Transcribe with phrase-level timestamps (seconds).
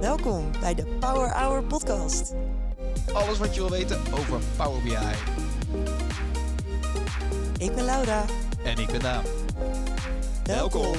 [0.00, 2.34] Welkom bij de Power Hour podcast.
[3.12, 4.96] Alles wat je wil weten over Power BI.
[7.64, 8.24] Ik ben Laura.
[8.64, 9.24] En ik ben Daan.
[10.44, 10.96] Welkom.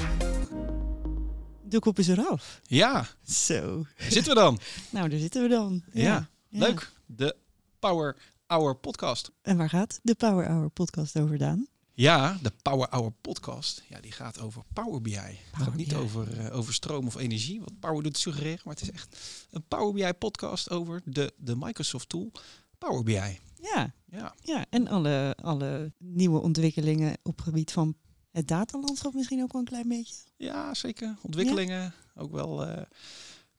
[1.62, 2.60] De kop is eraf.
[2.62, 3.84] Ja, Zo.
[3.96, 4.58] zitten we dan?
[4.90, 5.82] Nou, daar zitten we dan.
[5.92, 6.90] Ja, Leuk.
[7.06, 7.36] De
[7.78, 9.30] Power Hour podcast.
[9.42, 11.66] En waar gaat de Power Hour podcast over, Daan?
[11.98, 13.84] Ja, de Power Hour podcast.
[13.88, 15.14] Ja, die gaat over Power BI.
[15.14, 15.94] Het gaat niet BI.
[15.94, 18.60] over, eh, over stroom of energie, wat Power doet suggereren.
[18.64, 19.16] Maar het is echt
[19.50, 22.32] een Power BI podcast over de, de Microsoft tool
[22.78, 23.38] Power BI.
[23.62, 24.66] Ja, Ja, ja.
[24.70, 27.96] en alle, alle nieuwe ontwikkelingen op het gebied van
[28.30, 30.14] het datalandschap misschien ook wel een klein beetje.
[30.36, 31.16] ja zeker.
[31.22, 31.94] Ontwikkelingen.
[32.14, 32.86] Ook wel eh, een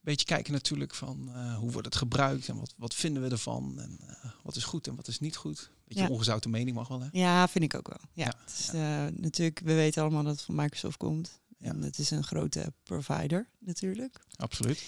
[0.02, 3.80] beetje kijken natuurlijk van eh, hoe wordt het gebruikt en wat, wat vinden we ervan.
[3.80, 4.00] En
[4.44, 5.72] wat is goed en wat is niet goed.
[5.90, 6.10] Beetje Ja.
[6.10, 7.08] ongezouten mening mag wel hè.
[7.12, 8.00] Ja, vind ik ook wel.
[8.14, 11.40] Ja, Ja, het is, eh, natuurlijk, we weten allemaal dat het van Microsoft komt.
[11.58, 11.70] Ja.
[11.70, 14.20] En het is een grote provider natuurlijk.
[14.36, 14.84] Absoluut.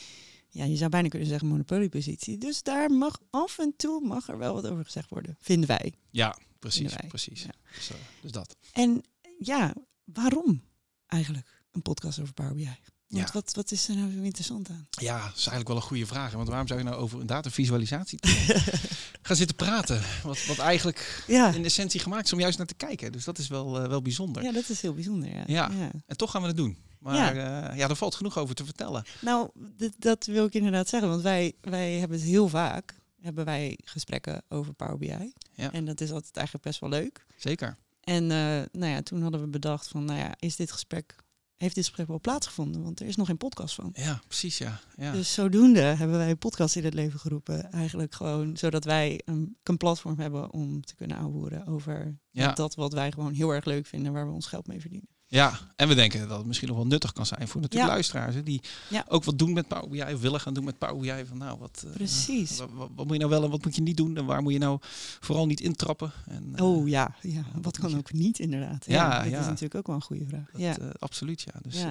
[0.50, 2.38] Ja, je zou bijna kunnen zeggen monopoliepositie.
[2.38, 5.94] Dus daar mag af en toe mag er wel wat over gezegd worden, vinden wij.
[6.10, 6.94] Ja, precies.
[6.96, 7.08] Wij.
[7.08, 7.46] precies.
[7.76, 8.56] Dus, eh, dus dat.
[8.72, 9.04] En
[9.40, 9.74] ja,
[10.04, 10.64] waarom
[11.08, 12.70] eigenlijk een podcast over Power BI?
[13.12, 13.34] Want Ja.
[13.34, 14.88] wat, wat is er nou zo interessant aan?
[14.90, 16.32] Ja, dat is eigenlijk wel een goede vraag.
[16.34, 18.20] Want waarom zou je nou over een datavisualisatie
[19.22, 20.02] gaan zitten praten?
[20.24, 23.12] Wat, wat eigenlijk Ja, in essentie gemaakt is om juist naar te kijken.
[23.12, 24.44] Dus dat is wel, eh, wel bijzonder.
[24.44, 25.30] ja dat is heel bijzonder.
[25.30, 25.44] Ja.
[25.48, 25.70] Ja.
[26.06, 26.78] En toch gaan we het doen.
[27.00, 27.74] Maar ja.
[27.76, 29.04] ja, er valt genoeg over te vertellen.
[29.22, 29.50] Nou,
[29.98, 31.10] dat wil ik inderdaad zeggen.
[31.10, 35.34] Want wij, wij hebben het heel vaak, hebben wij gesprekken over Power BI.
[35.54, 35.72] Ja.
[35.72, 37.26] En dat is altijd eigenlijk best wel leuk.
[37.38, 37.78] Zeker.
[38.04, 41.16] En eh, nou ja, toen hadden we bedacht van, nou ja, is dit gesprek,
[41.62, 42.84] heeft dit gesprek wel plaatsgevonden?
[42.84, 43.90] Want er is nog geen podcast van.
[43.94, 44.80] Ja, precies ja.
[44.96, 45.12] ja.
[45.12, 47.72] Dus zodoende hebben wij een podcast in het leven geroepen.
[47.72, 52.52] Eigenlijk gewoon zodat wij een, een platform hebben om te kunnen aanvoeren over Ja.
[52.54, 55.10] dat wat wij gewoon heel erg leuk vinden, waar we ons geld mee verdienen.
[55.32, 57.94] Ja, en we denken dat het misschien nog wel nuttig kan zijn voor natuurlijk Ja.
[57.96, 58.36] luisteraars.
[58.36, 59.06] Hè, die Ja.
[59.08, 61.26] ook wat doen met Power BI, of willen gaan doen met Power BI.
[61.26, 62.58] Van, nou, wat, eh, Precies.
[62.58, 64.18] Wat, wat, wat moet je nou wel en wat moet je niet doen?
[64.18, 64.80] En waar moet je nou
[65.20, 66.12] vooral niet intrappen?
[66.26, 68.86] En, eh, Oh ja, ja, wat wat kan je- ook niet inderdaad.
[68.86, 70.52] Ja, Ja, dat is natuurlijk ook wel een goede vraag.
[70.52, 71.54] dat, ja, eh, absoluut ja.
[71.62, 71.82] Dus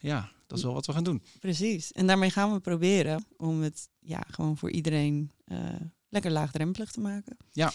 [0.00, 0.30] Ja.
[0.46, 1.22] dat is wel wat we gaan doen.
[1.40, 1.92] precies.
[1.92, 5.30] En daarmee gaan we proberen om het ja, gewoon voor iedereen
[6.08, 7.36] lekker laagdrempelig te maken.
[7.52, 7.72] Ja.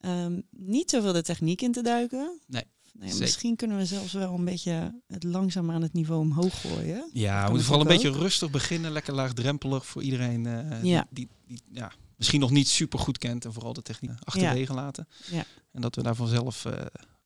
[0.00, 2.40] Ehm, niet zoveel de techniek in te duiken.
[2.46, 2.64] Nee,
[2.98, 7.10] Misschien kunnen we zelfs wel een beetje het langzaam aan het niveau omhoog gooien.
[7.12, 11.06] Ja, we moeten vooral een beetje rustig beginnen, lekker laagdrempelig voor iedereen eh, Ja.
[11.10, 14.74] die, die, die ja, misschien nog niet super goed kent en vooral de techniek achterwege
[14.74, 15.08] laten.
[15.30, 15.44] Ja.
[15.72, 16.72] En dat we daar vanzelf eh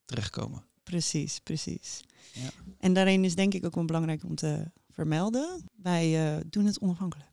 [0.05, 0.65] terechtkomen.
[0.83, 2.01] Precies, precies.
[2.33, 2.51] Ja.
[2.79, 5.71] En daarin is denk ik ook wel belangrijk om te vermelden.
[5.83, 7.29] Wij eh, doen het onafhankelijk.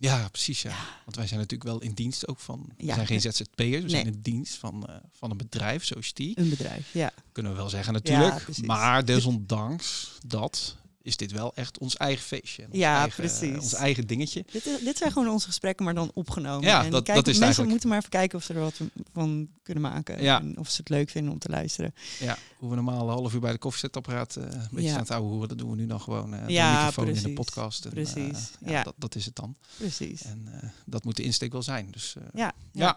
[0.00, 0.74] Ja, precies ja.
[1.04, 2.94] Want wij zijn natuurlijk wel in dienst ook van, we Ja.
[2.94, 6.38] zijn geen ZZP'ers, we zijn in dienst van, eh, van een bedrijf zoals die.
[6.38, 7.12] Een bedrijf, ja.
[7.32, 8.64] Kunnen we wel zeggen natuurlijk.
[8.66, 12.64] maar desondanks dat is dit wel echt ons eigen feestje.
[12.66, 13.54] Ons Ja, eigen, precies.
[13.58, 14.44] Ons eigen dingetje.
[14.52, 16.64] Dit, is- dit zijn gewoon onze gesprekken, maar dan opgenomen.
[16.68, 17.70] Ja, en dat- is het mensen eigenlijk.
[17.70, 18.80] moeten maar even kijken of ze er wat
[19.12, 20.22] van kunnen maken.
[20.22, 20.40] Ja.
[20.40, 21.94] En of ze het leuk vinden om te luisteren.
[22.18, 24.90] Ja, hoe we normaal een half uur bij de koffiezetapparaat eh een beetje Ja.
[24.92, 27.22] staan te houden horen, dat doen we nu dan gewoon eh Ja, de microfoon in
[27.22, 27.84] de podcast.
[27.84, 28.82] En, Precies, eh, ja.
[28.82, 29.56] Dat, dat is het dan.
[29.76, 30.22] Precies.
[30.22, 31.90] En eh, dat moet de insteek wel zijn.
[31.90, 32.94] Dus eh, Ja, ja.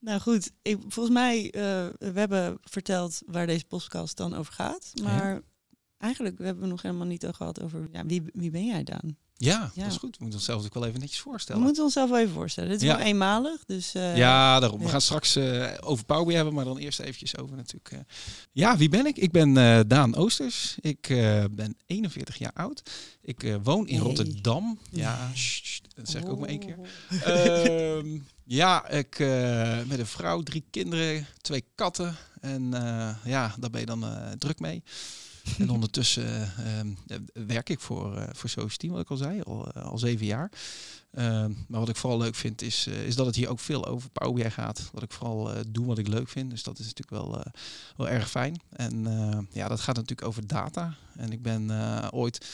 [0.00, 1.60] Nou goed, ik, volgens mij, eh
[1.98, 4.92] we hebben verteld waar deze podcast dan over gaat.
[5.02, 5.40] Maar
[5.98, 8.84] eigenlijk we hebben we nog helemaal niet al gehad over ja, wie, wie ben jij
[8.84, 9.16] dan?
[9.40, 9.82] ja, Ja.
[9.82, 10.10] dat is goed.
[10.16, 11.62] We moeten onszelf ook wel even netjes We voorstellen.
[11.62, 12.70] moeten onszelf wel even voorstellen.
[12.70, 12.96] Dit is Ja.
[12.96, 14.80] wel eenmalig, dus eh, ja, daarom.
[14.80, 17.90] We gaan straks eh, over Power BI hebben, maar dan eerst eventjes over natuurlijk.
[17.92, 17.98] eh,
[18.52, 19.16] ja, wie ben ik?
[19.16, 19.54] Ik ben
[19.88, 20.76] Daan Oosters.
[20.80, 21.06] Ik
[21.50, 22.82] ben 41 jaar oud.
[23.22, 24.04] Ik woon in Hey.
[24.04, 24.78] Rotterdam.
[24.90, 25.30] Ja,
[25.96, 26.78] dat zeg ik ook maar één keer.
[26.78, 27.24] Oh.
[27.96, 29.18] Ehm, ja, ik
[29.88, 32.16] met een vrouw, drie kinderen, twee katten.
[32.40, 32.70] En
[33.24, 34.04] ja, daar ben je dan
[34.38, 34.82] druk mee.
[35.58, 37.16] En ondertussen ehm, eh,
[37.46, 40.26] werk ik voor, eh voor Social Team, wat ik al zei, al, eh, al zeven
[40.26, 40.50] jaar.
[41.12, 43.86] Ehm, maar wat ik vooral leuk vind, is, eh, is dat het hier ook veel
[43.86, 44.88] over Power BI gaat.
[44.92, 46.50] Dat ik vooral eh, doe wat ik leuk vind.
[46.50, 47.52] Dus dat is natuurlijk wel, eh,
[47.96, 48.60] wel erg fijn.
[48.70, 50.94] En eh, ja, dat gaat natuurlijk over data.
[51.16, 52.46] En ik ben eh, ooit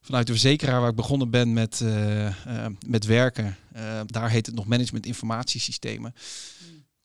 [0.00, 3.56] vanuit de verzekeraar waar ik begonnen ben met, eh, eh, met werken.
[3.72, 6.14] eh, daar heet het nog management informatiesystemen.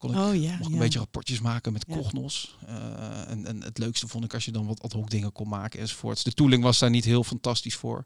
[0.04, 0.74] Kon ik Oh ja, mocht ja.
[0.74, 1.96] een beetje rapportjes maken met Ja.
[1.96, 2.58] Cognos.
[2.66, 5.48] Eh, en, en het leukste vond ik als je dan wat ad hoc dingen kon
[5.48, 6.24] maken enzovoorts.
[6.24, 8.04] De tooling was daar niet heel fantastisch voor.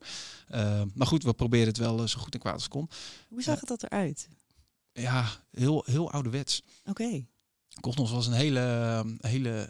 [0.48, 2.90] Eh, maar goed, we probeerden het wel eh, zo goed en kwaad als kon.
[3.30, 4.30] Hoe zag het dat eruit?
[4.94, 6.62] Ja, heel, heel ouderwets.
[6.86, 7.26] Oké.
[7.82, 9.70] Cognos was een hele, hele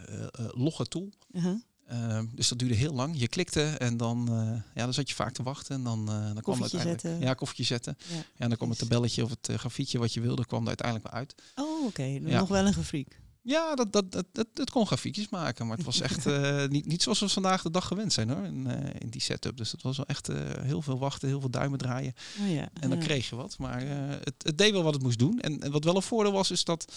[0.54, 1.10] logge tool.
[1.32, 1.62] Uh-huh.
[1.88, 3.20] Eh, dus dat duurde heel lang.
[3.20, 5.76] Je klikte en dan, eh, ja, dan zat je vaak te wachten.
[5.76, 7.20] En dan, eh dan kwam het zetten.
[7.20, 7.98] Ja, koffietje zetten.
[8.08, 8.16] Ja.
[8.16, 11.12] Ja, dan kwam het tabelletje of het eh, grafiekje wat je wilde, kwam er uiteindelijk
[11.12, 11.36] wel uit.
[11.56, 12.04] Oh, oké.
[12.04, 12.40] Ja.
[12.40, 13.20] Nog wel een gefriek.
[13.48, 15.68] Ja, dat, dat, dat, dat, dat kon grafiekjes maken.
[15.68, 18.46] Maar het was echt eh, niet, niet zoals we vandaag de dag gewend zijn hoor.
[18.46, 19.58] In, eh, in die setup.
[19.58, 22.14] Dus het was wel echt eh, heel veel wachten, heel veel duimen draaien.
[22.42, 22.70] Oh ja.
[22.74, 23.06] En dan ja.
[23.06, 23.58] kreeg je wat.
[23.58, 25.40] Maar het, het deed wel wat het moest doen.
[25.40, 26.94] En, en wat wel een voordeel was, is dat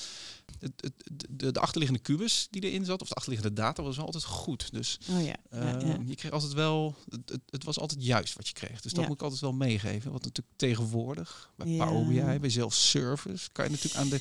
[0.58, 0.92] het, het,
[1.30, 4.72] de, de achterliggende kubus die erin zat, of de achterliggende data, was wel altijd goed.
[4.72, 5.36] Dus Oh ja.
[5.50, 8.80] Ehm, je kreeg altijd wel, het, het, het was altijd juist wat je kreeg.
[8.80, 10.10] Dus dat moet ik altijd wel meegeven.
[10.10, 11.76] Want natuurlijk tegenwoordig, bij.
[11.76, 14.20] Power BI, bij zelfservice, kan je natuurlijk aan de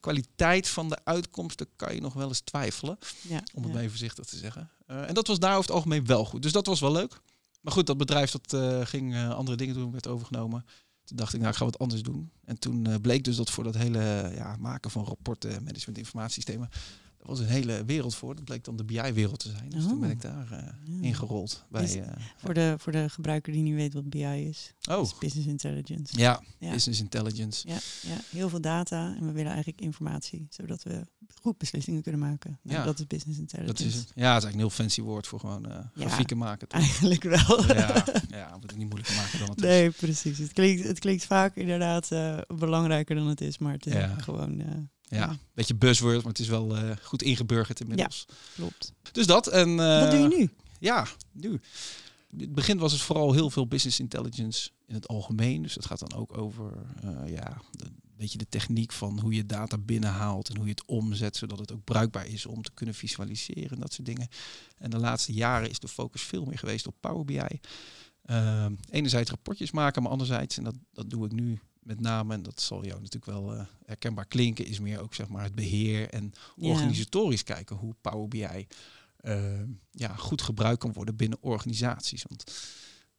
[0.00, 2.98] kwaliteit van de uitkomsten kan je nog wel eens twijfelen.
[3.20, 3.68] ja, Om het ja.
[3.68, 4.70] maar even voorzichtig te zeggen.
[4.86, 6.42] Eh, en dat was daar over het algemeen wel goed.
[6.42, 7.20] Dus dat was wel leuk.
[7.60, 10.64] Maar goed, dat bedrijf dat eh, ging eh, andere dingen doen, werd overgenomen.
[11.04, 12.30] Toen dacht ik, nou, ik ga wat anders doen.
[12.44, 15.98] En toen bleek dus dat voor dat hele ja, maken van rapporten, management
[17.20, 18.34] dat was een hele wereld voor.
[18.34, 19.68] Dat bleek dan de BI-wereld te zijn.
[19.70, 20.14] Dus toen ben Oh.
[20.14, 21.02] ik daar eh, Ja.
[21.02, 21.64] ingerold.
[21.70, 22.06] Bij, Is- eh,
[22.36, 24.74] Voor de, voor de gebruiker die niet weet wat BI is.
[24.80, 26.18] oh, Dat is Business Intelligence.
[26.18, 26.70] ja, Ja.
[26.72, 27.68] business intelligence.
[27.68, 31.06] Ja, ja, heel veel data en we willen eigenlijk informatie, zodat we
[31.42, 32.58] goed beslissingen kunnen maken.
[32.62, 32.84] Nou, Ja.
[32.84, 33.86] dat is business Dat intelligence.
[33.86, 34.02] is het.
[34.02, 36.68] Ja, het is eigenlijk een heel fancy woord voor gewoon eh, grafieken maken.
[36.68, 36.80] toch?
[36.80, 37.66] Eigenlijk wel.
[37.66, 39.64] Ja, ja, moet het niet moeilijker maken dan het is.
[39.64, 40.38] Nee, precies.
[40.38, 44.60] Het klinkt, het klinkt vaak inderdaad eh, belangrijker dan het is, maar het is gewoon
[44.60, 44.66] eh,
[45.10, 45.28] Ja, Ja.
[45.30, 48.26] een beetje buzzword, maar het is wel eh, goed ingeburgerd inmiddels.
[48.54, 48.92] klopt.
[49.12, 49.46] Dus dat.
[49.46, 50.50] En, Wat doe je eh, nu?
[50.78, 51.60] Ja, nu.
[52.32, 55.62] In het begin was het vooral heel veel business intelligence in het algemeen.
[55.62, 56.72] Dus dat gaat dan ook over
[57.02, 60.84] eh, ja, een beetje de techniek van hoe je data binnenhaalt en hoe je het
[60.84, 64.28] omzet, zodat het ook bruikbaar is om te kunnen visualiseren en dat soort dingen.
[64.78, 67.60] En de laatste jaren is de focus veel meer geweest op Power BI.
[68.24, 72.42] Ehm, enerzijds rapportjes maken, maar anderzijds, en dat, dat doe ik nu met name, en
[72.42, 76.08] dat zal jou natuurlijk wel eh, herkenbaar klinken, is meer ook zeg maar het beheer
[76.08, 78.66] en organisatorisch kijken hoe Power BI
[79.16, 82.24] eh, ja, goed gebruikt kan worden binnen organisaties.
[82.28, 82.44] Want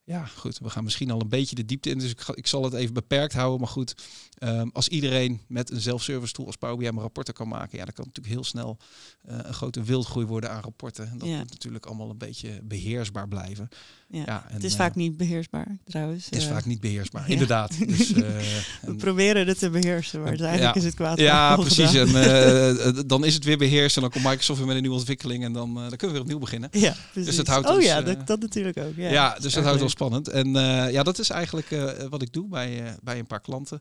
[0.04, 2.46] ja, goed, we gaan misschien al een beetje de diepte in, dus ik, ga, ik
[2.46, 3.60] zal het even beperkt houden.
[3.60, 3.94] Maar goed,
[4.38, 7.84] ehm, als iedereen met een zelfservice tool als Power BI maar rapporten kan maken, ja,
[7.84, 8.76] dan kan natuurlijk heel snel
[9.22, 11.10] eh, een grote wildgroei worden aan rapporten.
[11.10, 13.68] En dat moet natuurlijk allemaal een beetje beheersbaar blijven.
[14.12, 14.22] Ja.
[14.26, 16.24] Ja, en, het is eh, vaak niet beheersbaar, trouwens.
[16.24, 17.88] Het is Eh, vaak niet beheersbaar, inderdaad.
[17.88, 20.44] Dus, eh, we en- proberen het te beheersen, maar Ja.
[20.46, 21.18] eigenlijk is het kwaad.
[21.18, 21.90] ja, precies.
[21.90, 22.16] gedaan.
[22.16, 25.44] En dan is het weer beheerst en dan komt Microsoft weer met een nieuwe ontwikkeling
[25.44, 26.68] en dan, dan kunnen we weer opnieuw beginnen.
[26.72, 27.36] Ja, precies.
[27.36, 28.92] het houdt oh ons, ja, dat, dat natuurlijk ook.
[28.96, 30.28] Ja, dus dat houdt wel spannend.
[30.28, 30.48] En
[30.92, 31.68] ja, dat is eigenlijk
[32.10, 33.80] wat ik doe bij, bij een paar klanten.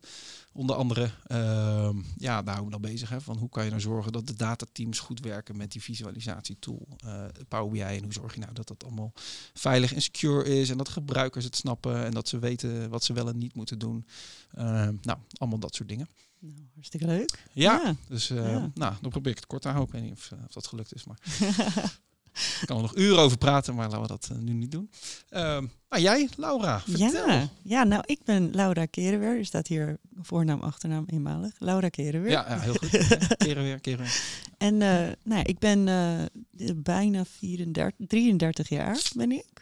[0.53, 3.09] Onder andere, ehm, ja, daar hou ik me dan bezig.
[3.09, 6.87] Hè, van hoe kan je nou zorgen dat de datateams goed werken met die visualisatietool
[6.97, 7.79] eh Power BI.
[7.81, 9.13] En hoe zorg je nou dat dat allemaal
[9.53, 10.69] veilig en secure is.
[10.69, 13.79] En dat gebruikers het snappen en dat ze weten wat ze wel en niet moeten
[13.79, 14.05] doen.
[14.51, 16.07] Ehm, nou, allemaal dat soort dingen.
[16.39, 17.45] Nou, hartstikke leuk.
[17.53, 17.95] Ja, Ja.
[18.07, 18.71] dus eh, Ja.
[18.73, 19.93] nou, dan probeer ik het kort te houden.
[19.95, 21.19] Ik weet niet of, eh, of dat gelukt is, maar
[22.33, 24.91] ik kan er nog uren over praten, maar laten we dat eh, nu niet doen.
[25.29, 27.27] Ehm maar jij, Laura, vertel.
[27.27, 29.37] Ja, ja, nou, ik ben Laura Kerenweer.
[29.37, 31.53] Er staat hier voornaam, achternaam eenmalig.
[31.57, 32.31] Laura Kerenweer.
[32.31, 32.91] Ja, ja, heel goed.
[32.91, 34.21] Ja, keren weer, keren weer.
[34.57, 39.60] En eh, nou ik ben eh, bijna 34, 33 jaar ben ik.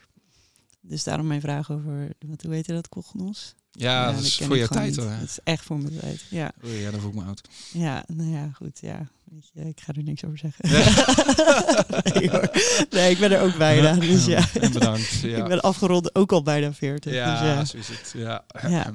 [0.82, 3.56] Dus daarom mijn vraag over, wat, hoe heet dat, Cognos?
[3.72, 5.10] Ja, dat is voor je tijd hoor.
[5.20, 6.52] Dat is echt voor mijn tijd, ja.
[6.66, 7.42] Oei, ja, dan voel ik me oud.
[7.72, 9.10] Ja, nou ja, goed, ja.
[9.24, 10.70] Weet je, ik ga er niks over zeggen.
[12.14, 12.50] nee, hoor.
[12.90, 14.48] nee, ik ben er ook bijna, dus ja.
[14.62, 15.20] En bedankt.
[15.20, 17.14] Ja, Ik ben afgerond ook al bijna 40.
[17.14, 17.66] ja, dus ja.
[17.66, 18.14] zo is het.
[18.16, 18.46] Ja.
[18.68, 18.94] Ja.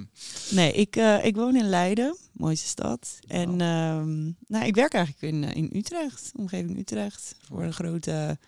[0.50, 3.18] Nee, ik, eh, ik woon in Leiden, mooiste stad.
[3.26, 8.38] En ehm, nou, ik werk eigenlijk in, eh, in Utrecht, omgeving Utrecht, voor een grote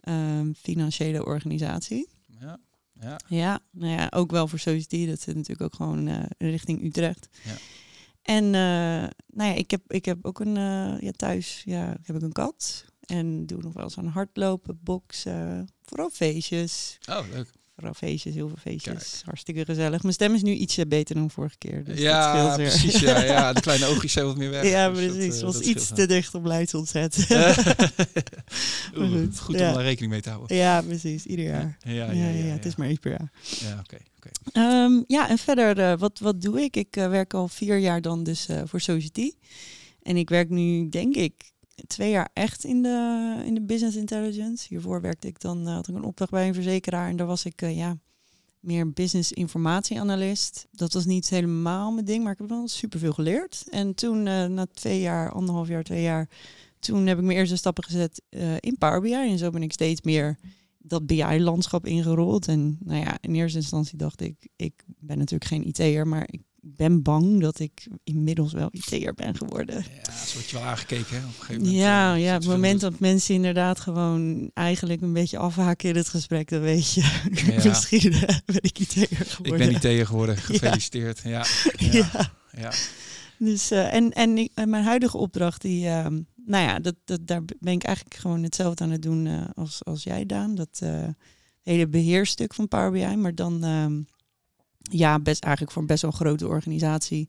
[0.00, 2.08] ehm, financiële organisatie.
[2.40, 2.58] Ja.
[3.00, 3.20] Ja.
[3.26, 7.28] Ja, nou ja, ook wel voor Society, dat zit natuurlijk ook gewoon eh, richting Utrecht.
[7.44, 7.54] Ja.
[8.22, 12.16] En eh, nou ja, ik heb, ik heb ook een, eh, ja, thuis ja, heb
[12.16, 12.84] ik een kat.
[13.00, 16.98] En doe nog wel eens aan hardlopen, boksen, vooral feestjes.
[17.10, 17.50] Oh, leuk.
[17.94, 18.94] Feestjes, heel veel feestjes.
[19.10, 19.24] Kijk.
[19.24, 20.02] Hartstikke gezellig.
[20.02, 21.84] Mijn stem is nu ietsje beter dan vorige keer.
[21.84, 23.00] Dus ja, precies.
[23.00, 24.68] Ja, ja, de kleine oogjes zijn wat meer weg.
[24.70, 25.36] Ja, dus dat, precies.
[25.38, 27.16] eh, was dat iets scheelt te dicht op Leids ontzet.
[27.26, 27.54] wel.
[28.94, 29.68] Maar Oeh, goed, goed ja.
[29.68, 30.56] om daar rekening mee te houden.
[30.56, 31.26] ja, precies.
[31.26, 31.76] Ieder jaar.
[31.80, 33.30] Ja, Ja, ja, ja, het is maar iets per jaar.
[33.42, 33.96] Ja, oké.
[34.52, 36.76] Ehm, ja, en verder, eh, wat, wat doe ik?
[36.76, 39.32] Ik eh, werk al vier jaar dan dus voor Society.
[40.02, 41.52] En ik werk nu, denk ik,
[41.86, 44.66] twee jaar echt in de, in de business intelligence.
[44.68, 47.08] Hiervoor werkte ik dan, eh, had ik een opdracht bij een verzekeraar.
[47.08, 47.98] En daar was ik, eh, ja,
[48.60, 50.66] meer business informatieanalist.
[50.70, 53.64] Dat was niet helemaal mijn ding, maar ik heb wel superveel geleerd.
[53.70, 56.28] En toen, eh, na twee jaar, anderhalf jaar, twee jaar,
[56.78, 58.22] toen heb ik mijn eerste stappen gezet
[58.60, 59.12] in Power BI.
[59.12, 60.38] En zo ben ik steeds meer
[60.78, 62.48] dat BI-landschap ingerold.
[62.48, 66.40] En nou ja, in eerste instantie dacht ik, ik ben natuurlijk geen IT'er, maar ik
[66.64, 69.74] ben bang dat ik inmiddels wel IT'er ben geworden.
[69.74, 71.16] Ja, zo word je wel aangekeken.
[71.16, 71.18] Hè?
[71.18, 75.12] Op een gegeven moment, Ja, eh, ja, het moment dat mensen inderdaad gewoon eigenlijk een
[75.12, 77.00] beetje afhaken in het gesprek, dan weet je,
[77.32, 77.64] Ja.
[77.68, 79.58] misschien eh, ben ik IT'er Ik geworden.
[79.58, 80.36] ben niet tegen geworden.
[80.50, 81.20] Gefeliciteerd.
[81.34, 81.44] Ja.
[82.56, 82.72] ja.
[83.38, 87.26] Dus, eh, en en, ik- en mijn huidige opdracht, die, ehm, nou ja, dat, dat,
[87.26, 90.54] daar ben ik eigenlijk gewoon hetzelfde aan het doen als, als jij, Daan.
[90.54, 90.82] Dat
[91.62, 94.00] hele beheerstuk van Power BI, maar dan ehm,
[94.90, 97.28] ja, best eigenlijk voor een best wel een grote organisatie.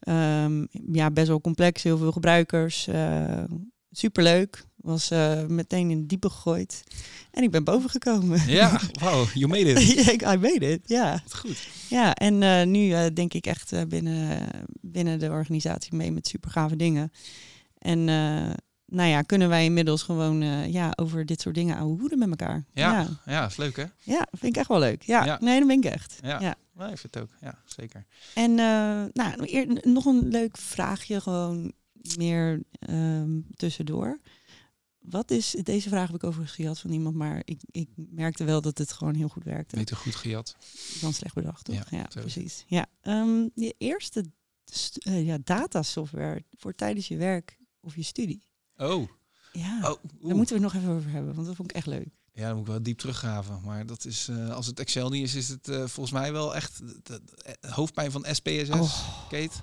[0.00, 2.88] Ehm, ja, best wel complex, heel veel gebruikers.
[2.88, 3.44] Uh,
[3.90, 4.68] superleuk.
[4.76, 6.84] Was uh, meteen in het diepe gegooid.
[7.30, 8.48] En ik ben boven gekomen.
[8.48, 10.22] Ja, wow, you made it.
[10.22, 11.22] I made it, ja.
[11.28, 11.68] Goed.
[11.88, 14.48] Ja, en uh, nu denk ik echt binnen,
[14.80, 17.12] binnen de organisatie mee met super gave dingen.
[17.78, 18.08] En
[18.90, 22.64] nou ja, kunnen wij inmiddels gewoon ja, over dit soort dingen ouwe hoeden met elkaar.
[22.72, 23.84] Ja, ja, ja, is leuk hè?
[24.02, 25.02] Ja, vind ik echt wel leuk.
[25.02, 25.38] Ja, ja.
[25.40, 26.18] nee, dat ben ik echt.
[26.22, 26.40] Ja.
[26.40, 26.56] ja.
[26.72, 27.30] Nee, ik vind het ook.
[27.40, 28.06] Ja, zeker.
[28.34, 28.56] En uh,
[29.12, 31.72] nou, eer, nog een leuk vraagje, gewoon
[32.16, 34.18] meer um, tussendoor.
[34.98, 38.60] Wat is, deze vraag heb ik overigens gehad van iemand, maar ik, ik merkte wel
[38.60, 39.76] dat het gewoon heel goed werkte.
[39.76, 40.56] Beter goed gehad.
[41.00, 41.90] Dan slecht bedacht, toch?
[41.90, 42.64] Ja, precies.
[42.66, 44.24] Ja, um, je eerste
[45.04, 48.48] uh, ja, datasoftware voor tijdens je werk of je studie.
[48.80, 49.08] Oh.
[49.52, 51.86] Ja, oh, daar moeten we het nog even over hebben, want dat vond ik echt
[51.86, 52.08] leuk.
[52.32, 53.60] Ja, dan moet ik wel diep teruggraven.
[53.64, 56.54] Maar dat is, uh, als het Excel niet is, is het uh, volgens mij wel
[56.54, 57.20] echt de, de,
[57.60, 58.70] de hoofdpijn van SPSS.
[58.70, 59.28] Oh.
[59.28, 59.56] Kate.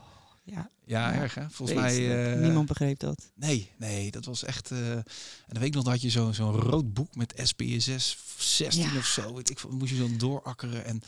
[0.43, 1.49] Ja, ja, ja, erg hè?
[1.49, 2.33] Volgens mij...
[2.33, 3.31] Uh, niemand begreep dat.
[3.35, 4.71] Nee, nee, dat was echt...
[4.71, 5.03] en
[5.47, 8.97] dan weet ik nog dat je zo'n zo'n rood boek met SPSS 16 ja.
[8.97, 9.33] of zo.
[9.33, 11.01] Weet ik, moest je zo doorakkeren en...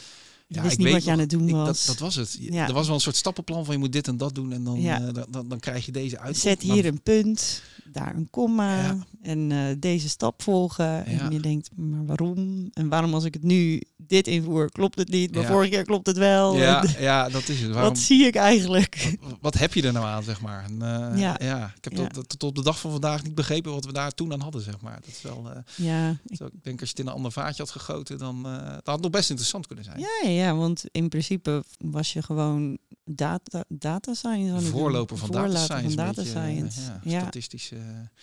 [0.52, 1.86] Ja, ik niet weet wat je aan het doen ik, was.
[1.86, 2.38] Dat, dat, was het.
[2.40, 2.68] Ja.
[2.68, 4.82] Er was wel een soort stappenplan van je moet dit en dat doen en dan,
[4.82, 5.02] ja.
[5.02, 6.38] uh, dan, dan, krijg je deze uit.
[6.38, 11.06] Zet hier een punt, daar een komma en uh, deze stap volgen.
[11.06, 12.70] En je denkt, maar waarom?
[12.74, 15.36] En waarom als ik het nu dit invoer, klopt het niet?
[15.36, 16.56] Maar vorige keer klopt het wel.
[16.56, 17.72] Ja, ja dat is het.
[17.72, 19.18] Waarom, wat zie ik eigenlijk?
[19.22, 20.64] Wat, wat, heb je er nou aan, zeg maar?
[20.64, 21.36] En, uh, ja.
[21.40, 24.12] ja, ik heb tot, tot, op de dag van vandaag niet begrepen wat we daar
[24.12, 25.00] toen aan hadden, zeg maar.
[25.02, 25.48] Dat is wel...
[25.76, 26.18] ja.
[26.30, 29.02] Zo, ik denk als je het in een ander vaatje had gegoten, dan dat had
[29.02, 30.00] nog best interessant kunnen zijn.
[30.00, 34.66] Ja, ja, want in principe was je gewoon data, data science.
[34.66, 35.96] Voorloper van data science.
[35.96, 36.82] Van data beetje, science.
[36.82, 37.20] Ja, ja.
[37.20, 37.76] Statistische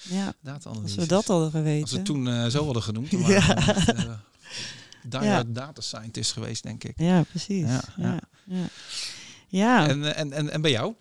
[0.02, 0.35] ja.
[0.40, 0.82] data-analyse.
[0.82, 1.82] Als we dat hadden geweten.
[1.82, 4.20] Als we toen uh, zo hadden genoemd, dan waren
[5.11, 5.20] ja.
[5.20, 5.44] uh, ja.
[5.44, 6.94] data scientist geweest, denk ik.
[6.96, 7.66] Ja, precies.
[7.66, 8.20] Ja, ja.
[8.44, 8.68] ja.
[9.49, 9.88] ja.
[9.88, 10.94] En, en, en, en bij jou?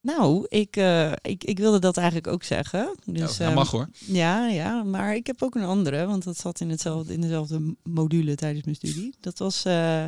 [0.00, 2.94] Nou, ik, uh, ik, ik wilde dat eigenlijk ook zeggen.
[3.04, 3.88] Dus, ja, mag hoor.
[4.08, 7.20] Um, ja, ja, maar ik heb ook een andere, want dat zat in, hetzelfde, in
[7.20, 9.14] dezelfde module tijdens mijn studie.
[9.20, 10.04] Dat was uh,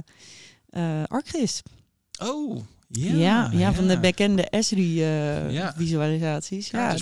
[0.70, 1.62] uh, ArcGIS.
[2.22, 6.70] Oh, ja, ja, ja, van de bekende Esri-visualisaties.
[6.70, 6.98] ja, ja,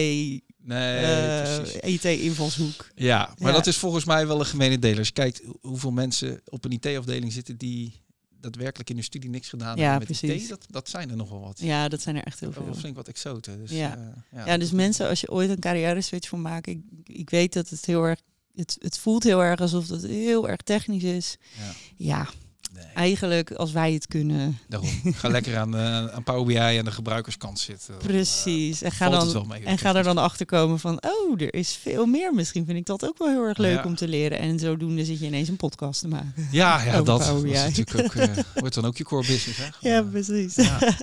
[0.63, 2.91] nee, uh, IT-invalshoek.
[2.95, 3.57] Ja, maar ja.
[3.57, 4.99] dat is volgens mij wel een gemene deler.
[4.99, 8.05] Als je kijkt hoeveel mensen op een IT-afdeling zitten die
[8.41, 10.43] daadwerkelijk in hun studie niks gedaan ja, hebben met precies.
[10.43, 11.59] IT, dat, dat zijn er nogal wat.
[11.61, 12.75] Ja, dat zijn er echt heel veel.
[12.75, 13.59] flink wat exoten.
[13.59, 13.99] Dus, ja.
[13.99, 17.31] Uh, ja, ja, dus mensen, als je ooit een carrière switch voor maakt, ik, ik
[17.31, 18.21] weet dat het heel erg,
[18.57, 21.37] het, het voelt heel erg alsof het heel erg technisch is.
[21.59, 21.73] Ja.
[21.97, 22.29] ja.
[22.73, 22.85] Nee.
[22.95, 24.59] Eigenlijk, als wij het kunnen.
[24.69, 24.91] Daarom.
[25.05, 27.97] Ga lekker aan, uh, aan Power BI en de gebruikerskant zitten.
[27.97, 28.79] Precies.
[28.79, 31.73] Dan, en ga, dan, mee, en ga er dan achter komen van, oh, er is
[31.73, 32.35] veel meer.
[32.35, 33.85] Misschien vind ik dat ook wel heel erg leuk ja.
[33.85, 34.39] om te leren.
[34.39, 36.49] En zodoende zit je ineens een podcast te maken.
[36.51, 39.59] Ja, ja dat, dat is natuurlijk ook, uh, wordt dan ook je core business.
[39.59, 39.89] Hè?
[39.91, 40.55] Ja, precies.
[40.55, 40.79] Ja.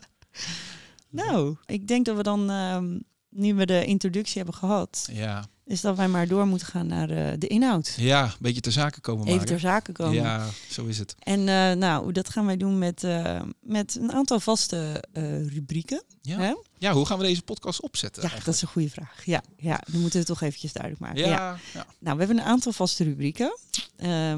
[1.24, 5.46] nou, ik denk dat we dan, um, nu we de introductie hebben gehad, ja.
[5.66, 7.94] Is dat wij maar door moeten gaan naar uh, de inhoud.
[7.98, 9.52] Ja, een beetje ter zake komen Even maken.
[9.52, 10.14] ter zake komen.
[10.14, 11.16] Ja, zo is het.
[11.20, 15.04] En uh, nou, dat gaan wij doen met, uh, met een aantal vaste
[15.48, 16.04] rubrieken.
[16.22, 16.38] Ja.
[16.38, 16.54] Hè?
[16.78, 18.24] ja, hoe gaan we deze podcast opzetten?
[18.24, 18.46] Ja, eigenlijk?
[18.46, 19.26] dat is een goede vraag.
[19.26, 21.20] Ja, ja, dan moeten we het toch eventjes duidelijk maken.
[21.20, 21.58] Ja, ja.
[21.74, 21.86] ja.
[22.00, 23.58] Nou, we hebben een aantal vaste rubrieken.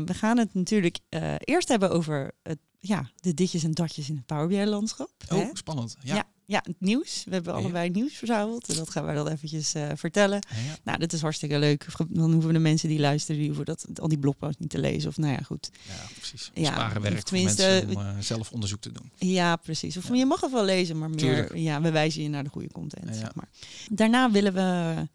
[0.05, 0.99] we gaan het natuurlijk
[1.39, 5.11] eerst hebben over het, ja, de ditjes en datjes in het Power BI-landschap.
[5.29, 5.49] Oh, hè?
[5.53, 5.95] spannend.
[5.99, 6.15] Ja.
[6.15, 6.23] ja.
[6.47, 7.23] Ja, het nieuws.
[7.25, 8.69] We hebben allebei nieuws verzameld.
[8.69, 10.39] En dat gaan wij dan eventjes uh, vertellen.
[10.83, 11.85] Nou, dat is hartstikke leuk.
[12.09, 15.09] Dan hoeven de mensen die luisteren, die hoeven dat, al die blogposts niet te lezen.
[15.09, 15.69] Of nou ja, goed.
[15.87, 16.51] Ja, precies.
[16.53, 19.11] Ja, Sparen werk tenminste, om uh, zelf onderzoek te doen.
[19.15, 19.97] Ja, precies.
[19.97, 21.55] Of je mag het wel lezen, maar meer, Tuurlijk.
[21.55, 23.49] ja, we wijzen je naar de goede content, zeg maar.
[23.91, 25.07] Daarna willen we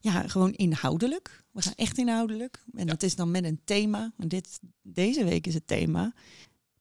[0.00, 1.44] ja, gewoon inhoudelijk.
[1.52, 2.62] We gaan echt inhoudelijk.
[2.74, 2.84] En Ja.
[2.84, 4.12] dat is dan met een thema.
[4.18, 6.12] En dit, deze week is het thema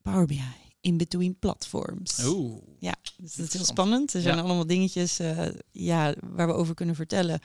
[0.02, 0.42] Power BI,
[0.82, 2.26] in between platforms.
[2.26, 2.58] Oeh.
[2.80, 4.14] Ja, dus dat is heel spannend.
[4.14, 4.42] Er zijn Ja.
[4.42, 7.40] allemaal dingetjes eh, ja, waar we over kunnen vertellen.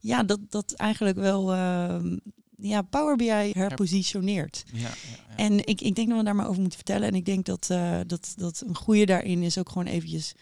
[0.00, 2.16] Ja, dat, dat eigenlijk wel ehm,
[2.56, 4.64] ja, Power BI herpositioneert.
[4.72, 4.88] Ja, ja,
[5.28, 5.36] ja.
[5.36, 7.08] En ik, ik denk dat we daar maar over moeten vertellen.
[7.08, 10.32] En ik denk dat, eh, dat, dat een goede daarin is ook gewoon eventjes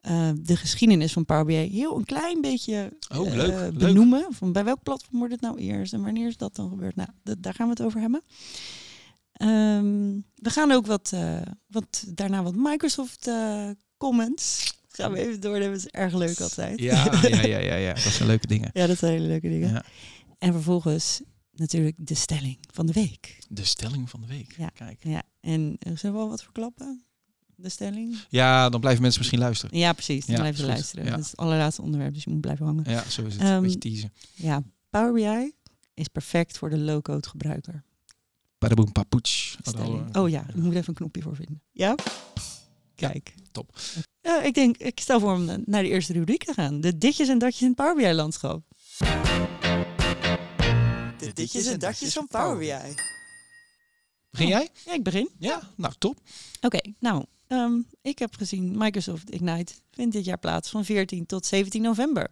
[0.00, 3.78] eh, de geschiedenis van Power BI heel een klein beetje Oh, leuk.
[3.78, 4.26] benoemen.
[4.30, 6.96] Van bij welk platform wordt het nou eerst en wanneer is dat dan gebeurd?
[6.96, 8.22] Nou, dat- daar gaan we het over hebben.
[9.36, 14.74] Ehm, we gaan ook wat, eh, wat daarna wat Microsoft eh, comments.
[14.88, 15.70] Gaan we even doornemen.
[15.70, 16.78] Dat is erg leuk altijd.
[16.80, 18.70] Ja, ja, ja, ja, ja, dat zijn leuke dingen.
[18.72, 19.70] ja, dat zijn hele leuke dingen.
[19.72, 19.84] Ja.
[20.38, 21.20] En vervolgens
[21.52, 23.38] natuurlijk de stelling van de week.
[23.48, 24.54] De stelling van de week.
[24.56, 24.68] Ja.
[24.68, 25.04] Kijk.
[25.04, 27.04] Ja, en eh, zullen we wel wat verklappen?
[27.54, 28.18] De stelling?
[28.28, 29.78] Ja, dan blijven mensen misschien luisteren.
[29.78, 30.26] Ja, precies.
[30.26, 31.04] Dan Ja, blijven ze luisteren.
[31.04, 31.10] Ja.
[31.10, 32.84] Dat is het allerlaatste onderwerp, dus je moet blijven hangen.
[32.90, 33.42] Ja, zo is het.
[33.42, 34.12] Ehm, Een beetje teasen.
[34.34, 35.52] Ja, Power BI
[35.94, 37.84] is perfect voor de low-code gebruiker.
[38.58, 39.58] Padaboom papoets.
[39.62, 40.16] Stelling.
[40.16, 41.62] Oh ja, ik moet even een knopje voor vinden.
[41.72, 41.94] Ja?
[42.94, 43.34] Kijk.
[43.52, 43.78] top.
[44.20, 46.80] Ja, ik denk, ik stel voor om naar de eerste rubriek te gaan.
[46.80, 48.62] De ditjes en datjes in het Power BI-landschap.
[51.18, 52.94] De ditjes en datjes van Power BI.
[54.30, 54.68] Begin jij?
[54.84, 55.30] Ja, ik begin.
[55.38, 56.20] Ja, nou top.
[56.60, 61.46] Oké, nou, ehm, ik heb gezien Microsoft Ignite vindt dit jaar plaats van 14 tot
[61.46, 62.28] 17 november.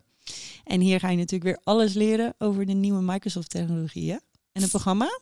[0.65, 4.21] En hier ga je natuurlijk weer alles leren over de nieuwe Microsoft technologieën.
[4.53, 5.21] En het programma?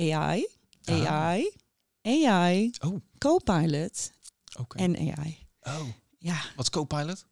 [0.00, 0.46] AI,
[0.84, 1.06] Ah.
[1.06, 1.50] AI,
[2.02, 4.12] AI, Oh, Copilot
[4.74, 5.38] en AI.
[5.60, 5.86] Oh,
[6.18, 7.26] Ja, wat is Copilot?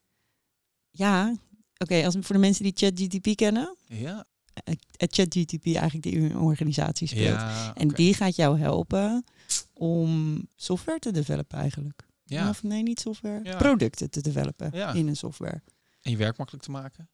[0.91, 1.35] ja.
[1.77, 4.25] Oké, als voor de mensen die ChatGTP kennen, Ja.
[4.65, 7.25] eh, het ChatGTP eigenlijk die een organisatie speelt.
[7.41, 9.25] Ja, En die gaat jou helpen
[9.73, 12.07] om software te developen eigenlijk.
[12.25, 12.49] Ja.
[12.49, 13.41] Of nee, niet software.
[13.45, 13.57] Ja.
[13.57, 14.93] Producten te developen Ja.
[14.93, 15.63] in een software.
[16.03, 17.09] En je werk makkelijk te maken.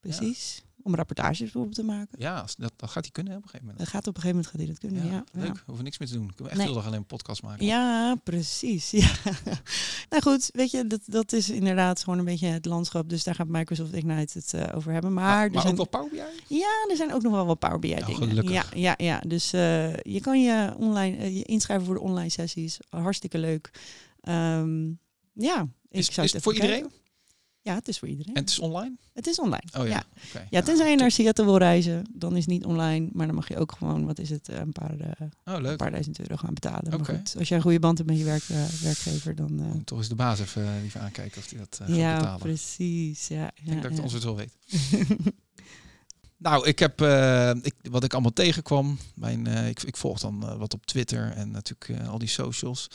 [0.00, 0.62] Precies.
[0.84, 2.16] Om rapportages bijvoorbeeld te maken.
[2.18, 3.84] Ja, dat, dat gaat hij kunnen hè, op een gegeven moment.
[3.84, 5.06] Dat gaat op een gegeven moment gaat hij dat kunnen.
[5.06, 5.46] Ja, ja.
[5.48, 5.62] leuk.
[5.66, 6.26] Hoeven niks meer te doen.
[6.26, 6.66] Kunnen we echt Nee.
[6.66, 7.66] heel dag alleen een podcast maken.
[7.66, 8.90] Ja, precies.
[9.00, 9.10] Ja.
[10.08, 13.08] nou goed, weet je, dat, dat is inderdaad gewoon een beetje het landschap.
[13.08, 15.12] Dus daar gaat Microsoft Ignite het eh, over hebben.
[15.12, 16.10] Maar, maar er maar zijn, ook wel Power
[16.48, 16.56] BI?
[16.56, 18.28] ja, er zijn ook nog wel wat Power BI Oh, dingen.
[18.28, 18.52] gelukkig.
[18.52, 19.20] Ja, ja, ja.
[19.26, 22.78] Dus eh, je kan je online eh, je inschrijven voor de online sessies.
[22.88, 23.70] Hartstikke leuk.
[24.20, 24.84] Ehm,
[25.32, 26.70] ja, ik Is, zou is het voor kijken.
[26.76, 26.92] iedereen?
[27.64, 28.34] Ja, het is voor iedereen.
[28.34, 28.96] En het is online?
[29.12, 29.64] Het is online.
[29.78, 30.02] Oh ja.
[30.32, 30.46] ja.
[30.50, 33.08] Ja, tenzij je naar Seattle wil reizen, dan is het niet online.
[33.12, 35.76] Maar dan mag je ook gewoon, wat is het, eh, een paar, eh, Oh, een
[35.76, 36.86] paar duizend euro gaan betalen.
[36.86, 36.96] Oké.
[36.96, 39.82] Maar goed, als je een goede band hebt met je werk, eh, werkgever, dan...
[39.84, 42.40] toch eens de baas even even aankijken of hij dat gaat ja, betalen.
[42.40, 43.28] precies.
[43.28, 44.52] Ja, Ik denk dat ik het ons wel weet.
[46.36, 47.00] Nou, ik heb
[47.62, 48.98] ik, wat ik allemaal tegenkwam.
[49.14, 52.88] Mijn, ik, ik volg dan wat op Twitter en natuurlijk al die socials.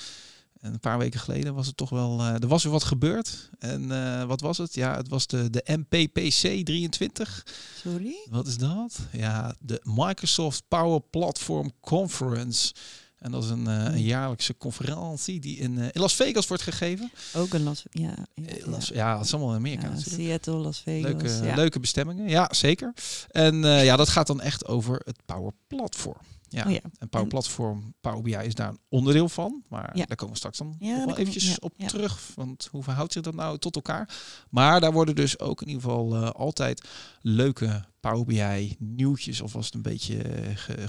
[0.60, 2.20] En een paar weken geleden was het toch wel.
[2.20, 3.50] eh, er was weer wat gebeurd.
[3.60, 4.74] En eh, wat was het?
[4.74, 7.46] Ja, het was de, de MPPC 23.
[7.84, 8.16] Sorry?
[8.30, 9.00] Wat is dat?
[9.12, 12.74] Ja, de Microsoft Power Platform Conference.
[13.18, 17.12] En dat is een, eh, een jaarlijkse conferentie die in, in Las Vegas wordt gegeven.
[17.34, 17.84] Ook een Las...
[17.92, 18.70] Ja, ja, ja.
[18.70, 20.24] Las, ja, dat is allemaal in Amerika Ja, natuurlijk.
[20.24, 21.12] Seattle, Las Vegas.
[21.12, 21.56] Leuke, ja.
[21.56, 22.94] leuke bestemmingen, ja zeker.
[23.32, 26.18] En ja, dat gaat dan echt over het Power Platform.
[26.50, 26.66] Ja.
[26.66, 26.80] Oh ja.
[27.00, 29.64] En Power Platform, Power BI is daar een onderdeel van.
[29.70, 30.06] Maar Ja.
[30.06, 32.32] daar komen we straks dan Ja, nog daar wel komen we- eventjes op terug.
[32.36, 34.18] Want hoe verhoudt zich dat nou tot elkaar?
[34.50, 36.88] Maar daar worden dus ook in ieder geval eh, altijd
[37.22, 39.42] leuke Power BI nieuwtjes.
[39.42, 40.88] Of was het een beetje eh, ge-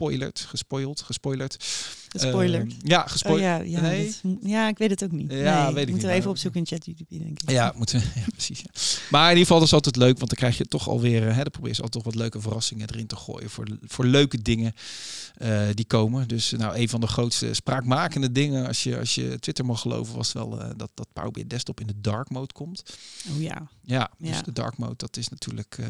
[0.00, 1.56] gespoilerd, gespoild, gespoilerd.
[2.08, 2.72] Gespoilerd.
[2.72, 3.68] Ehm, ja, oh gespoilerd.
[3.68, 4.14] ja, ja, nee.
[4.42, 5.32] ja, ik weet het ook niet.
[5.32, 7.50] Ja, nee, weet ik moeten we even opzoeken in ChatGPT, denk ik.
[7.50, 8.58] Ja, moeten, ja precies.
[8.60, 8.70] Ja.
[9.10, 11.42] Maar in ieder geval dat is altijd leuk, want dan krijg je toch alweer, hè,
[11.42, 14.72] dan probeer je altijd toch wat leuke verrassingen erin te gooien voor, voor leuke dingen
[15.34, 16.28] eh, die komen.
[16.28, 20.16] Dus nou, een van de grootste spraakmakende dingen, als je, als je Twitter mag geloven,
[20.16, 22.82] was wel eh, dat, dat Power BI Desktop in de dark mode komt.
[23.34, 23.68] Oh ja.
[23.82, 25.86] Ja, dus de dark mode, dat is natuurlijk, eh,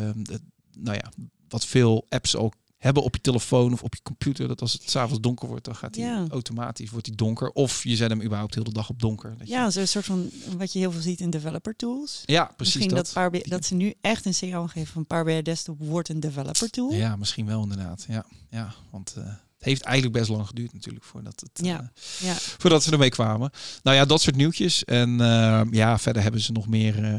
[0.00, 0.42] ehm, het-
[0.78, 1.12] nou ja,
[1.48, 4.48] wat veel apps ook hebben op je telefoon of op je computer.
[4.48, 6.24] Dat als het s'avonds donker wordt, dan gaat hij Ja.
[6.30, 7.50] automatisch wordt hij donker.
[7.50, 9.34] Of je zet hem überhaupt heel de dag op donker.
[9.38, 12.22] Dat je- Ja, zo'n soort van wat je heel veel ziet in developer tools.
[12.26, 13.10] ja precies Misschien dat.
[13.14, 16.20] dat, BI dat ze nu echt een signaal geven van Power BI Desktop wordt een
[16.20, 16.92] developer tool.
[16.92, 18.04] Ja, misschien wel inderdaad.
[18.08, 19.24] Ja, ja want eh,
[19.64, 22.34] het heeft eigenlijk best lang geduurd natuurlijk voordat, het, Ja, eh, ja.
[22.58, 23.50] voordat ze ermee kwamen.
[23.82, 24.84] Nou ja, dat soort nieuwtjes.
[24.84, 27.14] En eh, ja, verder hebben ze nog meer eh,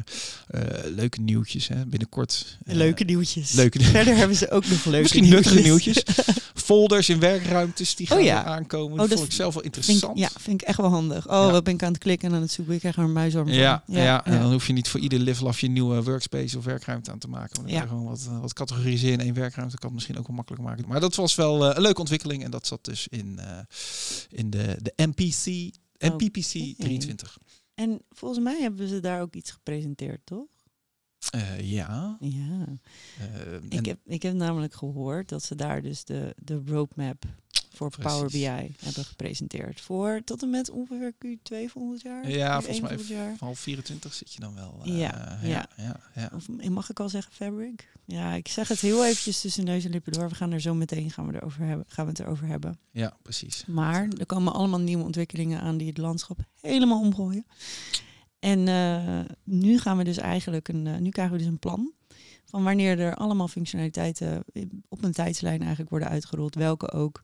[0.47, 1.67] eh, leuke nieuwtjes.
[1.67, 1.85] Hè.
[1.85, 2.57] Binnenkort.
[2.65, 3.51] leuke nieuwtjes.
[3.51, 6.03] leuke Verder hebben ze ook nog leuke Misschien nuttige nieuwtjes.
[6.53, 8.43] Folders in werkruimtes die gaan Oh ja.
[8.43, 8.99] weer aankomen.
[8.99, 10.17] Oh, dat vond ik zelf wel Vind ik, interessant.
[10.19, 11.27] ja, vind ik echt wel handig.
[11.29, 12.73] Oh, wat ben ik aan het klikken en aan het zoeken.
[12.73, 13.55] Ik krijg er een muisarm van.
[13.55, 16.63] Ja, ja, en dan hoef je niet voor ieder level af je nieuwe workspace of
[16.63, 17.61] werkruimte aan te maken.
[17.61, 17.87] Maar dan Ja.
[17.87, 19.75] gewoon wat, wat categoriseren in één werkruimte.
[19.75, 20.85] Kan het misschien ook wel makkelijk maken.
[20.87, 22.34] Maar dat was wel een leuke ontwikkeling.
[22.43, 23.59] En dat zat dus in, eh,
[24.29, 27.37] in de, de MPC, MPPC 23.
[27.73, 30.47] En volgens mij hebben ze daar ook iets gepresenteerd, toch?
[31.31, 32.17] Eh, ja.
[32.19, 32.65] Ja.
[33.19, 37.23] Eh, Ik heb, ik heb namelijk gehoord dat ze daar dus de, de roadmap
[37.73, 38.29] voor Power.
[38.31, 38.45] BI
[38.79, 39.81] hebben gepresenteerd.
[39.81, 42.29] Voor tot en met ongeveer Q2 volgend jaar.
[42.29, 43.35] Ja, Q1 volgens mij jaar.
[43.39, 44.79] half 24 zit je dan wel.
[44.83, 45.69] eh, Ja, ja, ja.
[45.77, 46.31] ja, ja.
[46.35, 47.89] Of mag ik al zeggen Fabric?
[48.05, 50.29] Ja, ik zeg het heel eventjes tussen neus en lippen door.
[50.29, 52.79] We gaan er zo meteen gaan we, erover hebben, gaan we het erover hebben.
[52.91, 53.65] Ja, precies.
[53.65, 57.45] Maar er komen allemaal nieuwe ontwikkelingen aan die het landschap helemaal omgooien.
[58.45, 61.91] En eh, nu gaan we dus eigenlijk een, eh, nu krijgen we dus een plan
[62.45, 64.43] van wanneer er allemaal functionaliteiten
[64.89, 67.21] op een tijdslijn eigenlijk worden uitgerold, welke ook.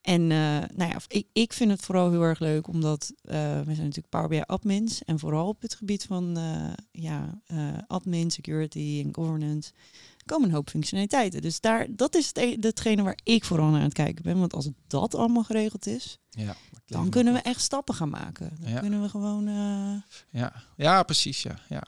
[0.00, 0.38] En eh,
[0.76, 4.08] nou ja, ik, ik vind het vooral heel erg leuk, omdat eh, we zijn natuurlijk
[4.08, 9.14] Power BI admins en vooral op het gebied van eh, ja, eh, admin, security en
[9.14, 9.72] governance
[10.24, 11.42] komen een hoop functionaliteiten.
[11.42, 14.38] Dus daar, dat is het, e- datgene waar ik vooral naar aan het kijken ben.
[14.38, 18.50] Want als dat allemaal geregeld is, Ja, dan kunnen we echt stappen gaan maken.
[18.60, 18.80] Dan Ja.
[18.80, 19.94] kunnen we gewoon eh,
[20.40, 21.42] Ja, ja precies.
[21.42, 21.82] Ja, ja.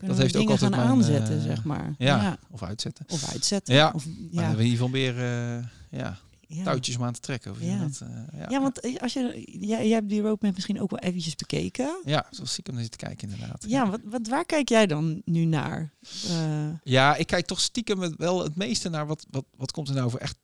[0.00, 1.94] Dat heeft ook dingen gaan altijd mijn, aanzetten, eh, zeg maar.
[1.98, 2.38] ja.
[2.50, 3.04] Of uitzetten.
[3.08, 3.74] Of uitzetten.
[3.74, 3.90] Ja.
[3.94, 4.40] Of, Maar dan ja.
[4.40, 6.18] hebben we in ieder geval meer eh, ja,
[6.64, 7.50] touwtjes om aan te trekken.
[7.50, 8.46] Of dat, ja.
[8.48, 12.00] Ja, want als je, jij, jij hebt die roadmap misschien ook wel eventjes bekeken.
[12.04, 13.64] Ja, zoals ik hem zit te kijken inderdaad.
[13.68, 15.92] Ja, wat, wat, waar kijk jij dan nu naar?
[16.84, 20.10] Ja, ik kijk toch stiekem wel het meeste naar wat, wat, wat komt er nou
[20.10, 20.38] voor echt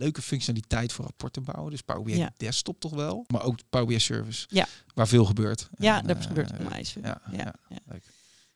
[0.00, 1.70] leuke functionaliteit voor rapporten bouwen.
[1.70, 2.32] Dus Power BI Ja.
[2.36, 4.46] desktop toch wel, maar ook Power BI service.
[4.50, 4.66] Ja.
[4.94, 5.68] Waar veel gebeurt.
[5.78, 7.02] ja, En, eh, gebeurt onwijs veel.
[7.02, 8.02] ja, Ja, ja, leuk.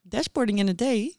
[0.02, 1.16] Dashboarding in a day.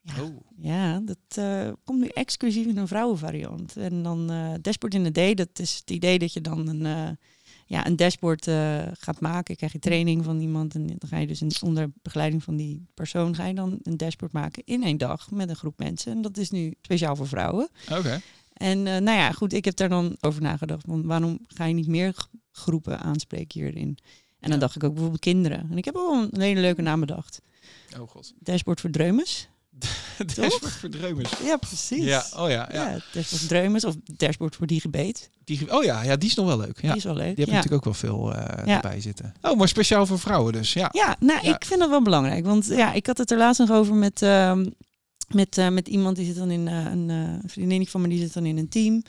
[0.00, 3.76] Ja, Oh, Ja, dat eh, komt nu exclusief in een vrouwenvariant.
[3.76, 6.86] En dan eh, dashboard in a day, dat is het idee dat je dan een,
[6.86, 7.10] eh,
[7.66, 9.56] ja, een dashboard eh, gaat maken.
[9.56, 12.86] Krijg je training van iemand en dan ga je dus een, onder begeleiding van die
[12.94, 16.12] persoon ga je dan een dashboard maken in één dag met een groep mensen.
[16.12, 17.68] En dat is nu speciaal voor vrouwen.
[17.92, 18.20] oké.
[18.58, 20.86] En eh, nou ja, goed, ik heb daar dan over nagedacht.
[20.86, 22.14] Want waarom ga je niet meer
[22.52, 23.98] groepen aanspreken hierin?
[24.40, 24.56] En dan Ja.
[24.58, 25.66] dacht ik ook bijvoorbeeld kinderen.
[25.70, 27.40] En ik heb wel een hele leuke naam bedacht.
[28.00, 28.32] Oh god.
[28.38, 29.48] Dashboard voor dreumes.
[30.36, 31.30] Dashboard voor dreumers.
[31.44, 32.04] Ja, precies.
[32.04, 32.88] Ja, oh ja, ja.
[32.90, 35.30] Ja, dashboard voor dreumes of dashboard voor digibeet.
[35.44, 36.80] Die, oh ja, ja, die is nog wel leuk.
[36.82, 36.88] Ja.
[36.88, 37.36] Die is wel leuk.
[37.36, 37.54] Die heb ja.
[37.54, 38.74] natuurlijk ook wel veel eh Ja.
[38.74, 39.34] erbij zitten.
[39.42, 40.72] Oh, maar speciaal voor vrouwen dus.
[40.72, 40.88] Ja.
[40.92, 42.44] ja, nou, ik vind dat wel belangrijk.
[42.44, 44.66] Want ja, ik had het er laatst nog over met, ehm,
[45.28, 48.18] met, eh, met iemand die zit dan in eh, een uh, vriendinnetje van me, die
[48.18, 49.02] zit dan in een team.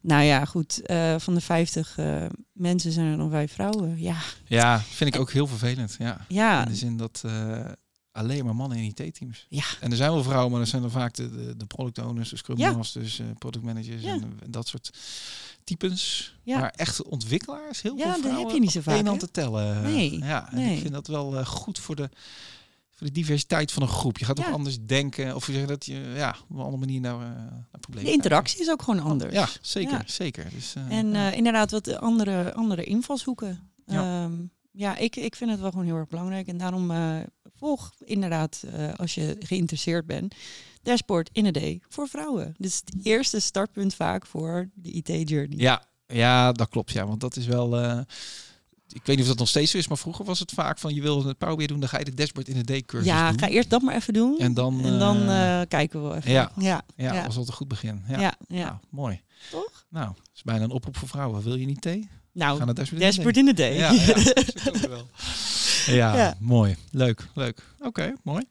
[0.00, 0.80] Nou ja, goed.
[0.86, 4.00] eh, van de 50 eh, mensen zijn er dan vijf vrouwen.
[4.00, 5.96] Ja, Ja, vind ik ook heel vervelend.
[5.98, 6.24] Ja.
[6.28, 7.64] ja, In de zin dat eh,
[8.12, 9.46] alleen maar mannen in IT-teams.
[9.48, 9.64] Ja.
[9.80, 12.28] En er zijn wel vrouwen, maar dat zijn dan vaak de, de, de product owners,
[12.30, 12.72] de scrum Ja.
[12.72, 14.12] masters, eh, product managers Ja.
[14.12, 14.90] en, en dat soort
[15.64, 16.34] types.
[16.42, 16.58] Ja.
[16.58, 19.04] Maar echt ontwikkelaars, heel Ja, veel dat heb vrouwen je niet zo vaak, hè?
[19.06, 19.82] hand te tellen.
[19.82, 20.74] Nee, Ja, en nee.
[20.74, 22.08] ik vind dat wel eh, goed voor de,
[23.02, 24.18] voor de diversiteit van een groep.
[24.18, 24.46] Je gaat Ja.
[24.46, 27.20] ook anders denken, of je zegt dat je ja, op een andere manier naar, eh,
[27.20, 29.32] naar problemen de interactie is ook gewoon anders.
[29.34, 30.02] Ja, zeker, Ja.
[30.06, 30.50] zeker.
[30.54, 33.70] Dus, eh, En eh, inderdaad, wat andere, andere invalshoeken.
[33.86, 34.02] Ja.
[34.02, 34.30] Ja,
[34.72, 36.46] ja ik, ik vind het wel gewoon heel erg belangrijk.
[36.46, 36.92] En daarom
[37.56, 38.64] volg inderdaad,
[38.96, 40.34] als je geïnteresseerd bent,
[40.82, 42.54] Dashboard in a Day voor vrouwen.
[42.58, 45.58] Dus het eerste startpunt vaak voor de IT-journey.
[45.58, 46.92] Ja, ja, dat klopt.
[46.92, 48.04] Ja, want dat is wel.
[48.92, 50.94] Ik weet niet of dat nog steeds zo is, maar vroeger was het vaak van
[50.94, 53.30] je wil het Power BI doen, dan ga je de dashboard in de D-cursus Ja,
[53.30, 53.38] doen.
[53.38, 54.38] ga eerst dat maar even doen.
[54.38, 56.30] En dan, en dan eh, eh, kijken we wel even.
[56.30, 56.52] ja.
[56.56, 57.20] ja, ja, ja.
[57.20, 58.02] was altijd een goed begin.
[58.08, 58.64] Ja, ja, ja.
[58.64, 59.20] Nou, mooi.
[59.50, 59.84] Toch?
[59.88, 61.42] Nou, is bijna een oproep voor vrouwen.
[61.42, 62.08] Wil je niet thee?
[62.32, 63.74] Nou, Ga naar dashboard, in de Dashboard in Day.
[63.74, 63.78] D.
[63.78, 64.14] Ja, ja,
[64.72, 65.06] dat wel.
[65.86, 66.36] Ja.
[66.40, 66.76] mooi.
[66.90, 67.62] Leuk, leuk.
[67.80, 68.44] Oké, mooi.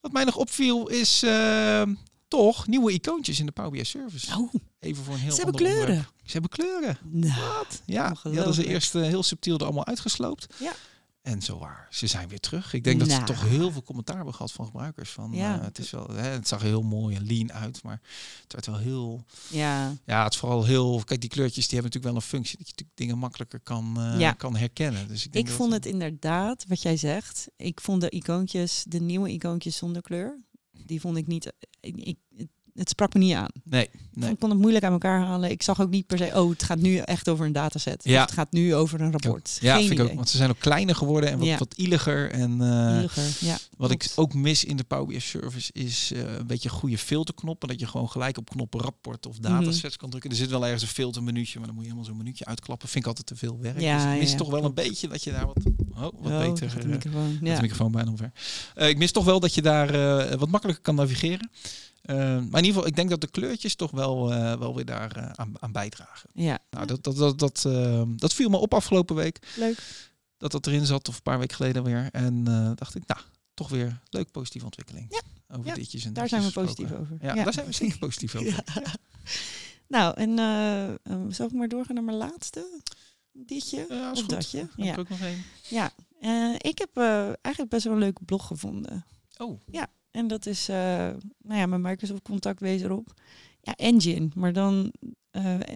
[0.00, 1.82] Wat mij nog opviel is eh,
[2.28, 4.36] toch nieuwe icoontjes in de Power BI Service.
[4.38, 5.80] Oh, Even voor een heel ze hebben kleuren.
[5.80, 6.12] onderwerp.
[6.24, 6.98] Ze hebben kleuren.
[7.02, 10.46] Nou, Ja, die hadden ze eerst eh, heel subtiel er allemaal uitgesloopt.
[10.58, 10.72] Ja.
[11.22, 12.72] En zo waar, ze zijn weer terug.
[12.72, 13.20] Ik denk dat Nou.
[13.20, 15.10] ze toch heel veel commentaar hebben gehad van gebruikers.
[15.10, 15.58] Van, Ja.
[15.58, 18.00] eh, het, is wel, hè, het zag heel mooi en lean uit, maar
[18.42, 19.24] het werd wel heel...
[19.48, 19.94] ja.
[20.06, 21.02] Ja, het is vooral heel...
[21.04, 23.94] Kijk, die kleurtjes die hebben natuurlijk wel een functie dat je natuurlijk dingen makkelijker kan,
[23.98, 24.32] eh, Ja.
[24.32, 25.08] kan herkennen.
[25.08, 27.48] Dus ik, denk Ik dat- vond het inderdaad, wat jij zegt.
[27.56, 30.40] Ik vond de icoontjes, de nieuwe icoontjes zonder kleur,
[30.84, 31.52] die vond ik niet.
[31.80, 32.18] Ik,
[32.76, 33.48] het, sprak me niet aan.
[33.64, 34.30] Nee, nee.
[34.30, 35.50] Ik kon het moeilijk aan elkaar halen.
[35.50, 38.04] Ik zag ook niet per se, oh, het gaat nu echt over een dataset.
[38.04, 38.14] Ja.
[38.20, 39.58] Of het gaat nu over een rapport.
[39.60, 40.14] Ja, Geen vind ik ook.
[40.14, 41.58] Want ze zijn ook kleiner geworden en wat, Ja.
[41.58, 42.30] wat ieliger.
[42.30, 42.50] En
[42.92, 46.68] Hieliger, ja, Wat ik ook mis in de Power BI service is eh, een beetje
[46.68, 47.68] goede filterknoppen.
[47.68, 49.52] Dat je gewoon gelijk op knoppen rapport of Mhm.
[49.52, 50.30] datasets kan drukken.
[50.30, 52.88] Er zit wel ergens een filtermenuutje, maar dan moet je helemaal zo'n minuutje uitklappen.
[52.88, 53.80] Vind ik altijd te veel werk.
[53.80, 55.56] Ja, dus ik mis ja, toch wel een beetje dat je daar wat,
[55.94, 56.70] oh, wat Oh, beter...
[56.70, 57.38] gaat de eh, microfoon.
[57.42, 57.54] Ja.
[57.54, 58.32] de microfoon bijna omver.
[58.74, 59.92] Eh, ik mis toch wel dat je daar
[60.38, 61.50] wat makkelijker kan navigeren.
[62.06, 64.84] Eh, maar in ieder geval, ik denk dat de kleurtjes toch wel, eh, wel weer
[64.84, 66.30] daar eh, aan, aan bijdragen.
[66.32, 69.38] ja, Nou, dat, dat, dat, dat, eh, dat viel me op afgelopen week.
[69.56, 69.78] leuk.
[70.38, 72.08] Dat dat erin zat, of een paar weken geleden weer.
[72.12, 73.20] En eh, dacht ik, nou,
[73.54, 75.06] toch weer leuk positieve ontwikkeling.
[75.10, 75.20] Ja,
[75.56, 77.16] Over ja, ditjes en Daar zijn we positief over.
[77.20, 78.62] Ja, daar zijn we zeker positief over.
[78.74, 78.82] Ja.
[79.88, 80.96] Nou, en eh, eh,
[81.28, 82.80] zal ik maar doorgaan naar mijn laatste?
[83.32, 83.86] Ditje?
[83.88, 84.28] Ja, of goed.
[84.30, 84.68] datje?
[84.76, 84.92] Ja.
[84.92, 85.42] ik ook nog één.
[85.68, 85.92] Ja,
[86.58, 86.96] ik heb
[87.42, 89.04] eigenlijk best wel een leuke blog gevonden.
[89.36, 89.60] Oh,
[90.16, 90.76] En dat is, eh,
[91.42, 93.12] nou ja, mijn Microsoft contact wees erop.
[93.60, 94.92] Ja, Engine, maar dan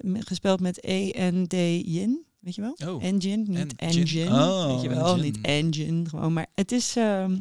[0.02, 2.76] m- gespeld met E-N-D-Yin, weet je wel?
[2.94, 3.04] oh.
[3.04, 4.00] Engine, niet Engine.
[4.04, 4.30] engine.
[4.30, 5.22] Oh, weet je wel, engine.
[5.22, 6.32] niet engine, gewoon.
[6.32, 7.36] Maar het is, ehm,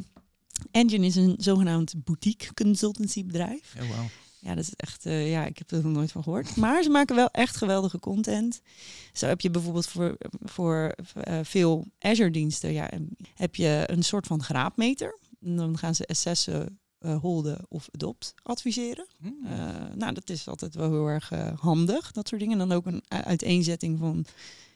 [0.70, 3.74] Engine is een zogenaamd boutique consultancy bedrijf.
[3.82, 4.06] Oh, wauw.
[4.40, 6.56] Ja, dat is echt, eh, ja, ik heb er nog nooit van gehoord.
[6.56, 8.60] Maar ze maken wel echt geweldige content.
[9.12, 10.94] Zo heb je bijvoorbeeld voor, voor
[11.42, 12.90] veel Azure-diensten, ja,
[13.34, 15.18] heb je een soort van graadmeter.
[15.40, 19.06] En dan gaan ze assessen, eh holden of adopt adviseren.
[19.20, 19.36] Hmm.
[19.44, 22.60] Eh, nou, dat is altijd wel heel erg eh, handig, dat soort dingen.
[22.60, 24.24] En dan ook een uiteenzetting van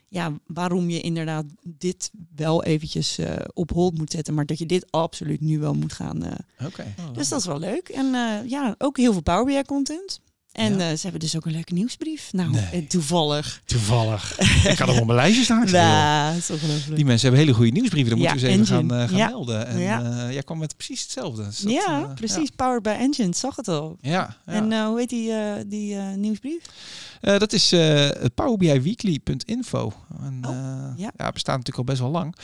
[0.08, 4.66] ja, waarom je inderdaad dit wel eventjes eh, op hold moet zetten, maar dat je
[4.66, 6.22] dit absoluut nu wel moet gaan.
[6.24, 6.66] eh.
[6.66, 6.94] Oké.
[6.98, 7.88] Oh, dus dat is wel leuk.
[7.88, 10.20] En eh, ja, ook heel veel Power BI content.
[10.54, 10.90] En Ja.
[10.90, 12.32] eh, ze hebben dus ook een leuke nieuwsbrief.
[12.32, 12.64] Nou, Nee.
[12.72, 13.62] eh, toevallig.
[13.64, 14.38] Toevallig.
[14.72, 15.66] ik had hem op mijn lijstje staan.
[15.66, 16.96] Ja, dat is ongelooflijk.
[16.96, 18.10] Die mensen hebben hele goede nieuwsbrieven.
[18.10, 19.28] Dan Ja, moeten we eens even gaan, eh, gaan Ja.
[19.28, 19.66] melden.
[19.66, 20.30] En Ja.
[20.32, 21.44] jij kwam met precies hetzelfde.
[21.44, 22.50] Dus dat, ja, precies.
[22.50, 23.96] Power by Engine, zag het al.
[24.00, 24.36] Ja.
[24.44, 25.32] En hoe heet die,
[25.66, 26.62] die nieuwsbrief?
[27.20, 27.72] Dat is
[28.34, 29.92] powerbiweekly.info.
[30.22, 30.50] En, Oh,
[30.96, 31.10] ja.
[31.16, 31.30] ja.
[31.32, 32.34] bestaat natuurlijk al best wel lang.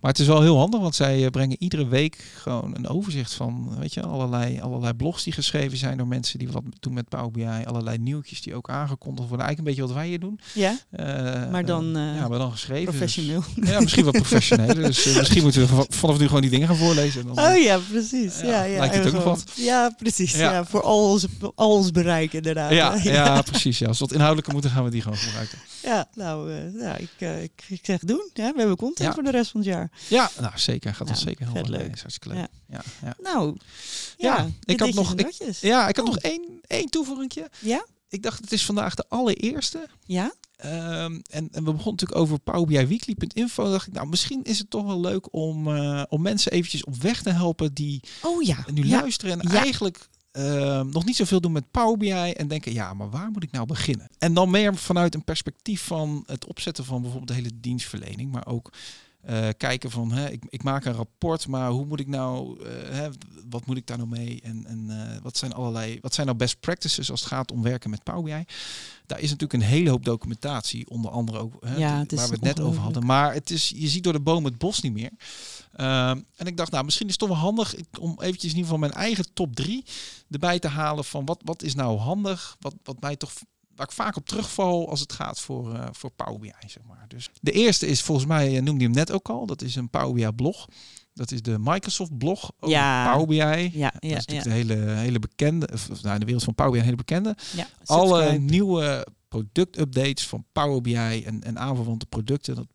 [0.00, 3.74] Maar het is wel heel handig, want zij brengen iedere week gewoon een overzicht van,
[3.78, 7.30] weet je, allerlei, allerlei blogs die geschreven zijn door mensen die wat doen met Power
[7.30, 7.59] BI.
[7.66, 9.46] Allerlei nieuwtjes die ook aangekondigd worden.
[9.46, 10.40] Eigenlijk een beetje wat wij hier doen.
[10.54, 12.84] Ja, Eh, Maar dan, eh, ja, maar dan geschreven.
[12.84, 13.42] dus- professioneel.
[13.54, 14.76] ja, misschien wat professioneler.
[14.90, 17.20] dus misschien moeten we va- vanaf nu gewoon die dingen gaan voorlezen.
[17.20, 18.40] En dan, Oh ja, precies.
[18.40, 19.44] Ja, Ja, ja, lijkt het ook nog wat?
[19.54, 20.32] Ja, precies.
[20.34, 20.52] Ja.
[20.52, 20.64] Ja.
[20.64, 22.70] voor al ons, al ons bereik inderdaad.
[22.72, 23.78] ja, ja, precies.
[23.78, 23.86] Ja.
[23.86, 25.58] Als we wat inhoudelijker moeten, gaan we die gewoon gebruiken.
[25.82, 28.30] Ja, nou, ja, ik, ik, ik zeg doen.
[28.34, 29.14] Ja, we hebben content Ja.
[29.14, 29.90] voor de rest van het jaar.
[30.08, 30.94] Ja, nou zeker.
[30.94, 31.70] Gaat ons Ja, zeker helpen.
[31.70, 31.92] leuk.
[31.94, 32.46] Is hartstikke leuk.
[32.68, 32.82] Ja.
[33.02, 33.56] Ja, Nou,
[34.18, 35.60] ja, ik had nog- ik- datjes.
[35.60, 36.12] Ja, ik had Oh.
[36.14, 37.50] nog één, één toevoegingje.
[37.58, 37.86] Ja?
[38.08, 39.88] Ik dacht, het is vandaag de allereerste.
[40.04, 40.32] Ja?
[40.56, 43.70] Ehm, en, en we begonnen natuurlijk over powerbiweekly.info.
[43.70, 46.96] Dacht ik, nou, misschien is het toch wel leuk om, eh, om mensen eventjes op
[46.96, 48.64] weg te helpen die Oh ja.
[48.72, 49.00] nu ja.
[49.00, 49.58] luisteren en Ja.
[49.62, 53.42] eigenlijk ehm, nog niet zoveel doen met Power BI en denken, ja, maar waar moet
[53.42, 54.10] ik nou beginnen?
[54.18, 58.46] En dan meer vanuit een perspectief van het opzetten van bijvoorbeeld de hele dienstverlening, maar
[58.46, 58.72] ook
[59.20, 62.72] eh, kijken van, hè, ik, ik maak een rapport, maar hoe moet ik nou, eh,
[62.90, 63.08] hè,
[63.50, 64.40] wat moet ik daar nou mee?
[64.42, 67.62] En, en eh, wat zijn allerlei, wat zijn nou best practices als het gaat om
[67.62, 68.44] werken met Power BI?
[69.06, 72.40] Daar is natuurlijk een hele hoop documentatie, onder andere ook, hè, Ja, waar we het
[72.40, 73.06] net over hadden.
[73.06, 75.10] Maar het is, je ziet door de boom het bos niet meer.
[75.72, 78.62] Ehm, en ik dacht, nou, misschien is het toch wel handig om eventjes in ieder
[78.62, 79.84] geval mijn eigen top drie
[80.30, 83.32] erbij te halen van wat, wat is nou handig, wat, wat mij toch
[83.80, 87.04] waar ik vaak op terugval als het gaat voor, eh voor Power BI, zeg maar.
[87.08, 89.74] Dus de eerste is volgens mij, eh, noemde je hem net ook al, dat is
[89.76, 90.66] een Power BI blog.
[91.14, 93.12] Dat is de Microsoft blog over Ja.
[93.12, 93.78] Power BI.
[93.78, 94.32] Ja, dat ja, is ja.
[94.34, 96.96] natuurlijk de hele, hele bekende, of, nou, in de wereld van Power BI een hele
[96.96, 97.36] bekende.
[97.56, 97.68] ja.
[97.84, 98.50] Alle subscribe.
[98.52, 102.66] nieuwe productupdates van Power BI en, en aanverwante producten, dat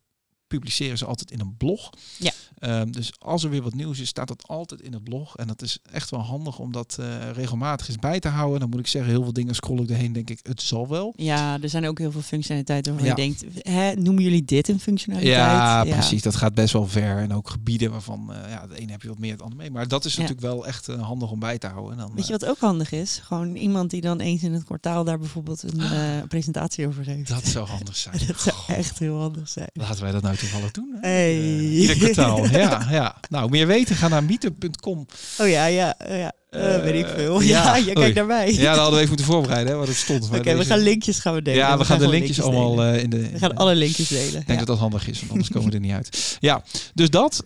[0.47, 1.89] publiceren ze altijd in een blog.
[2.17, 2.31] Ja.
[2.59, 5.37] Ehm, dus als er weer wat nieuws is, staat dat altijd in het blog.
[5.37, 8.59] En dat is echt wel handig om dat eh, regelmatig eens bij te houden.
[8.59, 11.13] Dan moet ik zeggen, heel veel dingen scroll ik erheen, denk ik, het zal wel.
[11.15, 13.23] Ja, er zijn ook heel veel functionaliteiten waarvan Ja.
[13.23, 15.35] je denkt, hè, noemen jullie dit een functionaliteit?
[15.37, 16.21] Ja, precies.
[16.21, 17.17] Dat gaat best wel ver.
[17.17, 19.71] En ook gebieden waarvan, eh, ja, het ene heb je wat meer, het andere mee.
[19.71, 20.21] Maar dat is Ja.
[20.21, 21.91] natuurlijk wel echt eh, handig om bij te houden.
[21.91, 23.19] En dan, Weet je wat ook handig is?
[23.23, 27.27] Gewoon iemand die dan eens in het kwartaal daar bijvoorbeeld een eh, presentatie over geeft.
[27.29, 28.19] dat zou handig zijn.
[28.27, 29.69] Dat zou echt heel handig zijn.
[29.73, 30.97] Laten wij dat nou toevallig doen.
[31.01, 31.09] Hè?
[31.09, 31.59] Hey.
[31.59, 32.34] Ieder kwartaal.
[32.51, 33.15] ja, ja.
[33.29, 35.05] Nou, meer weten, ga naar meetup.com.
[35.39, 36.31] Oh ja, ja, ja.
[36.49, 37.41] Eh, Eh, weet ik veel.
[37.41, 37.63] ja.
[37.65, 37.93] Ja, je Oei.
[37.93, 38.53] kijkt naar mij.
[38.53, 40.29] Ja, dat hadden we even moeten voorbereiden, hè, wat het stond.
[40.35, 41.59] Oké, we gaan linkjes gaan we delen.
[41.59, 42.93] Ja, we, gaan de linkjes allemaal delen.
[42.95, 43.29] eh, in de...
[43.31, 44.25] we gaan alle linkjes delen.
[44.25, 44.55] Ik denk ja.
[44.57, 46.37] dat dat handig is, want anders komen we er niet uit.
[46.39, 47.43] Ja, dus dat.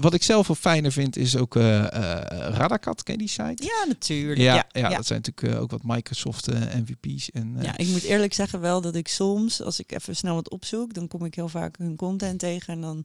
[0.00, 3.02] Wat ik zelf wel fijner vind, is ook Radakat.
[3.02, 3.62] Ken je die site?
[3.64, 4.38] Ja, natuurlijk.
[4.40, 7.30] Ja, Ja, dat zijn natuurlijk ook wat Microsoft MVP's.
[7.30, 10.50] En, Ja, ik moet eerlijk zeggen wel dat ik soms, als ik even snel wat
[10.50, 13.04] opzoek, dan kom ik heel vaak hun content tegen en dan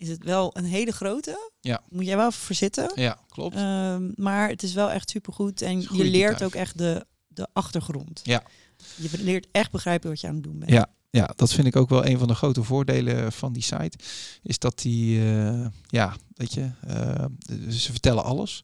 [0.00, 1.50] is het wel een hele grote.
[1.60, 1.82] Ja.
[1.88, 2.92] Moet jij wel even voor zitten.
[2.94, 3.56] ja, klopt.
[3.56, 8.20] Ehm, maar het is wel echt supergoed en je leert ook echt de, de achtergrond.
[8.22, 8.42] Ja.
[8.96, 10.70] Je leert echt begrijpen wat je aan het doen bent.
[10.70, 13.98] Ja, ja, dat vind ik ook wel een van de grote voordelen van die site.
[14.42, 17.24] Is dat die, eh, ja, weet je, eh,
[17.70, 18.62] ze vertellen alles.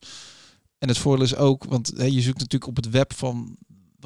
[0.78, 3.56] En het voordeel is ook, want hè, je zoekt natuurlijk op het web van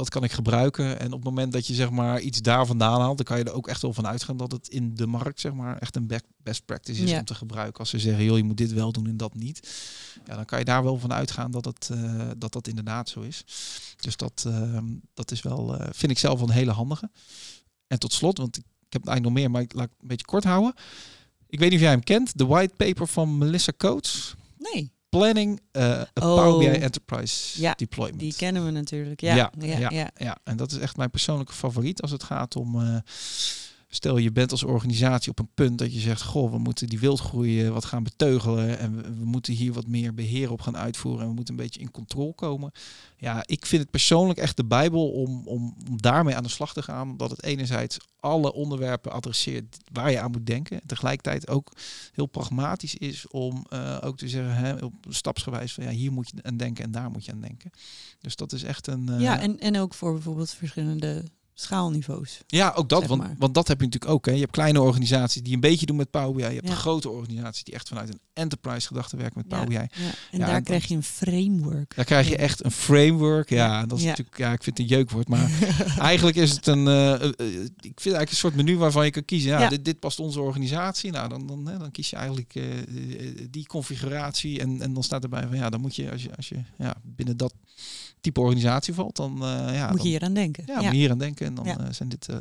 [0.01, 1.01] wat kan ik gebruiken.
[1.01, 3.45] En op het moment dat je zeg maar iets daar vandaan haalt, dan kan je
[3.45, 6.07] er ook echt wel van uitgaan dat het in de markt zeg maar echt een
[6.07, 7.19] be- best practice is Ja.
[7.19, 7.79] om te gebruiken.
[7.81, 9.69] Als ze zeggen, joh, je moet dit wel doen en dat niet.
[10.27, 13.21] Ja, dan kan je daar wel van uitgaan dat het, eh, dat, dat inderdaad zo
[13.21, 13.45] is.
[14.01, 14.85] Dus dat, ehm,
[15.15, 17.11] dat is wel, eh, vind ik zelf wel een hele handige.
[17.87, 20.27] En tot slot, want ik, heb eigenlijk nog meer, maar ik laat het een beetje
[20.27, 20.75] kort houden.
[21.47, 24.35] Ik weet niet of jij hem kent, de white paper van Melissa Coates.
[24.59, 26.03] Nee, Planning Oh.
[26.15, 28.21] Power BI Enterprise Ja, Deployment.
[28.21, 29.21] die kennen we natuurlijk.
[29.21, 29.91] Ja, Ja, ja, ja.
[29.91, 30.11] ja.
[30.17, 32.97] Ja, en dat is echt mijn persoonlijke favoriet als het gaat om, eh,
[33.93, 36.99] Stel je bent als organisatie op een punt dat je zegt, goh, we moeten die
[37.01, 41.23] wildgroei eh, wat gaan beteugelen en we, moeten hier wat meer beheer op gaan uitvoeren
[41.23, 42.73] en we moeten een beetje in controle komen.
[43.17, 46.73] Ja, ik vind het persoonlijk echt de Bijbel om, om, om daarmee aan de slag
[46.73, 51.49] te gaan, omdat het enerzijds alle onderwerpen adresseert waar je aan moet denken en tegelijkertijd
[51.49, 51.73] ook
[52.13, 56.31] heel pragmatisch is om eh, ook te zeggen, hè, op stapsgewijs van ja, hier moet
[56.35, 57.71] je aan denken en daar moet je aan denken.
[58.21, 59.09] Dus dat is echt een.
[59.09, 61.25] eh, Ja, en, en ook voor bijvoorbeeld verschillende
[61.61, 62.41] schaalniveaus.
[62.47, 63.07] Ja, ook dat.
[63.07, 63.35] Want, maar.
[63.39, 64.27] want dat heb je natuurlijk ook.
[64.27, 64.33] Hè.
[64.33, 66.43] Je hebt kleine organisaties die een beetje doen met Power BI.
[66.43, 66.75] Je hebt Ja.
[66.75, 69.75] grote organisaties die echt vanuit een enterprise gedachte werken met Power BI.
[69.75, 69.89] Ja, en
[70.31, 71.95] Ja, daar dan- krijg je een framework.
[71.97, 73.49] Daar krijg je echt een framework.
[73.49, 75.29] Ja, dat is natuurlijk, ja, ik vind het een jeukwoord.
[75.29, 75.51] Maar
[75.99, 77.29] eigenlijk is het een, eh, eh, eh,
[77.65, 79.51] ik vind eigenlijk een soort menu waarvan je kan kiezen.
[79.51, 79.69] Ja.
[79.69, 81.11] Dit, dit past onze organisatie.
[81.11, 82.61] Nou, dan, dan, hè, dan kies je eigenlijk
[83.51, 84.61] die configuratie.
[84.61, 86.95] En, en dan staat erbij van ja, dan moet je, als je, als je ja,
[87.03, 87.55] binnen dat
[88.21, 90.65] type organisatie valt, dan, eh, ja, Moet dan, je hier aan denken.
[90.67, 91.47] Ja, moet je hier aan denken.
[91.47, 92.37] En dan eh, zijn dit eh,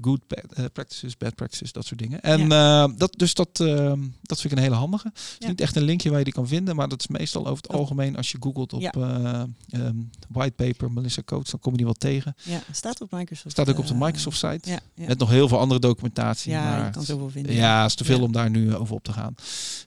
[0.00, 2.20] good eh, practices, bad practices, dat soort dingen.
[2.22, 5.08] En eh, dat, dus dat, eh, dat vind ik een hele handige.
[5.08, 5.48] Het is Ja.
[5.48, 7.72] niet echt een linkje waar je die kan vinden, maar dat is meestal over het
[7.72, 9.94] algemeen als je googelt op ehm,
[10.28, 12.34] whitepaper Melissa Coach, dan kom je die wel tegen.
[12.42, 13.50] Ja, staat op Microsoft.
[13.50, 14.78] Staat ook op de Microsoft site.
[14.94, 16.50] Met nog heel veel andere documentatie.
[16.50, 17.52] ja maar je kan het- zoveel vinden.
[17.54, 19.34] ja, het is te veel om daar nu over op te gaan.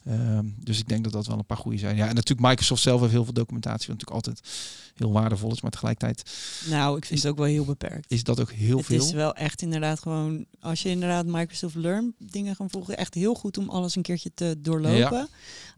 [0.05, 1.95] Ehm, dus ik denk dat dat wel een paar goede zijn.
[1.95, 4.49] Ja, en natuurlijk Microsoft zelf heeft heel veel documentatie, wat natuurlijk altijd
[4.95, 5.61] heel waardevol is.
[5.61, 6.29] Maar tegelijkertijd
[6.69, 8.05] Nou, ik vind Is- het ook wel heel beperkt.
[8.11, 9.03] is dat ook heel het veel.
[9.05, 13.33] is wel echt inderdaad gewoon, als je inderdaad Microsoft Learn dingen gaan volgen, echt heel
[13.33, 15.27] goed om alles een keertje te doorlopen.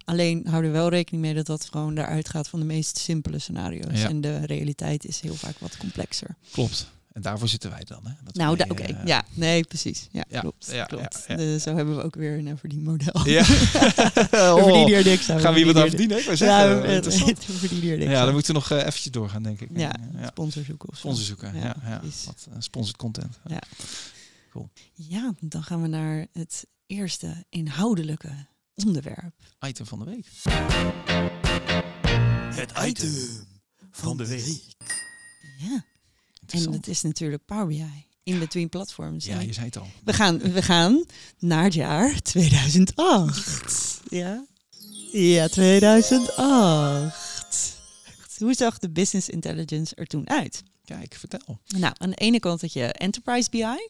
[0.05, 3.39] Alleen hou er wel rekening mee dat dat gewoon daaruit gaat van de meest simpele
[3.39, 4.01] scenario's.
[4.01, 4.09] Ja.
[4.09, 6.36] En de realiteit is heel vaak wat complexer.
[6.51, 6.91] Klopt.
[7.13, 8.06] En daarvoor zitten wij dan.
[8.06, 8.12] Hè?
[8.23, 8.82] Dat nou, wij, oké.
[8.84, 10.08] eh, ja, nee, precies.
[10.12, 10.69] Ja, Ja, klopt.
[10.71, 11.23] ja, klopt.
[11.28, 11.58] ja, ja.
[11.58, 13.28] Zo hebben we ook weer een verdienmodel.
[13.28, 13.43] Ja.
[13.47, 15.39] we Oh, verdienen hier niks aan.
[15.39, 16.17] gaan we hier wat aan verdienen?
[16.17, 17.45] Ik zeggen, Ja, we, interessant.
[17.45, 18.26] we verdienen hier niks Ja, aan.
[18.26, 19.69] dan moeten we nog eh, eventjes doorgaan, denk ik.
[19.73, 20.28] Ja, ja.
[20.28, 20.97] sponsor zoeken of.
[20.97, 21.56] Sponsor zoeken.
[21.56, 22.02] Ja, Ja.
[22.26, 23.39] Wat eh, sponsored content.
[23.45, 23.62] Ja.
[24.93, 28.30] Ja, dan gaan we naar het eerste inhoudelijke
[28.76, 29.34] onderwerp.
[29.67, 30.26] Item van de week.
[32.56, 33.12] Het item
[33.91, 34.62] van de week.
[35.58, 35.84] Ja,
[36.47, 38.06] en dat is natuurlijk Power BI.
[38.23, 39.25] In between platforms.
[39.25, 39.88] ja, je zei het al.
[40.03, 41.06] we, gaan, we gaan
[41.39, 44.01] naar het jaar 2008.
[44.10, 44.45] Ja,
[45.12, 47.82] ja 2008.
[48.38, 50.63] Hoe zag de business intelligence er toen uit?
[50.86, 51.60] Kijk, vertel.
[51.77, 53.89] Nou, aan de ene kant had je Enterprise BI.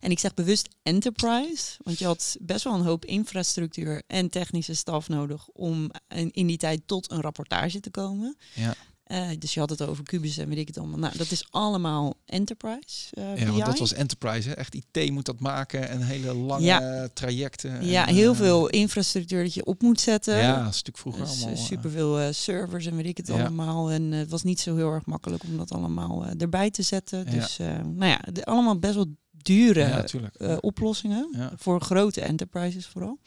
[0.00, 4.74] En ik zeg bewust Enterprise, want je had best wel een hoop infrastructuur en technische
[4.74, 5.90] staf nodig om
[6.30, 8.36] in die tijd tot een rapportage te komen.
[8.54, 8.74] Ja.
[9.06, 10.98] Eh, dus je had het over Cubus en weet ik het allemaal.
[10.98, 14.48] Nou, dat is allemaal Enterprise eh, Ja, want dat was enterprise.
[14.48, 14.54] Hè?
[14.54, 17.08] Echt IT moet dat maken en hele lange Ja.
[17.14, 17.86] trajecten.
[17.86, 20.36] ja, en, heel eh, veel infrastructuur dat je op moet zetten.
[20.36, 21.56] Ja, een stuk vroeger Dus, allemaal.
[21.58, 23.40] eh, super veel servers en weet ik het ja.
[23.40, 23.90] allemaal.
[23.90, 27.30] En het was niet zo heel erg makkelijk om dat allemaal erbij te zetten.
[27.30, 30.04] Dus nou ja, de, allemaal best wel dure
[30.38, 31.52] ja, oplossingen.
[31.56, 33.18] Voor grote enterprises vooral.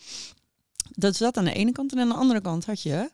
[0.92, 1.92] Dat is dat aan de ene kant.
[1.92, 3.12] En aan de andere kant had je,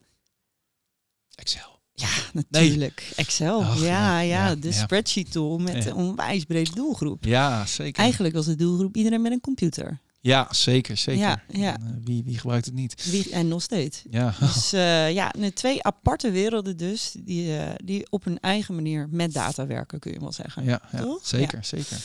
[1.35, 1.74] Excel.
[1.95, 3.59] Ja, natuurlijk, Excel.
[3.61, 4.73] Ja, ja, ja, ja, de ja.
[4.73, 5.89] spreadsheet tool met Ja.
[5.89, 7.23] een onwijs brede doelgroep.
[7.25, 8.01] Ja, zeker.
[8.03, 9.99] Eigenlijk was de doelgroep iedereen met een computer.
[10.21, 10.97] Ja, zeker.
[10.97, 11.21] zeker.
[11.21, 11.77] Ja, ja.
[11.77, 13.09] Eh, wie, wie gebruikt het niet?
[13.11, 14.03] Wie, en nog steeds.
[14.09, 19.07] Ja, Dus eh, ja, twee aparte werelden dus, die, eh, die op hun eigen manier
[19.11, 20.63] met data werken, kun je wel zeggen.
[20.63, 21.27] ja, ja Toch?
[21.27, 21.63] zeker.
[21.65, 21.97] zeker.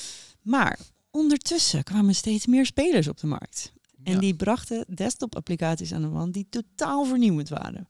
[0.43, 0.79] Maar
[1.11, 3.73] ondertussen kwamen steeds meer spelers op de markt.
[4.05, 4.19] En Ja.
[4.19, 7.89] die brachten desktop-applicaties aan de man die totaal vernieuwend waren.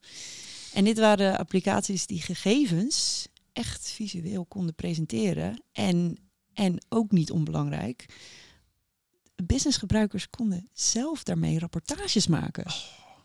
[0.75, 5.63] En dit waren applicaties die gegevens echt visueel konden presenteren.
[5.73, 6.19] En,
[6.53, 8.07] en ook niet onbelangrijk,
[9.45, 12.73] businessgebruikers konden zelf daarmee rapportages maken.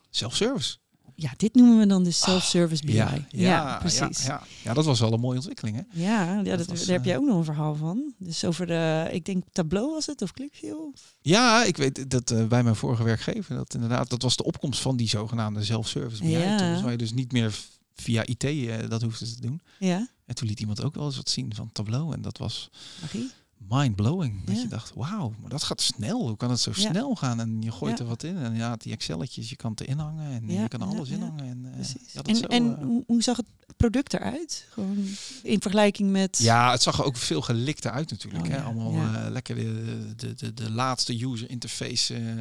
[0.09, 0.77] Self-service.
[1.15, 2.93] Ja, dit noemen we dan de self-service BI.
[2.93, 4.25] Ja, ja, precies.
[4.25, 4.73] Ja, ja.
[4.73, 6.01] dat was wel een mooie ontwikkeling, hè?
[6.03, 8.13] Ja, ja Dat dat, was, daar heb eh, jij ook nog een verhaal van.
[8.17, 10.77] Dus over de, ik denk Tableau was het, of ClickView?
[11.21, 14.79] Ja, ik weet dat eh, bij mijn vorige werkgever, dat inderdaad, dat was de opkomst
[14.81, 16.57] van die zogenaamde self-service BI Ja.
[16.57, 17.55] tools, waar je dus niet meer
[17.95, 19.61] via IT eh, dat hoefde te doen.
[19.79, 22.69] Ja, En toen liet iemand ook wel eens wat zien van Tableau en dat was
[23.01, 23.31] magie.
[23.69, 24.45] Mind-blowing.
[24.45, 24.61] Dat Ja.
[24.61, 26.27] je dacht, wauw, maar dat gaat snel.
[26.27, 26.89] Hoe kan het zo Ja.
[26.89, 27.39] snel gaan?
[27.39, 28.03] En je gooit Ja.
[28.03, 30.81] er wat in en ja, die Excelletjes, je kan het erin hangen en je kan
[30.81, 31.45] alles inhangen.
[31.45, 31.77] En, eh,
[32.23, 33.45] en zo, en eh, hoe, zag het
[33.77, 34.65] product eruit?
[34.69, 35.05] Gewoon
[35.43, 36.37] in vergelijking met...
[36.37, 38.45] Ja, het zag er ook veel gelikter uit natuurlijk.
[38.45, 38.61] Oh hè?
[38.61, 42.35] Allemaal eh, lekker de, de, de, de laatste user interface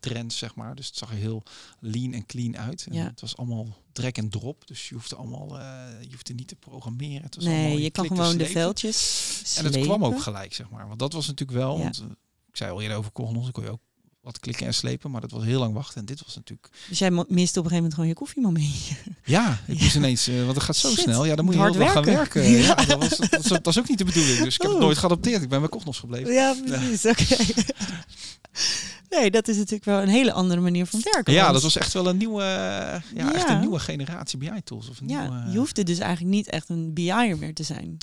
[0.00, 0.74] trends, zeg maar.
[0.74, 1.42] Dus het zag er heel
[1.80, 2.86] lean en clean uit.
[2.88, 3.04] En Ja.
[3.04, 4.66] Het was allemaal drag en drop.
[4.66, 5.64] Dus je hoefde allemaal, eh,
[6.00, 7.22] je hoefde niet te programmeren.
[7.22, 10.20] Het was allemaal, nee, je kan gewoon de veldjes En het kwam ook slepen.
[10.22, 10.86] gelijk, zeg maar.
[10.86, 11.82] Want dat was natuurlijk wel, Ja.
[11.82, 12.04] want eh,
[12.48, 13.80] ik zei al eerder over Cognos, dan kon je ook
[14.20, 16.00] wat klikken en slepen, maar dat was heel lang wachten.
[16.00, 16.68] En dit was natuurlijk...
[16.88, 18.94] Dus jij miste op een gegeven moment gewoon je koffiemomentje.
[19.24, 21.24] Ja, ik moest ineens, eh, want het gaat zo Shit, snel.
[21.24, 22.42] Ja, dan moet je heel hard veel gaan werken.
[22.50, 22.58] Ja.
[22.58, 24.38] Ja, dat, was, dat, was, dat was ook niet de bedoeling.
[24.38, 25.42] Dus ik heb het nooit geadopteerd.
[25.42, 26.32] Ik ben bij Cognos gebleven.
[26.32, 27.06] Ja, precies.
[27.06, 27.36] Oké.
[29.10, 31.32] nee, dat is natuurlijk wel een hele andere manier van werken.
[31.32, 34.88] Ja, want- dat was echt wel een nieuwe, eh, ja, echt een nieuwe generatie BI-tools.
[34.88, 37.96] Of een Ja, nieuwe, je hoefde dus eigenlijk niet echt een BI'er meer te zijn.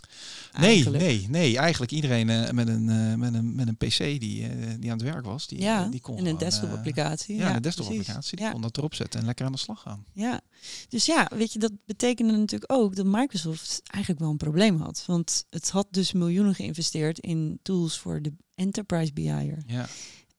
[0.59, 1.03] Nee, Eigenlijk.
[1.03, 1.57] nee, nee.
[1.57, 4.49] Eigenlijk iedereen eh, met, een, eh, met, een, met een PC die, eh,
[4.79, 6.75] die aan het werk was, die, Ja, eh, die kon en een gewoon, desktop eh,
[6.75, 7.35] applicatie.
[7.35, 7.61] ja, een precies.
[7.63, 8.37] desktop applicatie.
[8.37, 10.05] Die kon dat erop zetten en lekker aan de slag gaan.
[10.13, 10.41] Ja,
[10.89, 15.03] dus ja, weet je, dat betekende natuurlijk ook dat Microsoft eigenlijk wel een probleem had.
[15.07, 19.63] Want het had dus miljoenen geïnvesteerd in tools voor de enterprise BI'er.
[19.67, 19.87] Ja,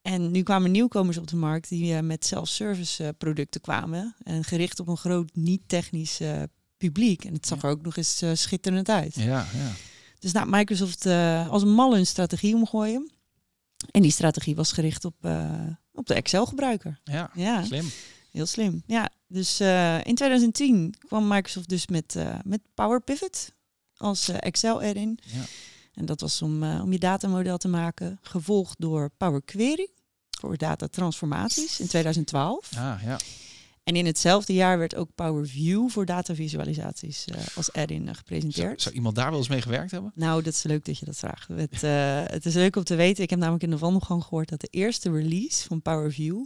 [0.07, 4.15] En nu kwamen nieuwkomers op de markt die eh, met self-service eh, producten kwamen.
[4.23, 6.43] En gericht op een groot niet-technisch eh,
[6.77, 7.25] publiek.
[7.25, 9.15] En het zag er ook nog eens schitterend uit.
[9.15, 9.73] ja, ja.
[10.19, 11.07] Dus nou, Microsoft
[11.51, 13.11] als een mal hun strategie omgooien.
[13.91, 15.15] En die strategie was gericht op,
[15.93, 17.01] op de Excel-gebruiker.
[17.05, 17.31] ja.
[17.35, 17.91] Ja, Slim.
[18.31, 18.83] heel slim.
[18.87, 19.61] Ja, dus
[20.03, 23.53] in 2010 kwam Microsoft dus met, met Power Pivot
[23.97, 25.19] als Excel erin.
[25.23, 25.45] Ja.
[25.95, 28.19] En dat was om, om je datamodel te maken.
[28.23, 29.89] Gevolgd door Power Query
[30.41, 32.69] voor datatransformaties in 2012.
[32.71, 33.19] Ja, ja.
[33.87, 38.17] En in hetzelfde jaar werd ook Power View voor datavisualisaties eh, als add-in eh, Zou,
[38.17, 38.83] gepresenteerd.
[38.83, 40.13] zou iemand daar wel eens mee gewerkt hebben?
[40.15, 41.49] Nou, dat is leuk dat je dat vraagt.
[41.49, 43.23] Het, eh, het is leuk om te weten.
[43.23, 46.45] Ik heb namelijk in de wandelgang gehoord dat de eerste release van Power View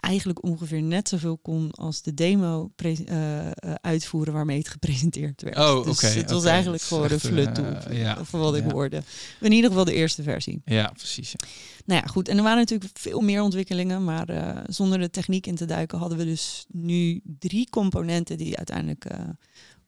[0.00, 5.58] eigenlijk ongeveer net zoveel kon als de demo eh, eh, uitvoeren waarmee het gepresenteerd werd.
[5.58, 9.02] Oh, dus het was eigenlijk gewoon een flut eh, tool, ja, van wat ik hoorde.
[9.40, 10.62] In ieder geval de eerste versie.
[10.64, 11.30] Ja, precies.
[11.30, 11.48] ja.
[11.90, 12.28] Nou ja, goed.
[12.28, 15.98] En er waren natuurlijk veel meer ontwikkelingen, maar eh, zonder de techniek in te duiken
[15.98, 19.18] hadden we dus nu drie componenten die uiteindelijk eh,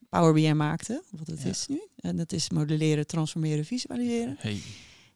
[0.09, 1.83] Power BI maakten, wat het is nu.
[1.97, 4.37] En dat is modelleren, transformeren, visualiseren.
[4.39, 4.61] Hey.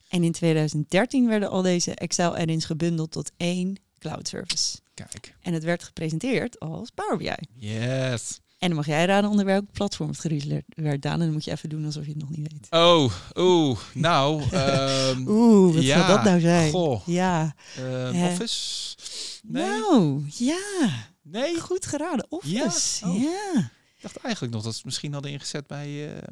[0.08, 4.78] En in 2013 werden al deze Excel add-ins gebundeld tot één cloud service.
[5.04, 5.34] Kijk.
[5.40, 7.34] En het werd gepresenteerd als Power BI.
[7.68, 8.40] Yes.
[8.58, 11.12] En dan mag jij raden onder welk platform het gereleased werd, Daan.
[11.12, 12.66] En dan moet je even doen alsof je het nog niet weet.
[12.70, 13.78] Oh, oeh.
[13.94, 16.70] Nou, ehm, Oeh, wat ja, zou dat nou zijn?
[16.70, 17.06] goh.
[17.06, 17.54] Ja.
[17.76, 18.96] Eh, Office?
[19.42, 19.64] Nee?
[19.64, 21.08] Nou, ja.
[21.22, 21.60] nee?
[21.60, 22.26] Goed geraden.
[22.28, 23.06] Office.
[23.06, 23.10] Ja?
[23.12, 23.22] Oh.
[23.22, 23.70] ja.
[23.96, 26.16] Ik dacht eigenlijk nog dat ze het misschien hadden ingezet bij...
[26.16, 26.22] eh,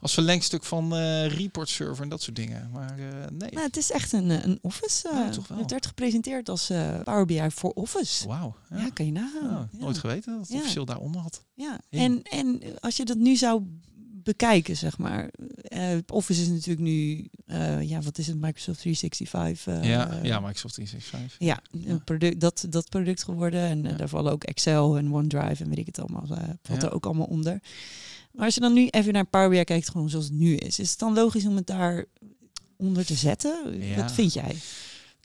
[0.00, 2.70] als verlengstuk van eh report server en dat soort dingen.
[2.72, 3.50] Maar eh, nee.
[3.50, 5.08] Nou, het is echt een, eh, een Office.
[5.12, 5.58] Ja, toch wel.
[5.58, 6.66] Het werd gepresenteerd als
[7.04, 8.26] Power BI voor Office.
[8.28, 8.56] Wauw.
[8.70, 8.76] Ja.
[8.80, 9.44] Ja, kan je nagaan.
[9.56, 9.78] Oh, Ja.
[9.78, 11.44] Nooit geweten dat het officieel daaronder had.
[11.54, 13.62] Ja, en, en als je dat nu zou
[14.22, 15.30] bekijken, zeg maar.
[16.12, 17.28] Office is natuurlijk nu,
[17.80, 19.66] ja, wat is het, Microsoft 365?
[19.74, 21.36] eh, ja, ja, Microsoft 365.
[21.38, 23.60] Ja, een product, dat, dat product geworden.
[23.60, 23.92] En Ja.
[23.92, 26.26] daar vallen ook Excel en OneDrive en weet ik het allemaal.
[26.62, 26.88] valt Ja.
[26.88, 27.60] er ook allemaal onder.
[28.38, 30.78] Maar als je dan nu even naar Power BI kijkt, gewoon zoals het nu is.
[30.78, 32.04] Is het dan logisch om het daar
[32.76, 33.80] onder te zetten?
[33.80, 33.96] Ja.
[33.96, 34.56] Wat vind jij?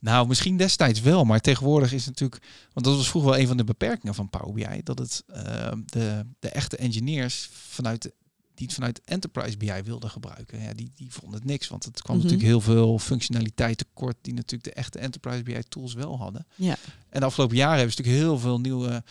[0.00, 2.42] Nou, misschien destijds wel, maar tegenwoordig is het natuurlijk,
[2.72, 5.80] want dat was vroeger wel een van de beperkingen van Power BI, dat het ehm,
[5.86, 8.12] de, de echte engineers vanuit de,
[8.54, 12.02] die het vanuit Enterprise BI wilden gebruiken, ja, die, die vonden het niks, want het
[12.02, 12.24] kwam Mhm.
[12.24, 16.46] natuurlijk heel veel functionaliteit tekort die natuurlijk de echte Enterprise BI tools wel hadden.
[16.54, 16.76] Ja.
[17.08, 19.02] En de afgelopen jaren hebben ze natuurlijk heel veel nieuwe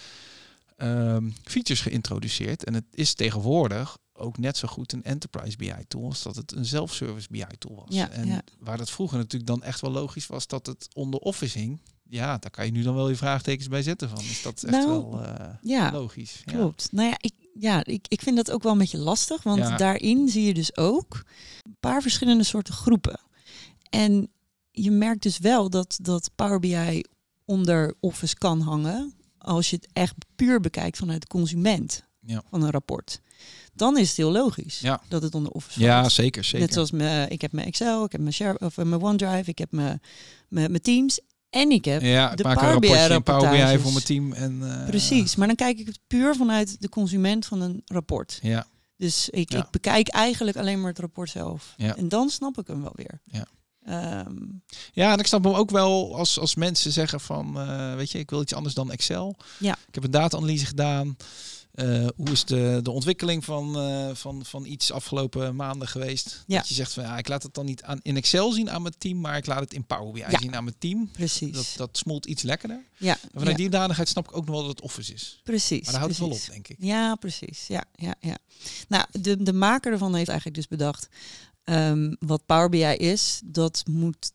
[0.78, 6.06] ehm, features geïntroduceerd en het is tegenwoordig ook net zo goed een Enterprise BI tool
[6.06, 7.96] als dat het een self-service BI tool was.
[7.96, 8.42] Ja, en ja.
[8.60, 11.82] waar dat vroeger natuurlijk dan echt wel logisch was dat het onder Office hing.
[12.10, 14.18] Ja, daar kan je nu dan wel je vraagtekens bij zetten van.
[14.18, 16.42] Dus dat is echt Nou, wel eh, Ja, logisch.
[16.46, 16.52] Ja.
[16.52, 16.88] klopt.
[16.92, 19.44] Nou ja, ik, ja ik, ik vind dat ook wel een beetje lastig.
[19.44, 21.24] Want daarin zie je dus ook
[21.62, 23.20] een paar verschillende soorten groepen.
[23.90, 24.30] En
[24.72, 27.04] je merkt dus wel dat, dat Power BI
[27.46, 29.14] onder Office kan hangen.
[29.44, 32.44] Als je het echt puur bekijkt vanuit de consument Ja.
[32.50, 33.22] van een rapport.
[33.74, 35.02] Dan is het heel logisch Ja.
[35.10, 36.12] dat het onder Office Ja, valt.
[36.12, 36.60] zeker, zeker.
[36.60, 39.58] Net zoals mijn, ik heb mijn Excel, ik heb mijn, share, of mijn OneDrive, ik
[39.58, 40.02] heb mijn,
[40.50, 41.20] mijn, mijn Teams
[41.50, 44.06] en ik heb ja, ik de maak een Power BI in Power BI voor mijn
[44.06, 44.34] team.
[44.34, 48.40] En, eh, Precies, maar dan kijk ik het puur vanuit de consument van een rapport.
[48.42, 48.68] Ja,
[48.98, 49.58] Dus ik, Ja.
[49.58, 51.74] ik bekijk eigenlijk alleen maar het rapport zelf.
[51.78, 51.96] Ja.
[51.96, 53.22] En dan snap ik hem wel weer.
[53.26, 53.46] Ja.
[53.86, 54.36] Ehm,
[54.94, 58.20] ja, en ik snap hem ook wel als, als mensen zeggen van, eh, weet je,
[58.20, 59.36] ik wil iets anders dan Excel.
[59.60, 59.76] Ja.
[59.88, 61.18] Ik heb een data-analyse gedaan.
[61.74, 66.44] Eh, hoe is de, de ontwikkeling van, eh, van, van iets afgelopen maanden geweest?
[66.48, 66.58] Ja.
[66.58, 68.82] Dat je zegt van, ja, ik laat het dan niet aan, in Excel zien aan
[68.82, 70.40] mijn team, maar ik laat het in Power BI Ja.
[70.40, 71.10] zien aan mijn team.
[71.12, 71.52] precies.
[71.56, 72.84] Dat, dat smolt iets lekkerder.
[72.98, 75.42] ja, En vanuit ja, die danigheid snap ik ook nog wel dat het Office is.
[75.44, 75.82] precies.
[75.84, 76.76] Maar daar houdt het wel op, denk ik.
[76.80, 77.68] Ja, precies.
[77.68, 78.38] Ja, ja, ja.
[78.88, 81.08] Nou, de, de maker ervan heeft eigenlijk dus bedacht.
[81.64, 84.32] Ehm, wat Power BI is, dat moet,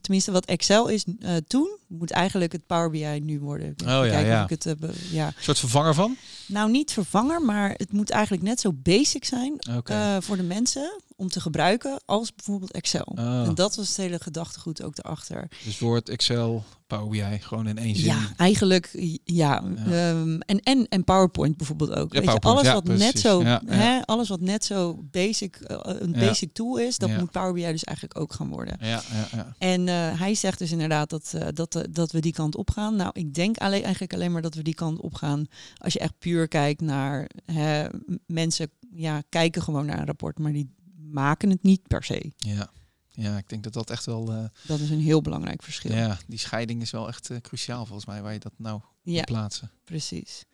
[0.00, 3.74] tenminste wat Excel is eh, toen, moet eigenlijk het Power BI nu worden.
[3.78, 4.44] Oh ja, kijken ja.
[4.44, 5.26] of ik het, eh, ja.
[5.26, 6.16] Een soort vervanger van?
[6.46, 11.00] Nou, niet vervanger, maar het moet eigenlijk net zo basic zijn eh, voor de mensen
[11.20, 13.12] om te gebruiken als bijvoorbeeld Excel.
[13.14, 13.46] Oh.
[13.46, 15.48] En dat was het hele gedachtegoed ook erachter.
[15.64, 18.04] Dus Word, Excel, Power BI, gewoon in één zin.
[18.04, 19.18] Ja, eigenlijk ja.
[19.24, 19.62] Ja.
[19.76, 22.12] ehm, en, en, en PowerPoint bijvoorbeeld ook.
[22.12, 23.42] Ja, Weet je, PowerPoint, alles ja, wat net zo.
[23.66, 27.70] Hè, alles wat net zo basic, eh, een basic tool is, dat moet Power BI
[27.70, 28.76] dus eigenlijk ook gaan worden.
[28.80, 29.54] Ja, ja, ja.
[29.58, 32.96] En eh, hij zegt dus inderdaad dat, eh, dat, dat we die kant op gaan.
[32.96, 35.46] Nou, ik denk alleen, eigenlijk alleen maar dat we die kant op gaan
[35.76, 37.86] als je echt puur kijkt naar hè,
[38.26, 40.70] mensen, ja, kijken gewoon naar een rapport, maar die
[41.12, 42.32] maken het niet per se.
[42.36, 42.70] ja.
[43.12, 44.32] Ja, ik denk dat dat echt wel...
[44.32, 45.94] eh, Dat is een heel belangrijk verschil.
[45.94, 49.22] ja, die scheiding is wel echt eh, cruciaal volgens mij, waar je dat nou Ja,
[49.22, 49.70] plaatsen.
[49.84, 50.44] precies.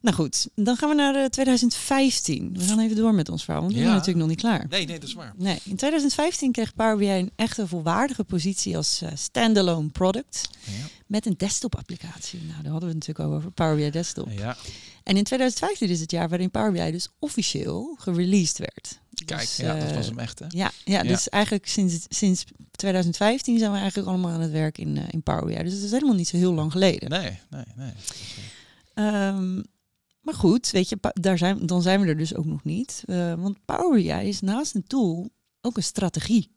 [0.00, 2.52] Nou goed, dan gaan we naar eh, 2015.
[2.58, 3.84] We gaan even door met ons verhaal, want we Ja.
[3.84, 4.66] zijn natuurlijk nog niet klaar.
[4.68, 5.32] Nee, nee, dat is waar.
[5.36, 10.72] Nee, in 2015 kreeg Power BI een echte volwaardige positie als eh, standalone product Ja.
[11.06, 12.38] met een desktop applicatie.
[12.42, 14.28] Nou, daar hadden we het natuurlijk al over, Power BI Desktop.
[14.30, 14.56] ja.
[15.04, 19.00] En in 2015 is het jaar waarin Power BI dus officieel gereleased werd.
[19.24, 20.44] Kijk, Dus, ja, dat eh, was hem echt, hè?
[20.48, 21.08] Ja, ja, Ja.
[21.08, 25.22] dus eigenlijk sinds, sinds 2015 zijn we eigenlijk allemaal aan het werk in, eh, in
[25.22, 25.62] Power BI.
[25.62, 27.10] Dus dat is helemaal niet zo heel lang geleden.
[27.10, 27.92] Nee, nee, nee.
[28.94, 29.54] Ehm,
[30.20, 33.02] maar goed, weet je, daar zijn, dan zijn we er dus ook nog niet.
[33.06, 35.30] Eh, want Power BI is naast een tool
[35.60, 36.50] ook een strategie.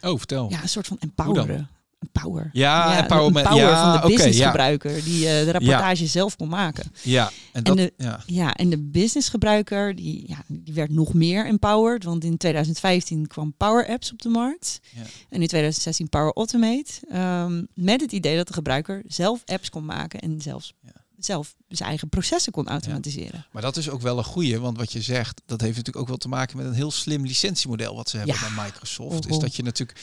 [0.00, 0.50] Oh, vertel.
[0.50, 1.68] Ja, een soort van empoweren.
[1.98, 2.50] Empower.
[2.52, 3.46] Ja, Ja, empowerment.
[3.46, 4.14] een power ja, van de ja.
[4.16, 6.92] businessgebruiker die eh, de rapportage zelf kon maken.
[7.02, 8.20] Ja, en dat, de- ja.
[8.26, 12.04] Ja, en de businessgebruiker die, ja, die werd nog meer empowered.
[12.04, 14.80] Want in 2015 kwam Power Apps op de markt.
[14.94, 15.00] Ja.
[15.28, 16.92] En in 2016 Power Automate.
[17.10, 20.72] ehm, met het idee dat de gebruiker zelf apps kon maken en zelfs
[21.18, 23.46] zelf zijn eigen processen kon automatiseren.
[23.52, 26.08] Maar dat is ook wel een goeie, want wat je zegt, dat heeft natuurlijk ook
[26.08, 28.54] wel te maken met een heel slim licentiemodel wat ze hebben Ja.
[28.54, 29.24] bij Microsoft.
[29.24, 29.40] Oh, Is oh.
[29.42, 30.00] dat je natuurlijk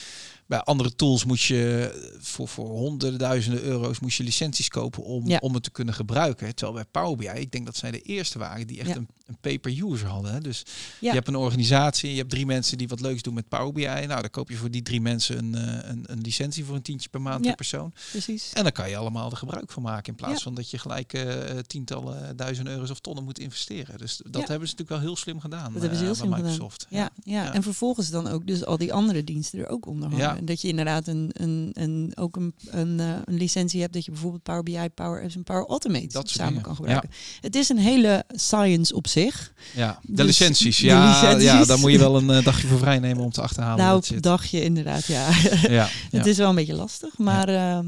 [0.48, 5.28] bij andere tools moet je voor, voor honderden duizenden euro's moest je licenties kopen om,
[5.28, 5.38] Ja.
[5.42, 6.56] om het te kunnen gebruiken.
[6.56, 8.96] Terwijl bij Power BI, ik denk dat zij de eerste waren die echt Ja.
[8.96, 10.34] een, een pay-per-user hadden.
[10.34, 10.42] Hè.
[10.42, 10.64] Dus
[11.00, 11.10] Ja.
[11.10, 13.82] je hebt een organisatie, je hebt drie mensen die wat leuks doen met Power BI.
[13.86, 16.82] Nou, dan koop je voor die drie mensen een, eh, een, een licentie voor een
[16.82, 17.48] tientje per maand Ja.
[17.48, 17.94] per persoon.
[18.12, 18.52] Precies.
[18.54, 20.06] En dan kan je allemaal er gebruik van maken.
[20.10, 20.40] In plaats Ja.
[20.44, 21.24] van dat je gelijk eh,
[21.68, 23.98] tientallen duizenden euro's of tonnen moet investeren.
[23.98, 25.72] Dus dat hebben ze natuurlijk wel heel slim gedaan.
[25.74, 26.54] Dat hebben ze heel eh, slim bij gedaan.
[26.54, 26.86] Microsoft.
[26.90, 27.44] Ja, ja.
[27.44, 27.54] Ja.
[27.54, 30.46] en vervolgens dan ook dus al die andere diensten er ook onder hangen.
[30.46, 34.12] Dat je inderdaad een, een, een, ook een, een, eh, een licentie hebt dat je
[34.12, 36.64] bijvoorbeeld Power BI, Power Apps en Power Automate Dat samen dingen.
[36.66, 37.10] kan gebruiken.
[37.42, 39.54] Het is een hele science op zich.
[39.74, 40.78] Ja, de Dus licenties.
[40.78, 41.44] de Ja, licenties.
[41.52, 43.86] ja, daar moet je wel een eh, dagje voor vrij nemen om te achterhalen.
[43.86, 44.24] nou, shit.
[44.24, 45.28] dagje inderdaad, ja.
[45.62, 45.70] Ja,
[46.12, 46.18] ja.
[46.18, 47.84] Het is wel een beetje lastig, maar ja,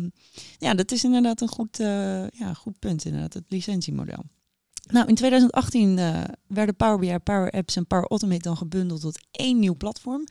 [0.58, 4.24] ja dat is inderdaad een goed, eh, ja, goed punt, inderdaad, het licentiemodel.
[4.92, 9.20] Nou, in 2018 eh, werden Power BI, Power Apps en Power Automate dan gebundeld tot
[9.32, 10.24] één nieuw platform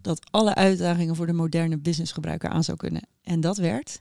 [0.00, 3.02] dat alle uitdagingen voor de moderne businessgebruiker aan zou kunnen.
[3.22, 4.00] En dat werd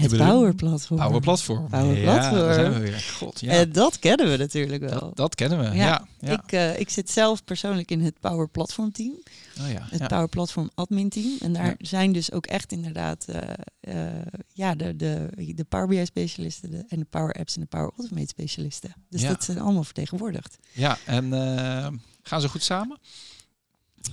[0.00, 0.38] het bedoeling?
[0.38, 1.00] Power Platform.
[1.00, 1.68] Power Platform.
[1.68, 2.40] Power ja, Platform.
[2.40, 3.12] daar zijn we weer.
[3.18, 3.52] God, ja.
[3.52, 4.98] En dat kennen we natuurlijk wel.
[4.98, 5.76] dat, dat kennen we.
[5.76, 6.06] Ja.
[6.20, 6.32] Ja.
[6.32, 9.12] Ik, eh, ik zit zelf persoonlijk in het Power Platform team.
[9.60, 9.86] oh, ja.
[9.90, 10.06] Het ja.
[10.06, 11.36] Power Platform admin team.
[11.40, 13.40] En daar zijn dus ook echt inderdaad eh,
[13.80, 14.22] eh,
[14.52, 17.90] ja, de, de, de Power BI specialisten de, en de Power Apps en de Power
[17.96, 18.94] Automate specialisten.
[19.08, 20.58] Dus dat zijn allemaal vertegenwoordigd.
[20.72, 21.86] ja, en eh,
[22.22, 22.98] gaan ze goed samen?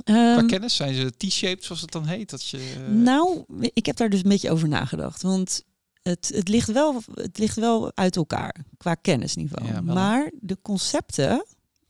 [0.03, 2.29] Qua Ehm, kennis zijn ze T-shaped, zoals het dan heet.
[2.29, 5.21] Dat je, eh, nou, ik heb daar dus een beetje over nagedacht.
[5.21, 5.63] Want
[6.07, 9.67] het, het, ligt, wel, het ligt wel uit elkaar qua kennisniveau.
[9.67, 11.45] Ja, maar de concepten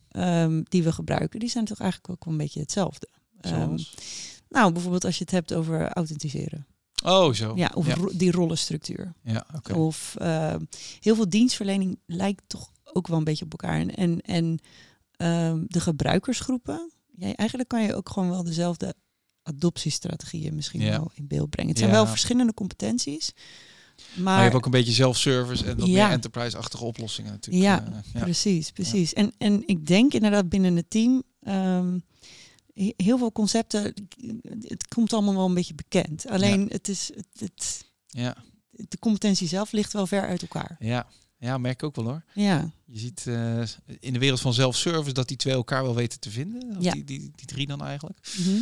[0.10, 3.08] ehm, die we gebruiken, die zijn toch eigenlijk ook wel een beetje hetzelfde.
[3.42, 3.78] Ehm,
[4.50, 6.68] nou, bijvoorbeeld als je het hebt over authenticeren.
[7.06, 7.56] oh, zo.
[7.56, 9.14] Ja, of ja, ro- die rollenstructuur.
[9.24, 9.74] ja oké.
[9.74, 10.56] Of eh,
[11.00, 13.80] heel veel dienstverlening lijkt toch ook wel een beetje op elkaar.
[13.80, 14.60] En, en, en
[15.12, 18.94] ehm, de gebruikersgroepen, ja, eigenlijk kan je ook gewoon wel dezelfde
[19.44, 20.90] adoptiestrategieën misschien Ja.
[20.90, 21.70] wel in beeld brengen.
[21.72, 21.96] Het zijn Ja.
[21.98, 23.34] wel verschillende competenties.
[24.16, 26.04] Maar, Maar je hebt ook een beetje self-service en wat Ja.
[26.06, 27.64] meer enterprise-achtige oplossingen natuurlijk.
[27.64, 28.20] Ja, Eh, ja.
[28.20, 29.14] precies, precies.
[29.14, 32.00] En, en ik denk inderdaad binnen het team, ehm,
[32.74, 33.82] he- heel veel concepten,
[34.62, 36.28] het komt allemaal wel een beetje bekend.
[36.30, 38.36] Alleen het is, het, het, Ja,
[38.72, 40.76] de competentie zelf ligt wel ver uit elkaar.
[40.80, 41.08] ja.
[41.40, 42.24] ja, merk ik ook wel hoor.
[42.34, 43.62] Ja, Je ziet eh,
[44.00, 46.78] in de wereld van self-service dat die twee elkaar wel weten te vinden.
[46.78, 46.92] Of Ja.
[46.92, 48.20] die, die, die drie dan eigenlijk.
[48.40, 48.58] Mhm.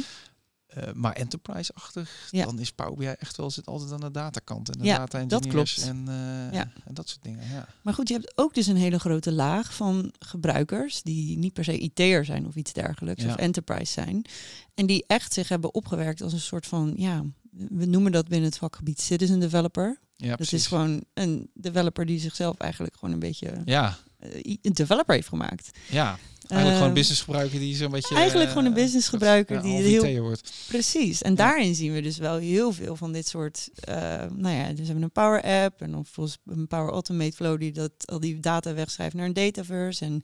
[0.76, 2.46] Eh, maar enterprise-achtig, Ja.
[2.46, 4.70] dan is Power BI echt wel zit altijd aan de datakant.
[4.72, 5.90] En de Ja, data dat engineers klopt.
[5.90, 6.04] En,
[6.52, 6.72] Ja.
[6.86, 7.50] en dat soort dingen.
[7.50, 7.68] Ja.
[7.82, 11.64] Maar goed, je hebt ook dus een hele grote laag van gebruikers die niet per
[11.64, 14.26] se IT'er zijn of iets dergelijks, of enterprise zijn.
[14.74, 18.50] En die echt zich hebben opgewerkt als een soort van, ja, we noemen dat binnen
[18.50, 20.00] het vakgebied citizen developer.
[20.18, 20.60] Ja, dat precies.
[20.60, 25.28] is gewoon een developer die zichzelf eigenlijk gewoon een beetje Ja, eh, een developer heeft
[25.28, 25.70] gemaakt.
[25.90, 26.18] ja.
[26.48, 28.16] Eigenlijk gewoon Ehm, een businessgebruiker die zo'n beetje...
[28.16, 30.52] eigenlijk gewoon een eh, businessgebruiker ja, die heel- wordt.
[30.68, 31.22] Precies.
[31.22, 33.70] En daarin zien we dus wel heel veel van dit soort.
[33.76, 33.96] eh,
[34.36, 37.60] nou ja, dus we hebben een Power App en dan volgens een Power Automate Flow
[37.60, 40.06] die dat al die data wegschrijft naar een Dataverse.
[40.06, 40.24] En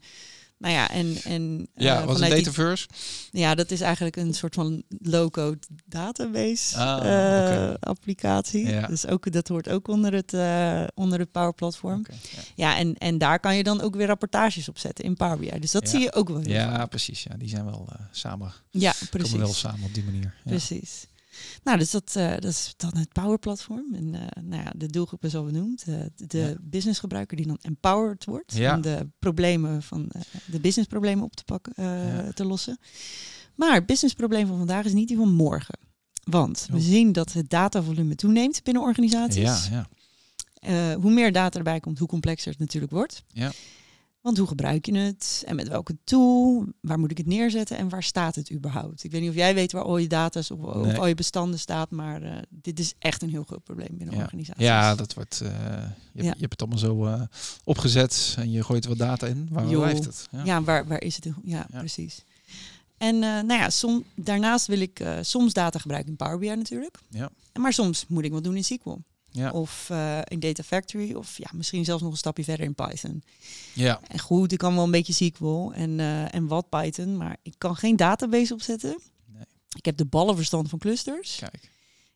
[0.62, 2.86] Nou ja, en, en Ja, eh, wat is die- Dataverse?
[3.30, 8.66] ja, dat is eigenlijk een soort van low-code database Ah, eh, applicatie.
[8.66, 8.86] Ja.
[8.86, 12.06] Dus ook, dat hoort ook onder het, eh, onder het Power Platform.
[12.10, 12.16] Ja.
[12.54, 15.58] Ja, en, en daar kan je dan ook weer rapportages op zetten in Power BI.
[15.60, 15.88] Dus dat Ja.
[15.90, 16.40] zie je ook wel.
[16.48, 17.22] Ja, precies.
[17.22, 18.52] Ja, die zijn wel eh, samen.
[18.70, 19.32] ja Komen precies.
[19.36, 20.34] wel samen op die manier.
[20.44, 20.50] Ja.
[20.50, 21.06] Precies.
[21.62, 23.94] Nou, dus dat, eh, dat is dan het Power Platform.
[23.94, 25.84] En eh, nou ja, de doelgroep is al benoemd.
[25.86, 26.54] Eh, de Ja.
[26.60, 28.74] businessgebruiker die dan empowered wordt Ja.
[28.76, 30.10] om de problemen van
[30.46, 31.74] de businessproblemen op te pakken,
[32.34, 32.78] te lossen.
[33.54, 35.78] Maar het businessprobleem van vandaag is niet die van morgen.
[36.24, 36.82] Want we Oh.
[36.82, 39.68] zien dat het datavolume toeneemt binnen organisaties.
[39.68, 39.86] Ja,
[40.60, 40.94] ja.
[40.96, 43.22] Hoe meer data erbij komt, hoe complexer het natuurlijk wordt.
[43.28, 43.52] Ja.
[44.22, 46.64] Want hoe gebruik je het en met welke tool?
[46.80, 49.04] Waar moet ik het neerzetten en waar staat het überhaupt?
[49.04, 50.98] Ik weet niet of jij weet waar al je data of, of Nee.
[50.98, 54.22] al je bestanden staat, maar eh, dit is echt een heel groot probleem binnen Ja.
[54.22, 54.64] organisaties.
[54.64, 55.40] Ja, dat wordt.
[55.40, 55.48] eh,
[56.12, 56.34] je, Ja.
[56.34, 57.22] je hebt het allemaal zo eh,
[57.64, 59.48] opgezet en je gooit wat data in.
[59.50, 59.80] Waar Jo.
[59.80, 60.28] blijft het?
[60.30, 60.44] Ja.
[60.44, 61.24] Ja, waar, waar is het?
[61.24, 61.78] Ja, Ja.
[61.78, 62.24] precies.
[62.98, 66.98] En nou ja, som, daarnaast wil ik soms data gebruiken in Power BI natuurlijk.
[67.08, 67.30] Ja.
[67.60, 68.96] Maar soms moet ik wat doen in SQL.
[69.32, 69.50] Ja.
[69.50, 71.14] Of eh, in Data Factory.
[71.14, 73.22] Of ja, misschien zelfs nog een stapje verder in Python.
[73.74, 74.00] ja.
[74.08, 77.16] En goed, ik kan wel een beetje SQL en, eh, en wat Python.
[77.16, 78.98] Maar ik kan geen database opzetten.
[79.26, 79.44] Nee.
[79.76, 81.36] Ik heb de ballenverstand van clusters.
[81.40, 81.70] Kijk.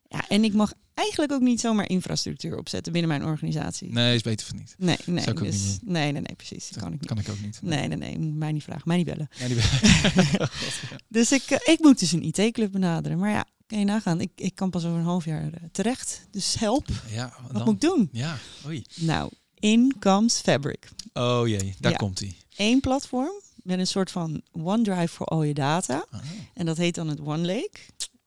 [0.09, 3.91] Ja, en ik mag eigenlijk ook niet zomaar infrastructuur opzetten binnen mijn organisatie.
[3.91, 4.75] Nee, is beter van niet.
[4.77, 6.69] Nee, nee, dus, niet nee, nee, nee, precies.
[6.69, 7.09] Dat kan ik niet.
[7.09, 7.59] kan ik ook niet.
[7.61, 9.29] Nee, nee, nee, moet mij niet vragen, mij niet bellen.
[9.37, 9.57] Ja, die
[11.17, 13.17] Dus ik, eh, ik moet dus een IT-club benaderen.
[13.17, 16.27] Maar ja, kan je nagaan, ik, ik kan pas over een half jaar eh, terecht.
[16.31, 17.63] Dus help, ja, wat dan.
[17.63, 18.09] moet ik doen?
[18.11, 18.83] Ja, oei.
[18.95, 20.89] Nou, in comes Fabric.
[21.13, 21.97] Oh jee, daar Ja.
[21.97, 22.35] komt hij.
[22.55, 26.05] Eén platform met een soort van OneDrive voor al je data.
[26.53, 27.79] En dat heet dan het One Lake.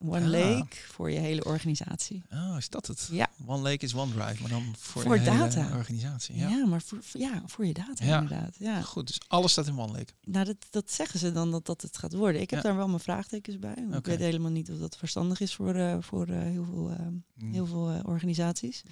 [0.04, 0.26] One Ah.
[0.30, 2.22] Lake voor je hele organisatie.
[2.32, 3.08] Oh, is dat het?
[3.12, 3.30] Ja.
[3.46, 6.36] One Lake is OneDrive, maar dan voor, Voor je hele organisatie.
[6.36, 6.66] Ja, Ja.
[6.66, 8.20] maar voor, ja, voor je data Ja.
[8.20, 8.56] inderdaad.
[8.58, 8.80] Ja.
[8.82, 10.12] Goed, dus alles staat in One Lake.
[10.24, 12.40] Nou, dat, dat zeggen ze dan dat dat het gaat worden.
[12.40, 12.68] Ik heb Ja.
[12.68, 13.74] daar wel mijn vraagtekens bij.
[13.76, 16.90] want Ik weet helemaal niet of dat verstandig is voor, eh, voor eh, heel veel,
[16.90, 17.52] eh, Mm.
[17.52, 18.82] heel veel organisaties.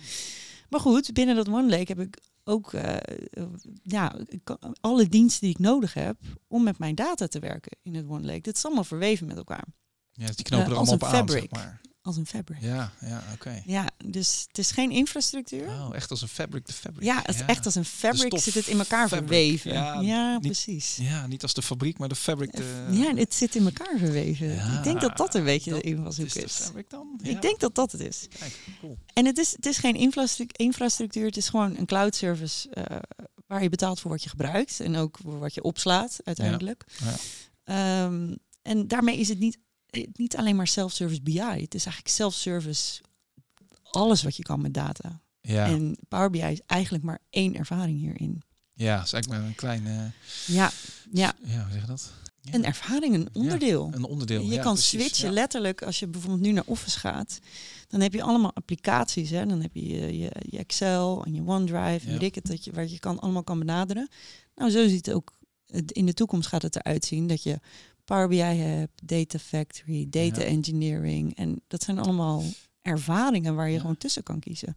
[0.69, 2.73] Maar goed, binnen dat One Lake heb ik ook
[3.83, 4.15] ja,
[4.81, 6.17] alle diensten die ik nodig heb
[6.49, 8.41] om met mijn data te werken in het One Lake.
[8.41, 9.65] Dat is allemaal verweven met elkaar.
[10.19, 11.81] Ja, dus die knopen Eh, er allemaal op aan, zeg maar.
[12.03, 12.61] Als een fabric.
[12.61, 13.63] Ja, ja, oké.
[13.67, 15.67] Ja, dus het is geen infrastructuur.
[15.67, 17.05] Oh, echt als een fabric de fabric.
[17.05, 19.27] Ja, het is echt als een fabric stof zit het in elkaar fabric.
[19.29, 19.73] verweven.
[19.73, 20.97] Ja, Ja, niet- precies.
[21.01, 22.57] Ja, niet als de fabriek, maar de fabric.
[22.57, 24.47] De, Ja, het zit in elkaar verweven.
[24.55, 26.53] Ja, ik denk dat dat een beetje dat de invalshoek is de is.
[26.57, 27.19] fabric dan?
[27.23, 27.31] Ja.
[27.31, 28.27] Ik denk dat dat het is.
[28.39, 28.99] Kijk, cool.
[29.13, 32.97] En het is, het is geen infrastru- infrastructuur, het is gewoon een cloud service eh,
[33.47, 36.85] waar je betaalt voor wat je gebruikt en ook voor wat je opslaat uiteindelijk.
[37.05, 37.15] Ja.
[37.65, 39.61] Ehm, en daarmee is het niet, eh,
[40.13, 43.01] niet alleen maar self-service BI, het is eigenlijk self-service
[43.91, 45.21] alles wat je kan met data.
[45.41, 48.43] Ja, En Power BI is eigenlijk maar één ervaring hierin.
[48.73, 50.05] ja, is eigenlijk maar een klein, eh,
[50.57, 50.71] Ja,
[51.13, 52.13] ja ja, hoe zeg je dat?
[52.41, 53.91] Ja, een ervaring, een onderdeel.
[53.95, 54.43] Een onderdeel.
[54.43, 55.35] Je ja, kan precies, switchen ja.
[55.35, 57.39] letterlijk als je bijvoorbeeld nu naar Office gaat.
[57.89, 59.31] Dan heb je allemaal applicaties.
[59.31, 59.47] Hè?
[59.47, 62.07] Dan heb je je, je, je Excel en je OneDrive.
[62.07, 62.11] En Ja.
[62.13, 64.09] weet ik het, dat je, waar je kan, allemaal kan benaderen.
[64.55, 65.33] Nou, zo ziet het ook.
[65.87, 67.61] In de toekomst gaat het eruit zien dat je
[68.09, 70.47] Power BI hebt, Data Factory, Data Ja.
[70.47, 71.37] Engineering.
[71.37, 72.43] En dat zijn allemaal
[72.83, 73.81] ervaringen waar je Ja.
[73.81, 74.77] gewoon tussen kan kiezen.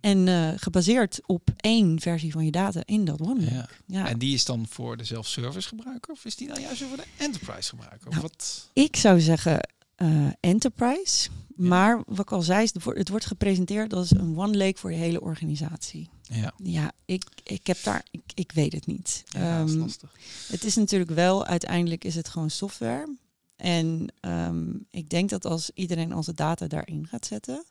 [0.00, 3.54] En eh, gebaseerd op één versie van je data in dat OneLake.
[3.54, 3.68] Ja.
[3.86, 4.08] Ja.
[4.08, 7.04] En die is dan voor de self-service gebruiker of is die nou juist voor de
[7.18, 8.06] enterprise gebruiker?
[8.08, 8.70] Of Nou, wat?
[8.72, 11.28] Ik zou zeggen eh, enterprise.
[11.56, 14.90] Maar wat ik al zei, het wordt- het wordt gepresenteerd als een one lake voor
[14.92, 16.08] je hele organisatie.
[16.22, 19.22] Ja, Ja, ik, ik heb daar, ik, ik weet het niet.
[19.26, 20.12] ja is Ehm, lastig.
[20.48, 23.16] het is natuurlijk wel, uiteindelijk is het gewoon software.
[23.56, 27.64] En ehm, ik denk dat als iedereen al zijn data daarin gaat zetten.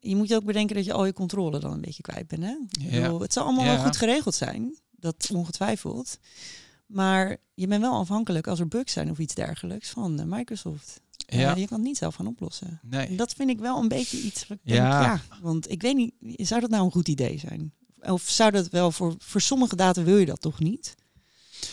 [0.00, 2.42] Je moet ook bedenken dat je al je controle dan een beetje kwijt bent.
[2.42, 2.56] Hè?
[2.70, 3.00] Ja.
[3.02, 3.74] bedoel, het zal allemaal Ja.
[3.74, 4.76] wel goed geregeld zijn.
[4.90, 6.18] Dat ongetwijfeld.
[6.86, 11.00] Maar je bent wel afhankelijk als er bugs zijn of iets dergelijks van eh, Microsoft.
[11.16, 12.80] Ja, Ja, je kan het niet zelf gaan oplossen.
[12.82, 13.06] nee.
[13.06, 14.46] En dat vind ik wel een beetje iets.
[14.62, 15.20] Ja.
[15.42, 16.12] Want ik weet niet,
[16.48, 17.72] zou dat nou een goed idee zijn?
[18.00, 20.94] Of zou dat wel voor, voor sommige data wil je dat toch niet?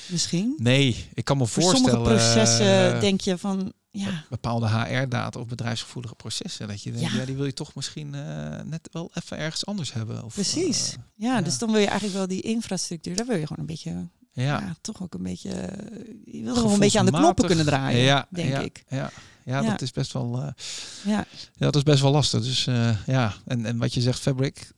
[0.10, 0.54] Misschien.
[0.58, 1.92] Nee, ik kan me Voor voorstellen...
[1.92, 6.68] sommige processen eh, denk je van, ja, bepaalde HR-data of bedrijfsgevoelige processen.
[6.68, 7.20] Dat je denkt, Ja.
[7.20, 10.24] ja, die wil je toch misschien eh, net wel even ergens anders hebben.
[10.24, 10.92] Of, precies.
[10.94, 13.66] eh, ja, dus dan wil je eigenlijk wel die infrastructuur, daar wil je gewoon een
[13.74, 15.50] beetje, ja, ja, toch ook een beetje,
[16.26, 18.84] je wil gewoon een beetje aan de knoppen kunnen draaien, ja, denk ja, ik.
[18.88, 19.12] Ja,
[19.46, 19.70] ja, Ja.
[19.70, 20.42] dat is best wel.
[20.42, 20.48] eh,
[21.06, 22.44] Ja, ja, dat is best wel lastig.
[22.44, 24.72] Dus eh, ja, en, en wat je zegt, Fabric,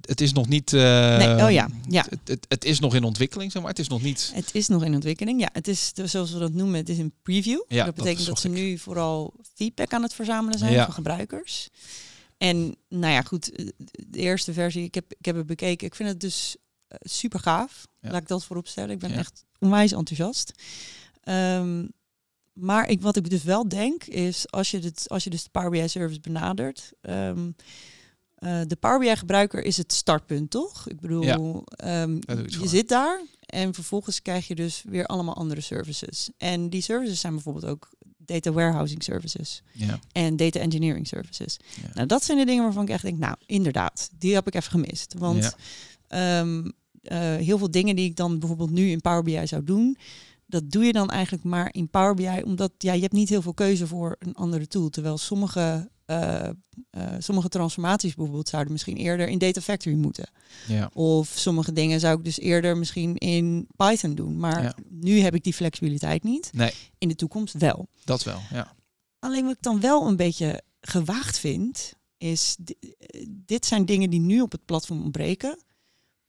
[0.00, 0.72] het, is nog niet.
[0.72, 0.80] eh,
[1.16, 2.04] Nee, oh ja, ja.
[2.08, 3.70] Het, het, het is nog in ontwikkeling, zeg maar.
[3.70, 4.30] Het is nog niet.
[4.34, 5.40] Het is nog in ontwikkeling.
[5.40, 7.62] Ja, het is zoals we dat noemen, het is een preview.
[7.68, 8.54] Ja, dat betekent dat, ze ik.
[8.54, 11.68] nu vooral feedback aan het verzamelen zijn van gebruikers.
[12.38, 13.52] En nou ja, goed,
[14.08, 15.86] de eerste versie, ik heb, ik heb het bekeken.
[15.86, 16.56] Ik vind het dus
[17.00, 17.86] super gaaf.
[18.00, 18.90] Laat ik dat voorop stellen.
[18.90, 20.52] Ik ben echt onwijs enthousiast.
[21.22, 21.84] Ehm,
[22.60, 25.50] maar ik, wat ik dus wel denk is, als je, dit, als je dus de
[25.50, 27.50] Power BI service benadert, ehm,
[28.34, 30.88] eh, de Power BI gebruiker is het startpunt, toch?
[30.88, 31.36] Ik bedoel, Ja.
[31.68, 32.68] ehm, je het voor.
[32.68, 36.30] zit daar en vervolgens krijg je dus weer allemaal andere services.
[36.38, 39.98] En die services zijn bijvoorbeeld ook data warehousing services Ja.
[40.12, 41.56] en data engineering services.
[41.82, 41.88] Ja.
[41.94, 44.70] Nou, dat zijn de dingen waarvan ik echt denk, nou, inderdaad, die heb ik even
[44.70, 45.14] gemist.
[45.18, 45.54] Want
[46.08, 46.70] ehm,
[47.02, 49.96] eh, heel veel dingen die ik dan bijvoorbeeld nu in Power BI zou doen,
[50.50, 53.42] dat doe je dan eigenlijk maar in Power BI, omdat ja, je hebt niet heel
[53.42, 54.88] veel keuze voor een andere tool.
[54.88, 56.52] Terwijl sommige, eh, eh,
[57.18, 60.30] sommige transformaties bijvoorbeeld zouden misschien eerder in Data Factory moeten.
[60.68, 60.90] Ja.
[60.92, 64.38] Of sommige dingen zou ik dus eerder misschien in Python doen.
[64.38, 64.74] Maar Ja.
[64.88, 66.50] nu heb ik die flexibiliteit niet.
[66.52, 66.72] Nee.
[66.98, 67.86] In de toekomst wel.
[68.04, 68.74] Dat wel, ja.
[69.18, 72.94] Alleen wat ik dan wel een beetje gewaagd vind, is di-
[73.28, 75.58] dit zijn dingen die nu op het platform ontbreken.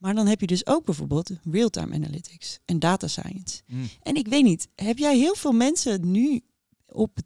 [0.01, 3.61] Maar dan heb je dus ook bijvoorbeeld real-time analytics en data science.
[3.65, 3.89] Mm.
[4.03, 6.41] En ik weet niet, heb jij heel veel mensen nu
[6.85, 7.19] op,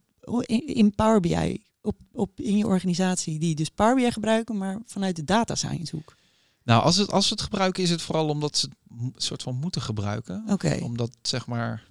[0.65, 5.15] in Power BI, op, op, in je organisatie, die dus Power BI gebruiken, maar vanuit
[5.15, 6.15] de data science hoek?
[6.63, 8.69] Nou, als, het, als ze het gebruiken, is het vooral omdat ze
[9.13, 10.43] het soort van moeten gebruiken.
[10.49, 10.79] Oké.
[10.81, 11.83] Omdat, zeg maar,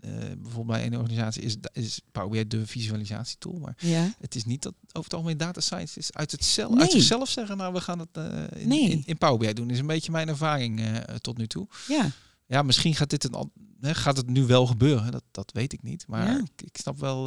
[0.00, 3.58] eh, bijvoorbeeld bij een organisatie is, is Power BI de visualisatietool.
[3.58, 4.14] Maar Ja.
[4.20, 6.80] het is niet dat over het algemeen data science is uit, het zelf, Nee.
[6.80, 8.90] uit zichzelf zeggen, nou, we gaan het eh, in, Nee.
[8.90, 9.70] in, in Power BI doen.
[9.70, 11.66] is een beetje mijn ervaring eh, tot nu toe.
[11.88, 12.10] Ja.
[12.46, 15.12] Ja, misschien gaat dit een, hè, gaat het nu wel gebeuren.
[15.12, 16.04] Dat, dat weet ik niet.
[16.06, 16.38] Maar Ja.
[16.38, 17.24] ik, ik snap wel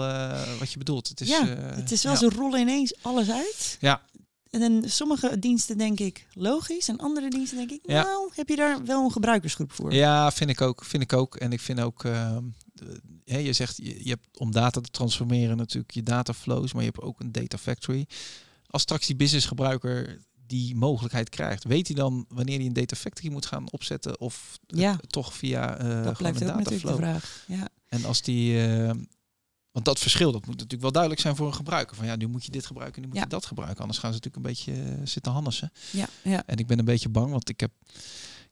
[0.59, 1.07] wat je bedoelt.
[1.07, 2.17] Het is, ja, het is wel, ja.
[2.19, 3.77] ze rollen ineens alles uit.
[3.79, 4.01] Ja.
[4.49, 8.03] En dan sommige diensten denk ik logisch en andere diensten denk ik, Ja.
[8.03, 9.93] nou, heb je daar wel een gebruikersgroep voor?
[9.93, 10.83] Ja, vind ik ook.
[10.85, 11.35] Vind ik ook.
[11.35, 12.43] En ik vind ook, ehm,
[13.25, 16.89] hè, je zegt, je, je hebt om data te transformeren natuurlijk je dataflows, maar je
[16.93, 18.05] hebt ook een data factory.
[18.67, 23.31] Als straks die businessgebruiker die mogelijkheid krijgt, weet hij dan wanneer hij een data factory
[23.31, 24.99] moet gaan opzetten of Ja.
[25.07, 26.95] toch via eh dat blijft een dataflow?
[26.95, 27.43] vraag.
[27.47, 27.67] Ja.
[27.87, 28.91] En als die, eh,
[29.71, 31.95] want dat verschil, dat moet natuurlijk wel duidelijk zijn voor een gebruiker.
[31.95, 33.23] Van ja, nu moet je dit gebruiken, nu moet Ja.
[33.23, 33.79] je dat gebruiken.
[33.81, 35.71] Anders gaan ze natuurlijk een beetje eh, zitten hannissen.
[35.91, 36.43] Ja, ja.
[36.45, 37.71] En ik ben een beetje bang, want ik heb,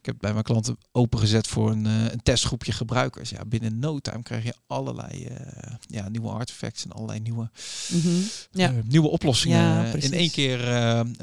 [0.08, 3.30] heb bij mijn klanten opengezet voor een, eh, een testgroepje gebruikers.
[3.30, 7.50] Ja, binnen no time krijg je allerlei eh, ja, nieuwe artifacts en allerlei nieuwe,
[7.90, 8.10] Mhm.
[8.52, 8.70] Ja.
[8.70, 10.58] eh, nieuwe oplossingen Ja, in één keer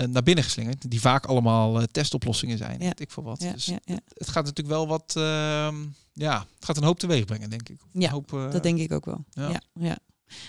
[0.09, 0.91] naar binnen geslingerd.
[0.91, 2.79] Die vaak allemaal testoplossingen zijn.
[2.79, 2.85] Ja.
[2.85, 3.41] Weet ik veel wat.
[3.41, 3.67] Dus
[4.15, 5.75] het gaat natuurlijk wel wat, ehm,
[6.13, 7.81] ja, het gaat een hoop teweeg brengen, denk ik.
[7.93, 9.25] Ja, hoop, dat denk ik ook wel.
[9.31, 9.49] ja.
[9.49, 9.61] Ja.
[9.81, 9.99] Ja,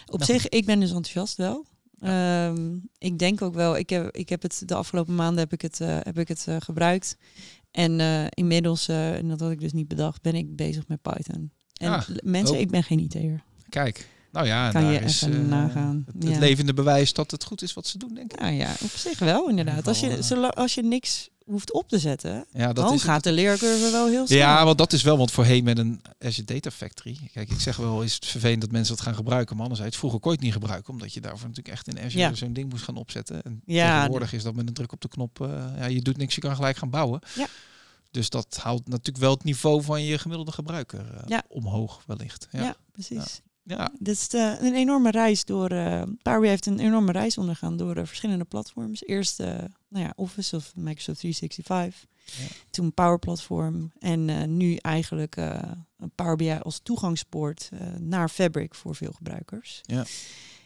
[0.05, 1.65] Op Nou, zich, ik ben dus enthousiast wel.
[1.99, 5.61] Ehm, ik denk ook wel, ik heb, ik heb het de afgelopen maanden heb ik
[5.61, 7.17] het, eh, heb ik het eh, gebruikt.
[7.71, 11.51] En eh, inmiddels, en dat had ik dus niet bedacht, ben ik bezig met Python.
[11.73, 13.43] En Ah, mensen, ik ben geen IT'er.
[13.69, 16.03] Kijk, nou ja, Kan je is, even nagaan.
[16.05, 16.39] Het, het Ja.
[16.39, 18.39] levende bewijs dat het goed is wat ze doen, denk ik.
[18.39, 19.87] Nou ja, op zich wel inderdaad.
[19.87, 23.09] Als je, als je niks hoeft op te zetten, Ja, dat dan is het.
[23.09, 24.37] gaat de leercurve wel heel snel.
[24.37, 27.29] Ja, want dat is wel, want voorheen met een Azure Data Factory.
[27.33, 30.19] Kijk, ik zeg wel, is het vervelend dat mensen dat gaan gebruiken, maar anderzijds vroeger
[30.19, 32.33] kon je het niet gebruiken, omdat je daarvoor natuurlijk echt in Azure Ja.
[32.33, 33.43] zo'n ding moest gaan opzetten.
[33.43, 36.17] En Ja, tegenwoordig is dat met een druk op de knop, eh, ja, je doet
[36.17, 37.19] niks, je kan gelijk gaan bouwen.
[37.35, 37.47] Ja.
[38.11, 41.43] Dus dat houdt natuurlijk wel het niveau van je gemiddelde gebruiker eh, Ja.
[41.47, 42.47] omhoog wellicht.
[42.51, 42.61] ja.
[42.63, 43.41] Ja, precies.
[43.63, 43.91] ja.
[43.99, 45.69] Dit is eh, een enorme reis door.
[45.69, 49.03] eh Power BI heeft een enorme reis ondergaan door verschillende platforms.
[49.03, 49.39] Eerst
[49.95, 52.05] nou ja, Office of Microsoft 365.
[52.23, 52.47] Ja.
[52.69, 53.91] Toen Power Platform.
[53.99, 59.11] En eh, nu eigenlijk eh, een Power BI als toegangspoort eh, naar Fabric voor veel
[59.11, 59.81] gebruikers.
[59.81, 60.05] Ja.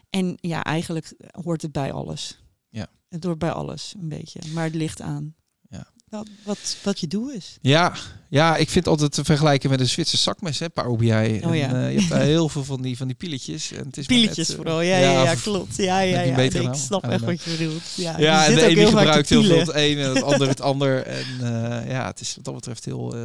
[0.09, 2.43] En ja, eigenlijk hoort het bij alles.
[2.69, 2.87] Ja.
[3.09, 4.39] Het hoort bij alles een beetje.
[4.53, 5.35] Maar het ligt aan.
[6.09, 7.57] Wat, wat, wat je doel is.
[7.61, 7.93] Ja,
[8.29, 11.41] ja, ik vind altijd te vergelijken met een Zwitser zakmes, hè, Power BI.
[11.45, 11.73] Oh ja.
[11.73, 13.71] eh, je hebt daar heel veel van die, van die pieletjes.
[13.71, 14.81] En het is Pieletjes net, eh, vooral.
[14.81, 15.75] Ja, ja, ja, klopt.
[15.75, 16.29] Ja, ja, ja.
[16.29, 17.81] een Nee, ik snap echt wat je bedoelt.
[17.95, 21.03] Ja, Ja, en de ene gebruikt heel veel het ene en het ander het ander.
[21.05, 23.15] En eh, ja, het is wat dat betreft heel,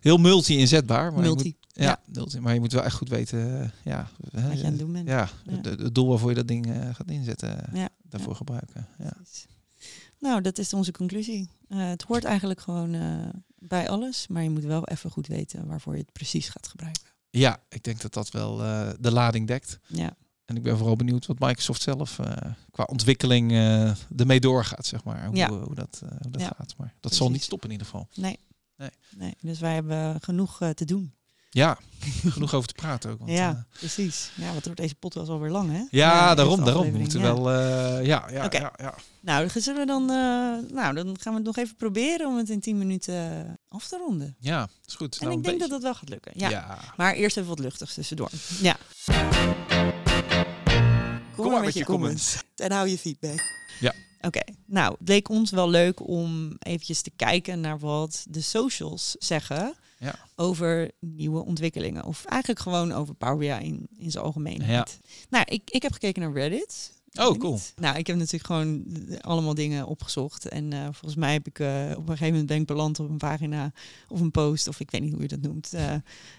[0.00, 1.12] heel multi-inzetbaar.
[1.12, 1.44] Maar Multi.
[1.44, 2.40] moet- ja, multi.
[2.40, 5.08] Maar je moet wel echt goed weten ja, Wat je aan het doen bent.
[5.08, 5.28] ja,
[5.62, 7.58] Het doel waarvoor je dat ding gaat inzetten,
[8.10, 8.86] daarvoor gebruiken.
[8.98, 9.12] Ja.
[9.22, 9.46] Precies.
[10.26, 11.48] Nou, dat is onze conclusie.
[11.68, 15.66] Eh, het hoort eigenlijk gewoon eh, bij alles, maar je moet wel even goed weten
[15.66, 17.02] waarvoor je het precies gaat gebruiken.
[17.30, 19.78] ja, ik denk dat dat wel eh, de lading dekt.
[19.86, 22.20] Ja, En ik ben vooral benieuwd wat Microsoft zelf
[22.70, 23.52] qua ontwikkeling
[24.16, 25.26] ermee doorgaat, zeg maar.
[25.26, 25.48] Hoe, Ja.
[25.48, 26.46] hoe dat, hoe dat Ja.
[26.56, 26.74] gaat.
[26.76, 27.18] Maar dat Precies.
[27.18, 28.08] zal niet stoppen in ieder geval.
[28.14, 28.38] nee.
[28.76, 28.90] Nee.
[29.16, 29.34] nee.
[29.40, 31.14] Dus wij hebben genoeg te doen.
[31.56, 31.78] Ja,
[32.34, 33.18] genoeg over te praten ook.
[33.18, 34.30] Want, ja, eh, precies.
[34.34, 35.84] Ja, wat wordt deze podcast alweer lang, hè?
[35.90, 36.92] ja, daarom, daarom.
[36.92, 37.24] We moeten ja.
[37.34, 37.50] wel...
[37.50, 38.56] eh, ja, ja, Oké.
[38.58, 38.94] ja, ja.
[39.20, 42.36] Nou, dan zullen we dan, eh, nou, dan gaan we het nog even proberen om
[42.36, 44.36] het in 10 minuten af te ronden.
[44.38, 45.18] Ja, is goed.
[45.18, 45.72] En Nou, ik denk dat beetje.
[45.74, 46.32] dat wel gaat lukken.
[46.34, 46.78] Ja.
[46.96, 48.30] Maar eerst even wat luchtigs tussendoor.
[48.60, 48.76] Ja.
[51.36, 52.36] Kom, maar met je comments.
[52.56, 53.42] En hou je feedback.
[53.80, 53.94] Ja.
[54.20, 59.16] Oké, nou, het leek ons wel leuk om eventjes te kijken naar wat de socials
[59.18, 60.14] zeggen Ja.
[60.36, 62.04] over nieuwe ontwikkelingen.
[62.04, 64.98] Of eigenlijk gewoon over Power BI in, in zijn algemeenheid.
[65.30, 66.94] Nou, ik, ik heb gekeken naar Reddit.
[67.20, 67.58] Oh, cool.
[67.76, 68.84] Nou, ik heb natuurlijk gewoon
[69.20, 70.48] allemaal dingen opgezocht.
[70.48, 73.08] En eh, volgens mij heb ik eh, op een gegeven moment ben ik beland op
[73.08, 73.72] een pagina
[74.08, 75.72] of een post, of ik weet niet hoe je dat noemt.
[75.72, 75.94] Eh,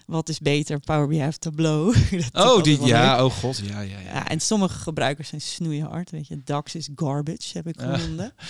[0.06, 1.96] wat is beter, Power BI of Tableau?
[2.32, 2.86] Oh, die, leuk.
[2.88, 4.00] ja, oh god, ja, ja, ja.
[4.00, 6.10] Ja, en sommige gebruikers zijn snoeihard.
[6.10, 7.96] Weet je, DAX is garbage, heb ik Ja.
[7.98, 8.32] gevonden.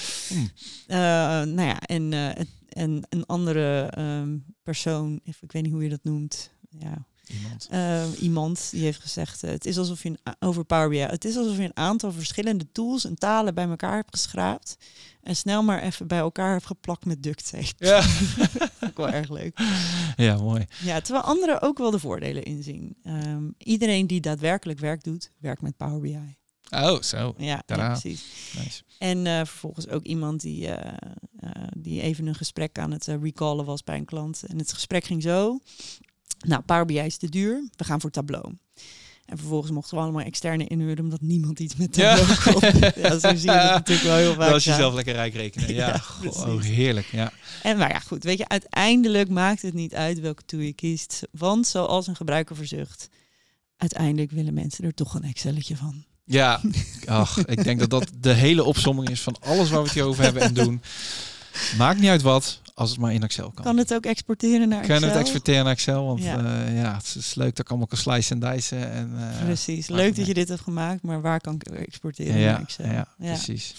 [0.87, 0.97] Eh,
[1.43, 2.49] nou ja, en, eh, het-
[2.79, 6.51] en een andere ehm, persoon, if- ik weet niet hoe je dat noemt.
[6.71, 7.07] Ja,
[7.43, 7.67] Iemand.
[7.71, 11.25] eh, iemand die heeft gezegd: eh, het is alsof je een, over Power BI, het
[11.25, 14.77] is alsof je een aantal verschillende tools en talen bij elkaar hebt geschraapt
[15.23, 17.73] en snel maar even bij elkaar hebt geplakt met duct tape.
[17.79, 18.03] Ja.
[18.89, 19.59] Ik wel erg leuk.
[20.17, 20.65] ja, mooi.
[20.83, 22.97] Ja, terwijl anderen ook wel de voordelen inzien.
[23.03, 26.37] Ehm, iedereen die daadwerkelijk werk doet, werkt met Power BI.
[26.71, 27.35] Oh, zo.
[27.39, 28.25] Ja, ja precies.
[28.57, 28.83] Nice.
[28.99, 30.93] En eh, vervolgens ook iemand die, eh,
[31.41, 34.43] eh, die even een gesprek aan het recallen was bij een klant.
[34.47, 35.59] En het gesprek ging zo.
[36.47, 37.69] Nou, Power BI is te duur.
[37.77, 38.55] We gaan voor Tableau.
[39.25, 42.17] En vervolgens mochten we allemaal externe inhuren omdat niemand iets met Ja.
[42.17, 42.81] Tableau kon.
[43.03, 44.41] Ja, zo zie je het natuurlijk wel heel vaak.
[44.41, 44.71] Dat was ja.
[44.71, 45.75] jezelf lekker rijk rekenen.
[45.75, 45.87] Ja,
[46.23, 47.07] Ja, oh, heerlijk.
[47.07, 47.33] Ja.
[47.63, 51.23] En maar ja, goed, weet je, uiteindelijk maakt het niet uit welke tool je kiest.
[51.31, 53.09] Want zoals een gebruiker verzucht,
[53.77, 56.05] uiteindelijk willen mensen er toch een Excelletje van.
[56.29, 56.61] Ja,
[57.07, 60.05] ach, ik denk dat dat de hele opsomming is van alles waar we het hier
[60.05, 60.83] over hebben en doen.
[61.79, 63.65] Maakt niet uit wat, als het maar in Excel kan.
[63.65, 65.09] Kan het ook exporteren naar Kan Excel?
[65.09, 66.07] het exporteren naar Excel?
[66.07, 66.41] Want Ja.
[66.41, 68.91] ja, ja het is leuk dat ik allemaal kan slicen en dicen.
[68.93, 69.87] En, eh, Precies.
[69.89, 72.87] Leuk dat je dit hebt gemaakt, maar waar kan ik exporteren naar ja, Excel?
[72.87, 73.75] ja, precies.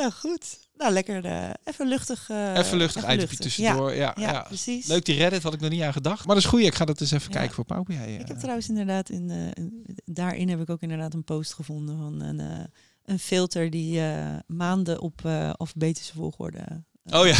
[0.00, 0.58] Nou goed.
[0.76, 2.28] Nou, lekker eh, even luchtig.
[2.30, 3.38] eh, even luchtig, itemje luchtig.
[3.38, 3.90] tussendoor.
[3.94, 4.86] Ja, Ja, ja, ja, precies.
[4.86, 6.26] Leuk die Reddit, had ik nog niet aan gedacht.
[6.26, 7.36] Maar dat is goed, ik ga dat eens even Ja.
[7.38, 7.94] kijken voor Power BI.
[7.94, 8.18] eh.
[8.18, 9.64] Ik heb trouwens inderdaad in eh,
[10.04, 12.68] daarin heb ik ook inderdaad een post gevonden van een,
[13.04, 14.00] een filter die
[14.46, 15.26] maanden op
[15.56, 16.82] alfabetische volgorde.
[17.04, 17.36] Oh ja.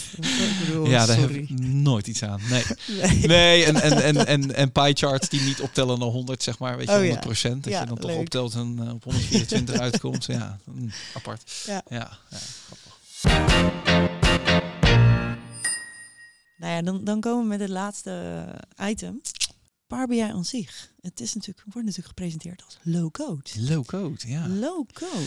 [0.66, 1.42] bedoel, ja, daar heb sorry.
[1.42, 2.40] ik nooit iets aan.
[2.50, 3.26] Nee, Nee.
[3.26, 6.76] nee en, en, en, en, en pie charts die niet optellen naar 100, zeg maar.
[6.76, 7.02] Weet je, Oh ja.
[7.04, 7.64] 100 procent.
[7.64, 10.24] Dat Ja, je dan toch optelt en eh, op 124 uitkomt.
[10.24, 11.62] Ja, mm, apart.
[11.66, 11.82] Ja.
[11.88, 12.18] Ja,
[12.66, 12.96] grappig.
[16.58, 18.44] Nou ja, dan, dan komen we met het laatste
[18.82, 19.20] item.
[19.88, 20.92] Power aan zich.
[21.00, 23.50] Het is natuurlijk, wordt natuurlijk gepresenteerd als low code.
[23.56, 24.48] Low code, ja.
[24.48, 25.24] Low code.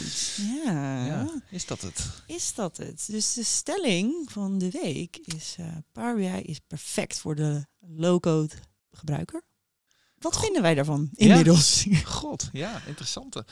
[0.66, 1.06] Ja.
[1.06, 1.42] ja.
[1.50, 2.06] Is dat het?
[2.28, 3.06] Is dat het?
[3.08, 8.54] Dus de stelling van de week is: eh Power BI is perfect voor de low-code
[8.92, 9.42] gebruiker.
[10.20, 11.28] Wat vinden wij daarvan Ja.
[11.28, 11.84] inmiddels?
[11.84, 13.46] Ja, God, ja, interessante.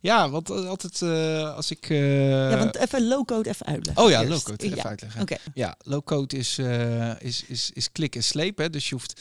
[0.00, 1.90] Ja, want eh, altijd eh, als ik...
[1.90, 4.04] eh, want even low-code even uitleggen.
[4.04, 4.30] Oh ja, eerst.
[4.32, 5.20] low code, even Ja, uitleggen.
[5.20, 5.36] Oké.
[5.54, 6.58] Ja, low code is,
[7.18, 8.58] is, is, is klik en sleep.
[8.58, 8.70] Hè?
[8.70, 9.20] Dus je hoeft.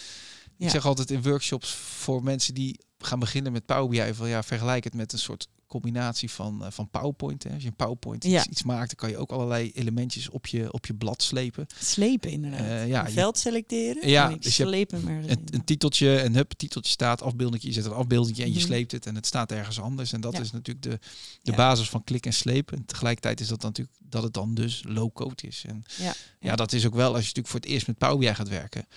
[0.57, 4.43] Ik zeg altijd in workshops voor mensen die gaan beginnen met Power BI van ja,
[4.43, 7.43] vergelijk het met een soort combinatie van, eh, van PowerPoint.
[7.43, 7.53] Hè.
[7.53, 8.39] Als je een PowerPoint Ja.
[8.39, 11.65] iets, iets maakt, dan kan je ook allerlei elementjes op je, op je blad slepen.
[11.81, 12.59] Slepen inderdaad.
[12.59, 14.09] Eh, ja, een veld selecteren.
[14.09, 17.71] Ja, en dus sleep hem er Een, een titeltje, en hup, titeltje staat, afbeelding, je
[17.71, 18.65] zet een afbeelding en je Mhm.
[18.65, 20.13] sleept het en het staat ergens anders.
[20.13, 20.39] En dat Ja.
[20.39, 20.99] is natuurlijk de,
[21.41, 21.57] de Ja.
[21.57, 22.71] basis van klik en sleep.
[22.71, 25.63] En tegelijkertijd is dat natuurlijk dat het dan dus low code is.
[25.67, 26.13] En Ja.
[26.39, 28.49] ja, dat is ook wel als je natuurlijk voor het eerst met Power BI gaat
[28.49, 28.87] werken.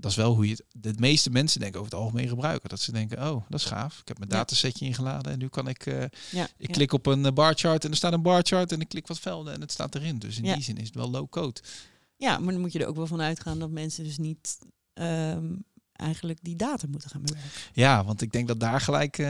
[0.00, 0.64] Dat is wel hoe je het.
[0.72, 2.68] De meeste mensen denken over het algemeen gebruiken.
[2.68, 4.00] Dat ze denken, oh, dat is gaaf.
[4.00, 4.36] Ik heb mijn Ja.
[4.36, 5.86] datasetje ingeladen en nu kan ik.
[5.86, 6.72] eh, Ja, ik ja.
[6.72, 9.06] klik op een eh, bar chart en er staat een bar chart en ik klik
[9.06, 10.18] wat velden en het staat erin.
[10.18, 10.54] Dus in Ja.
[10.54, 11.60] die zin is het wel low code.
[12.16, 14.58] ja, maar dan moet je er ook wel van uitgaan dat mensen dus niet
[14.94, 15.52] ehm,
[15.92, 17.50] eigenlijk die data moeten gaan bewerken.
[17.72, 19.26] Ja, want ik denk dat daar gelijk eh,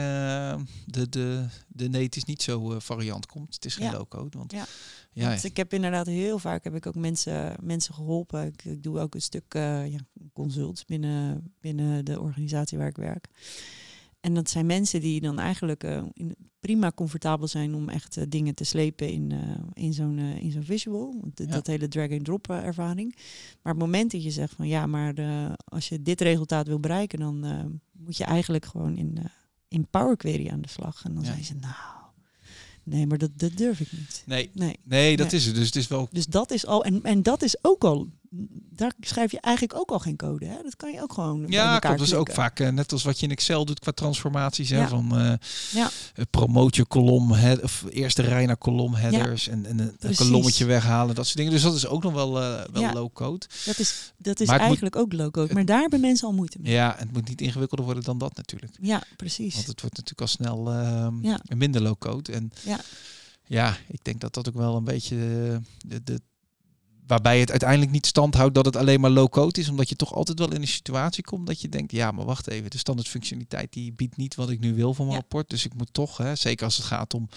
[0.85, 3.53] de, de, de nee, het is niet zo variant komt.
[3.55, 3.91] Het is geen Ja.
[3.91, 4.37] low code.
[4.37, 4.53] Want
[5.13, 5.27] Ja.
[5.27, 8.45] Want ik heb inderdaad heel vaak heb ik ook mensen, mensen geholpen.
[8.45, 9.99] Ik, ik doe ook een stuk eh, ja,
[10.33, 13.27] consult binnen, binnen de organisatie waar ik werk.
[14.19, 18.23] En dat zijn mensen die dan eigenlijk eh, in, prima comfortabel zijn om echt eh,
[18.29, 19.33] dingen te slepen in,
[19.73, 21.15] in zo'n in zo'n visual.
[21.35, 21.45] Ja.
[21.45, 23.15] Dat hele drag-and-drop ervaring.
[23.61, 25.13] Maar het moment dat je zegt van ja, maar
[25.63, 27.39] als je dit resultaat wil bereiken, dan
[27.91, 29.17] moet je eigenlijk gewoon in,
[29.67, 31.03] in Power Query aan de slag.
[31.05, 31.27] En dan Ja.
[31.27, 32.00] zeggen ze nou,
[32.83, 34.23] nee, maar dat, dat durf ik niet.
[34.25, 34.75] nee, Nee.
[34.83, 35.39] nee, dat Nee.
[35.39, 35.55] is het.
[35.55, 36.07] Dus het is wel.
[36.11, 38.07] Dus dat is al, en, en dat is ook al,
[38.75, 40.45] daar schrijf je eigenlijk ook al geen code.
[40.45, 40.55] Hè?
[40.63, 41.45] Dat kan je ook gewoon.
[41.47, 41.97] Ja, klopt.
[41.97, 44.69] Dat is ook vaak eh, net als wat je in Excel doet qua transformaties.
[44.69, 44.87] Hè, Ja.
[44.87, 45.33] Van eh
[45.73, 45.89] Ja.
[46.15, 50.15] eh, promote je kolom, head, of eerste rij naar kolom headers en, en een, een
[50.15, 51.15] kolommetje weghalen.
[51.15, 51.51] Dat soort dingen.
[51.51, 53.45] Dus dat is ook nog wel, eh, wel low code.
[53.65, 55.53] Dat is, dat is moet- eigenlijk ook low-code.
[55.53, 56.71] Maar daar hebben mensen al moeite mee.
[56.73, 58.73] Ja, het moet niet ingewikkelder worden dan dat natuurlijk.
[58.81, 59.53] Ja, precies.
[59.55, 62.31] Want het wordt natuurlijk al snel ehm, minder low code.
[62.31, 62.79] En Ja.
[63.45, 65.15] ja, ik denk dat dat ook wel een beetje
[65.85, 66.21] de, de-
[67.11, 69.95] waarbij het uiteindelijk niet stand houdt dat het alleen maar low code is, omdat je
[69.95, 72.77] toch altijd wel in een situatie komt dat je denkt, ja, maar wacht even, de
[72.77, 75.21] standaard functionaliteit die biedt niet wat ik nu wil van mijn Ja.
[75.21, 77.29] rapport, dus ik moet toch, hè, zeker als het gaat om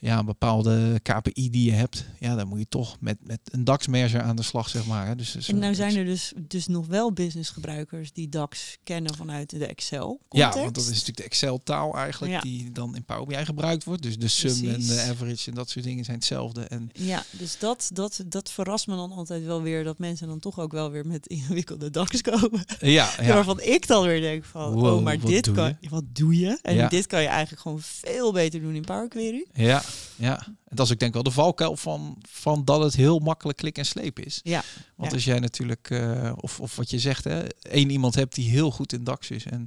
[0.00, 3.64] ja, een bepaalde KPI die je hebt, ja, dan moet je toch met, met een
[3.64, 5.06] DAX-merger aan de slag, zeg maar.
[5.06, 5.16] Hè.
[5.16, 9.14] Dus, dus En nou een- zijn er dus, dus nog wel businessgebruikers die DAX kennen
[9.14, 10.08] vanuit de Excel.
[10.08, 10.54] Ja, context.
[10.62, 12.40] want dat is natuurlijk de Excel-taal eigenlijk, Ja.
[12.40, 14.02] die dan in Power BI gebruikt wordt.
[14.02, 16.62] Dus de sum en de average en dat soort dingen zijn hetzelfde.
[16.62, 20.38] En Ja, dus dat, dat, dat verrast me dan altijd wel weer dat mensen dan
[20.38, 22.64] toch ook wel weer met ingewikkelde DAX komen.
[22.80, 23.26] ja, ja.
[23.34, 25.88] Waarvan ik dan weer denk van, Wow, oh, maar dit kan, je?
[25.88, 26.58] wat doe je?
[26.62, 26.88] En Ja.
[26.88, 29.46] dit kan je eigenlijk gewoon veel beter doen in Power Query.
[29.52, 29.82] Ja,
[30.16, 30.46] ja.
[30.46, 33.58] En dat is ook denk ik wel de valkuil van, van dat het heel makkelijk
[33.58, 34.40] klik en sleep is.
[34.42, 34.62] Ja,
[34.96, 35.14] Want Ja.
[35.16, 38.70] als jij natuurlijk, eh, of, of wat je zegt, hè, één iemand hebt die heel
[38.70, 39.66] goed in DAX is en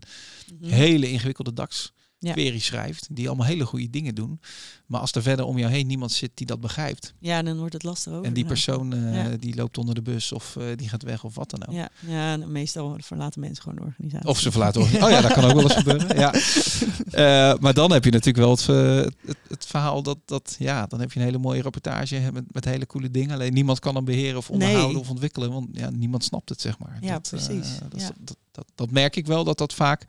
[0.61, 0.71] Mhm.
[0.73, 1.91] hele ingewikkelde DAX
[2.23, 2.59] Ja.
[2.59, 4.39] schrijft, die allemaal hele goede dingen doen.
[4.85, 7.13] Maar als er verder om jou heen niemand zit die dat begrijpt.
[7.19, 8.25] ja, dan wordt het lastig over.
[8.25, 9.37] en die persoon eh, Ja.
[9.37, 11.73] die loopt onder de bus of eh, die gaat weg of wat dan ook.
[11.75, 14.27] Ja, ja, meestal verlaten mensen gewoon de organisatie.
[14.29, 14.81] Of ze verlaten.
[14.81, 16.17] Oh ja, dat kan ook wel eens gebeuren.
[16.17, 16.33] Ja.
[17.13, 20.99] Eh, maar dan heb je natuurlijk wel het, het, het verhaal dat, dat, ja, dan
[20.99, 23.31] heb je een hele mooie rapportage met, met hele coole dingen.
[23.33, 24.99] Alleen niemand kan dan beheren of onderhouden Nee.
[25.01, 26.97] of ontwikkelen, want ja, niemand snapt het, zeg maar.
[27.01, 27.67] Ja, dat, precies.
[27.89, 30.05] dat, dat, dat merk ik wel, dat dat vaak,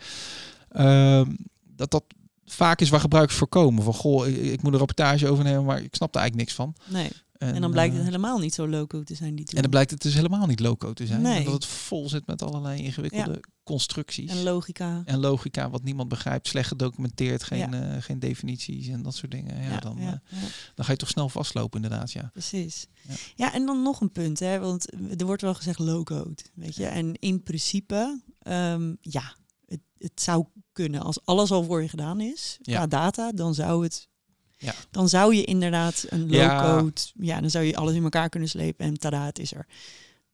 [0.71, 1.31] ehm,
[1.77, 2.05] dat dat
[2.45, 3.83] vaak is waar gebruikers voor komen.
[3.83, 6.75] Van, goh, ik, ik moet een rapportage overnemen, maar ik snap er eigenlijk niks van.
[6.89, 9.55] Nee, en dan blijkt het eh, helemaal niet zo loco te zijn, die tool.
[9.57, 11.23] en dan blijkt het dus helemaal niet loco te zijn.
[11.23, 11.45] Nee.
[11.45, 14.31] Dat het vol zit met allerlei ingewikkelde constructies.
[14.31, 15.03] En logica.
[15.05, 17.73] En logica, wat niemand begrijpt, slecht gedocumenteerd, geen, Ja.
[17.73, 19.63] eh, geen definities en dat soort dingen.
[19.63, 20.39] Ja, dan, ja, eh,
[20.75, 22.13] dan ga je toch snel vastlopen, inderdaad.
[22.13, 22.31] Ja.
[22.33, 22.87] Precies.
[23.09, 23.15] Ja.
[23.35, 23.53] Ja.
[23.55, 26.87] en dan nog een punt, hè, want er wordt wel gezegd low-code, weet je.
[26.87, 29.35] En in principe, ehm, ja,
[29.75, 32.77] het, het zou kunnen als alles al voor je gedaan is, Ja.
[32.77, 34.09] qua data, dan zou het,
[34.57, 34.75] Ja.
[34.91, 36.63] dan zou je inderdaad een Ja.
[36.63, 37.41] low-code, ja.
[37.41, 39.67] dan zou je alles in elkaar kunnen slepen en tada, het is er.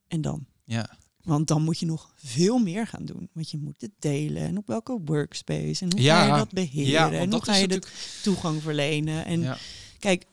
[0.07, 0.45] En dan?
[0.63, 0.89] Ja.
[1.21, 3.29] Want dan moet je nog veel meer gaan doen.
[3.33, 6.19] Want je moet het delen en op welke workspace en hoe Ja.
[6.25, 7.81] ga je dat beheren Ja, en hoe ga je de
[8.23, 9.25] toegang verlenen.
[9.25, 9.57] En Ja.
[9.99, 10.25] Kijk,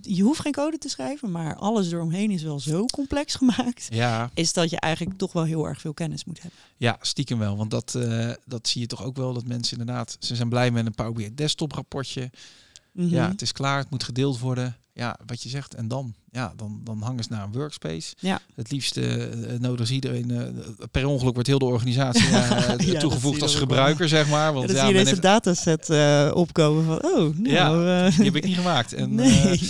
[0.00, 3.86] je hoeft geen code te schrijven, maar alles eromheen is wel zo complex gemaakt.
[3.90, 6.58] Ja, Is dat je eigenlijk toch wel heel erg veel kennis moet hebben.
[6.76, 7.56] ja, stiekem wel.
[7.56, 10.16] Want dat, eh, dat zie je toch ook wel, dat mensen inderdaad...
[10.20, 12.30] Ze zijn blij met een Power BI desktop rapportje.
[12.92, 13.08] Mhm.
[13.14, 14.76] Ja, het is klaar, het moet gedeeld worden.
[14.92, 15.74] Ja, wat je zegt.
[15.74, 18.14] En dan, ja, dan, dan hangen ze naar een workspace.
[18.18, 18.40] Ja.
[18.54, 19.24] Het liefst uh,
[19.58, 20.30] nodig iedereen...
[20.30, 24.52] eh, per ongeluk wordt heel de organisatie eh, Ja, dat toegevoegd als gebruiker, zeg maar.
[24.52, 27.48] Want Ja, dan ja, zie je men deze heeft- dataset eh, opkomen van, oh, nou,
[27.50, 28.92] Ja, eh, die heb ik niet gemaakt.
[28.92, 29.40] En, nee.
[29.50, 29.60] eh,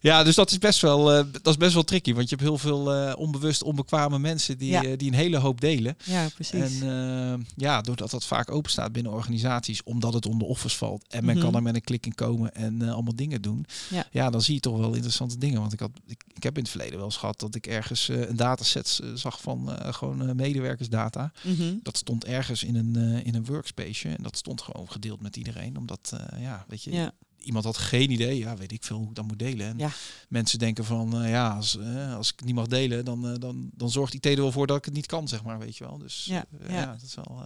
[0.00, 2.14] Ja, dus dat is best wel, eh, dat is best wel tricky.
[2.14, 5.60] Want je hebt heel veel eh, onbewust onbekwame mensen die, eh, die een hele hoop
[5.60, 5.96] delen.
[6.04, 6.80] ja, precies.
[6.80, 6.90] En
[7.32, 11.04] eh, ja, doordat dat vaak open staat binnen organisaties, omdat het onder offers valt.
[11.08, 11.44] En men Mhm.
[11.44, 13.66] kan er met een klik in komen en eh, allemaal dingen doen.
[14.10, 14.30] Ja.
[14.30, 15.60] dan zie je toch wel interessante dingen.
[15.60, 18.08] Want ik, had, ik, ik heb in het verleden wel eens gehad dat ik ergens
[18.08, 21.32] eh, een dataset eh, zag van eh, gewoon medewerkersdata.
[21.42, 21.74] Mhm.
[21.82, 24.08] Dat stond ergens in een, in een workspace.
[24.08, 25.76] En dat stond gewoon gedeeld met iedereen.
[25.76, 28.38] Omdat, ja, weet je, Ja, iemand had geen idee.
[28.38, 29.66] Ja, weet ik veel hoe ik dat moet delen.
[29.66, 29.90] En Ja.
[30.28, 31.78] mensen denken van, ja, als,
[32.16, 34.76] als ik het niet mag delen, dan, dan, dan zorgt IT er wel voor dat
[34.76, 35.98] ik het niet kan, zeg maar, weet je wel.
[35.98, 36.74] Dus Ja, ja.
[36.74, 36.86] ja.
[36.92, 37.42] dat is wel...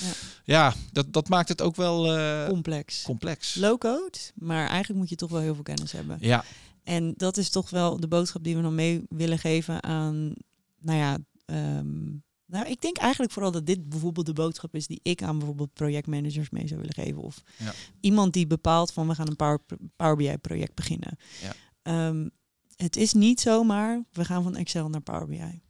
[0.00, 0.12] Ja.
[0.44, 2.02] ja, dat, dat maakt het ook wel
[2.48, 3.02] complex.
[3.02, 3.54] complex.
[3.54, 6.16] Low-code, maar eigenlijk moet je toch wel heel veel kennis hebben.
[6.20, 6.44] Ja,
[6.86, 10.34] En dat is toch wel de boodschap die we dan mee willen geven aan,
[10.78, 12.04] nou ja, ehm,
[12.46, 15.72] nou, ik denk eigenlijk vooral dat dit bijvoorbeeld de boodschap is die ik aan bijvoorbeeld
[15.72, 17.22] projectmanagers mee zou willen geven.
[17.22, 17.72] Of Ja.
[18.00, 19.60] iemand die bepaalt van we gaan een Power,
[19.96, 21.16] Power BI project beginnen.
[21.42, 21.52] Ja.
[21.82, 22.28] Ehm,
[22.76, 25.60] het is niet zomaar, we gaan van Excel naar Power BI.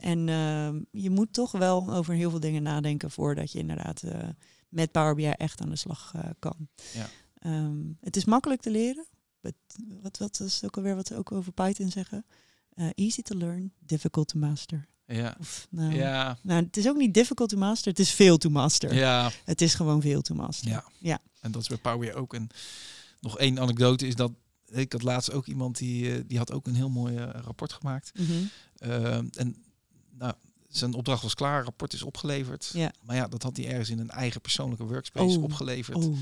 [0.00, 4.28] En ehm, je moet toch wel over heel veel dingen nadenken voordat je inderdaad eh,
[4.68, 6.68] met Power BI echt aan de slag eh, kan.
[6.94, 7.08] Ja.
[8.00, 9.06] Het is makkelijk te leren.
[9.42, 12.24] Wat, wat is ook alweer wat ze ook over Python zeggen?
[12.74, 14.86] Eh, easy to learn, difficult to master.
[15.06, 18.36] ja, Of, nou, ja, nou, het is ook niet difficult to master, het is veel
[18.38, 18.94] to master.
[18.94, 20.68] ja, Het is gewoon veel to master.
[20.68, 20.84] ja.
[20.98, 21.18] Ja.
[21.40, 22.34] En dat is bij Power ook.
[22.34, 22.48] En
[23.20, 24.32] nog één anekdote is dat
[24.72, 27.72] ik had laatst ook iemand die, eh, die had ook een heel mooi eh, rapport
[27.72, 28.12] gemaakt.
[28.18, 28.32] Mhm.
[28.76, 29.56] Eh, en
[30.10, 30.34] nou,
[30.76, 32.70] zijn opdracht was klaar, rapport is opgeleverd.
[32.74, 32.92] Ja.
[33.02, 35.42] Maar ja, dat had hij ergens in een eigen persoonlijke workspace Oh.
[35.42, 35.96] opgeleverd.
[35.96, 36.16] Oh,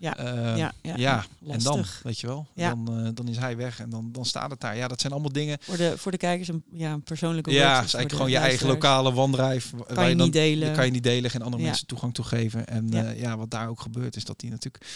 [0.00, 0.16] ja.
[0.16, 2.68] Eh, ja, ja, ja, en dan, weet je wel, Ja.
[2.74, 4.76] dan, eh, dan is hij weg en dan, dan staat het daar.
[4.76, 5.58] Ja, dat zijn allemaal dingen.
[5.60, 8.42] Voor de, voor de kijkers een, ja, een persoonlijke Ja, workshop het is eigenlijk gewoon
[8.42, 9.70] je eigen lokale wandrijf.
[9.70, 10.66] wa- Kan je dan, niet delen.
[10.66, 11.68] die kan je niet delen, geen andere Ja.
[11.68, 12.66] mensen toegang toe geven.
[12.66, 13.02] En Ja.
[13.02, 13.10] ja.
[13.10, 14.86] ja, wat daar ook gebeurt, is dat die natuurlijk,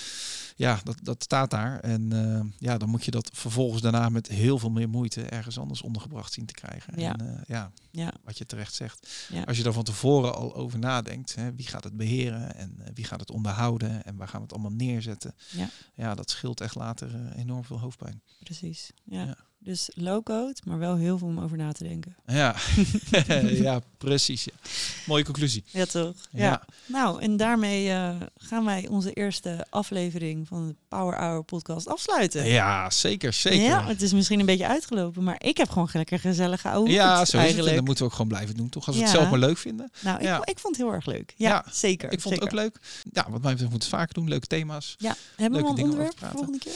[0.57, 1.81] ja, dat, dat staat daar.
[1.81, 5.59] En eh, ja, dan moet je dat vervolgens daarna met heel veel meer moeite ergens
[5.59, 6.93] anders ondergebracht zien te krijgen.
[7.01, 7.13] Ja.
[7.13, 9.00] En eh, ja, Ja, wat je terecht zegt.
[9.29, 9.43] Ja.
[9.43, 12.91] Als je er van tevoren al over nadenkt, hè, wie gaat het beheren en eh,
[12.95, 15.35] wie gaat het onderhouden en waar gaan we het allemaal neerzetten.
[15.51, 15.69] Ja.
[15.95, 18.23] ja dat scheelt echt later eh, enorm veel hoofdpijn.
[18.43, 18.93] precies.
[19.05, 19.25] Ja.
[19.25, 19.37] Ja.
[19.63, 22.17] Dus low-code, maar wel heel veel om over na te denken.
[22.31, 22.55] Ja,
[23.67, 24.45] ja precies.
[24.45, 24.53] Ja.
[25.07, 25.65] Mooie conclusie.
[25.71, 26.15] Ja, toch?
[26.31, 26.45] Ja.
[26.45, 26.65] Ja.
[26.87, 32.47] Nou, en daarmee eh, gaan wij onze eerste aflevering van de Power Hour podcast afsluiten.
[32.47, 33.61] Ja, zeker, zeker.
[33.61, 37.15] Ja, het is misschien een beetje uitgelopen, maar ik heb gewoon lekker gezellige oude Ja,
[37.15, 37.35] zo is het.
[37.35, 37.75] En eigenlijk.
[37.75, 38.87] dat moeten we ook gewoon blijven doen, toch?
[38.87, 39.91] Als we het zelf maar leuk vinden.
[40.01, 41.35] Nou, ik, ik vond het heel erg leuk.
[41.37, 42.13] Ja, zeker.
[42.13, 42.79] Ik vond het ook leuk.
[43.13, 44.29] Ja, wat mij betreft moeten we het vaker doen.
[44.29, 44.95] Leuke thema's.
[44.99, 46.37] Ja, hebben we een dingen onderwerp over voor praten.
[46.37, 46.73] volgende keer?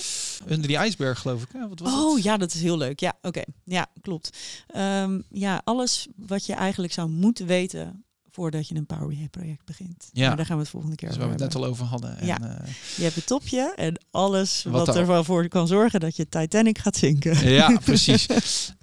[0.48, 1.48] Under die ijsberg, geloof ik.
[1.52, 2.24] Ja, wat was Oh het?
[2.24, 3.00] ja, dat is heel leuk.
[3.00, 3.42] Ja, oké.
[3.64, 4.38] Ja, klopt.
[4.66, 9.64] Ehm, ja, alles wat je eigenlijk zou moeten weten voordat je een Power BI project
[9.64, 10.08] begint.
[10.12, 10.26] Ja.
[10.26, 11.80] Maar daar gaan we het volgende keer Dus waar we over het net hebben.
[11.80, 12.18] al over hadden.
[12.18, 12.58] En, Ja.
[12.58, 16.16] eh, Je hebt het topje en alles Wat wat, er wel voor kan zorgen dat
[16.16, 17.48] je Titanic gaat zinken.
[17.50, 18.26] Ja, precies.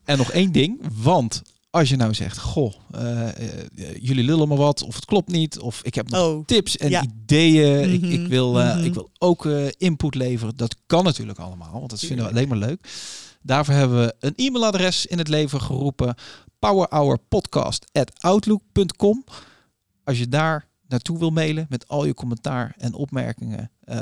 [0.03, 1.41] en nog één ding, want
[1.71, 3.33] als je nou zegt, goh, eh, eh,
[4.01, 6.89] jullie lullen maar wat, of het klopt niet, of ik heb nog Oh, tips en
[6.89, 7.03] Ja.
[7.03, 8.83] ideeën, ik, ik, Mhm, wil, eh, mhm.
[8.85, 10.55] ik wil ook eh, input leveren.
[10.57, 12.89] Dat kan natuurlijk allemaal, want dat vinden we alleen maar leuk.
[13.41, 16.15] Daarvoor hebben we een e-mailadres in het leven geroepen,
[16.59, 19.23] powerhourpodcast@outlook.com.
[20.03, 23.97] Als je daar naartoe wil mailen met al je commentaar en opmerkingen, eh,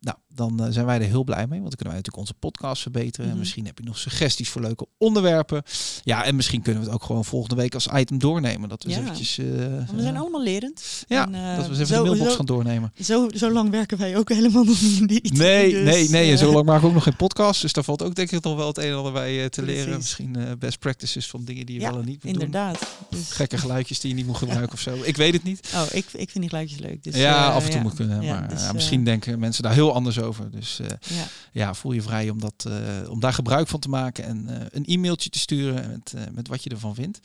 [0.00, 1.60] nou, dan eh, zijn wij er heel blij mee.
[1.60, 3.24] Want dan kunnen wij natuurlijk onze podcast verbeteren.
[3.24, 3.38] En Mhm.
[3.40, 5.62] misschien heb je nog suggesties voor leuke onderwerpen.
[6.02, 8.68] Ja, en misschien kunnen we het ook gewoon volgende week als item doornemen.
[8.68, 8.98] Dat we Ja.
[9.00, 9.38] eventjes...
[9.38, 11.04] eh, we zijn eh, allemaal lerend.
[11.06, 12.92] ja, En, dat we eens even zo- de mailbox zo- gaan doornemen.
[13.02, 15.32] Zo, zo lang werken wij ook helemaal nog niet.
[15.32, 16.30] Nee, Dus, nee, nee.
[16.30, 17.60] En zo lang maken we ook nog geen podcast.
[17.62, 19.82] Dus daar valt ook denk ik nog wel het een en ander bij te leren.
[19.84, 19.98] Precies.
[20.18, 22.42] Misschien best practices van dingen die je Ja, wel en niet moet doen.
[22.42, 22.78] Inderdaad.
[23.10, 24.96] Dus, Gekke geluidjes die je niet moet gebruiken of zo.
[25.02, 25.70] Ik weet het niet.
[25.74, 27.02] oh, ik, ik vind die geluidjes leuk.
[27.04, 28.24] Dus, ja, af en toe moet kunnen.
[28.26, 30.23] Maar dus, ja, misschien denken mensen daar heel anders over.
[30.50, 31.24] Dus eh, Ja.
[31.52, 34.24] ja, voel je vrij om, dat, eh, om daar gebruik van te maken.
[34.24, 37.20] En eh, een e-mailtje te sturen met, met wat je ervan vindt.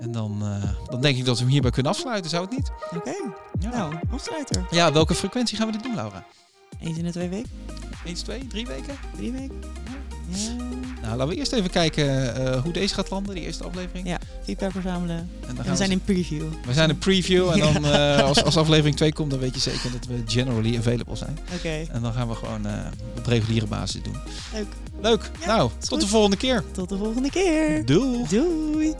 [0.00, 0.42] En dan,
[0.86, 2.30] dan denk ik dat we hem hierbij kunnen afsluiten.
[2.30, 2.70] Zou het niet?
[2.96, 3.10] Oké,
[3.60, 3.68] Ja.
[3.70, 4.66] nou, afsluiter.
[4.70, 6.26] ja, welke frequentie gaan we dit doen, Laura?
[6.80, 7.50] Eens in de twee weken,
[8.04, 8.96] Eens, twee, drie weken?
[9.16, 9.60] drie weken.
[10.28, 10.56] Ja.
[11.04, 14.08] Nou, laten we eerst even kijken eh, hoe deze gaat landen, die eerste aflevering.
[14.08, 15.30] Ja, feedback verzamelen.
[15.64, 16.42] We, zijn in preview.
[16.66, 19.60] We zijn in preview en dan eh, als, als aflevering 2 komt, dan weet je
[19.60, 21.38] zeker dat we generally available zijn.
[21.54, 21.84] Oké.
[21.92, 22.72] En dan gaan we gewoon eh,
[23.16, 24.16] op reguliere basis doen.
[24.52, 24.66] Leuk.
[25.00, 25.30] Leuk.
[25.46, 26.64] Nou, tot de volgende keer.
[26.72, 27.84] Tot de volgende keer.
[27.84, 28.24] Doei.
[28.28, 28.94] Doei.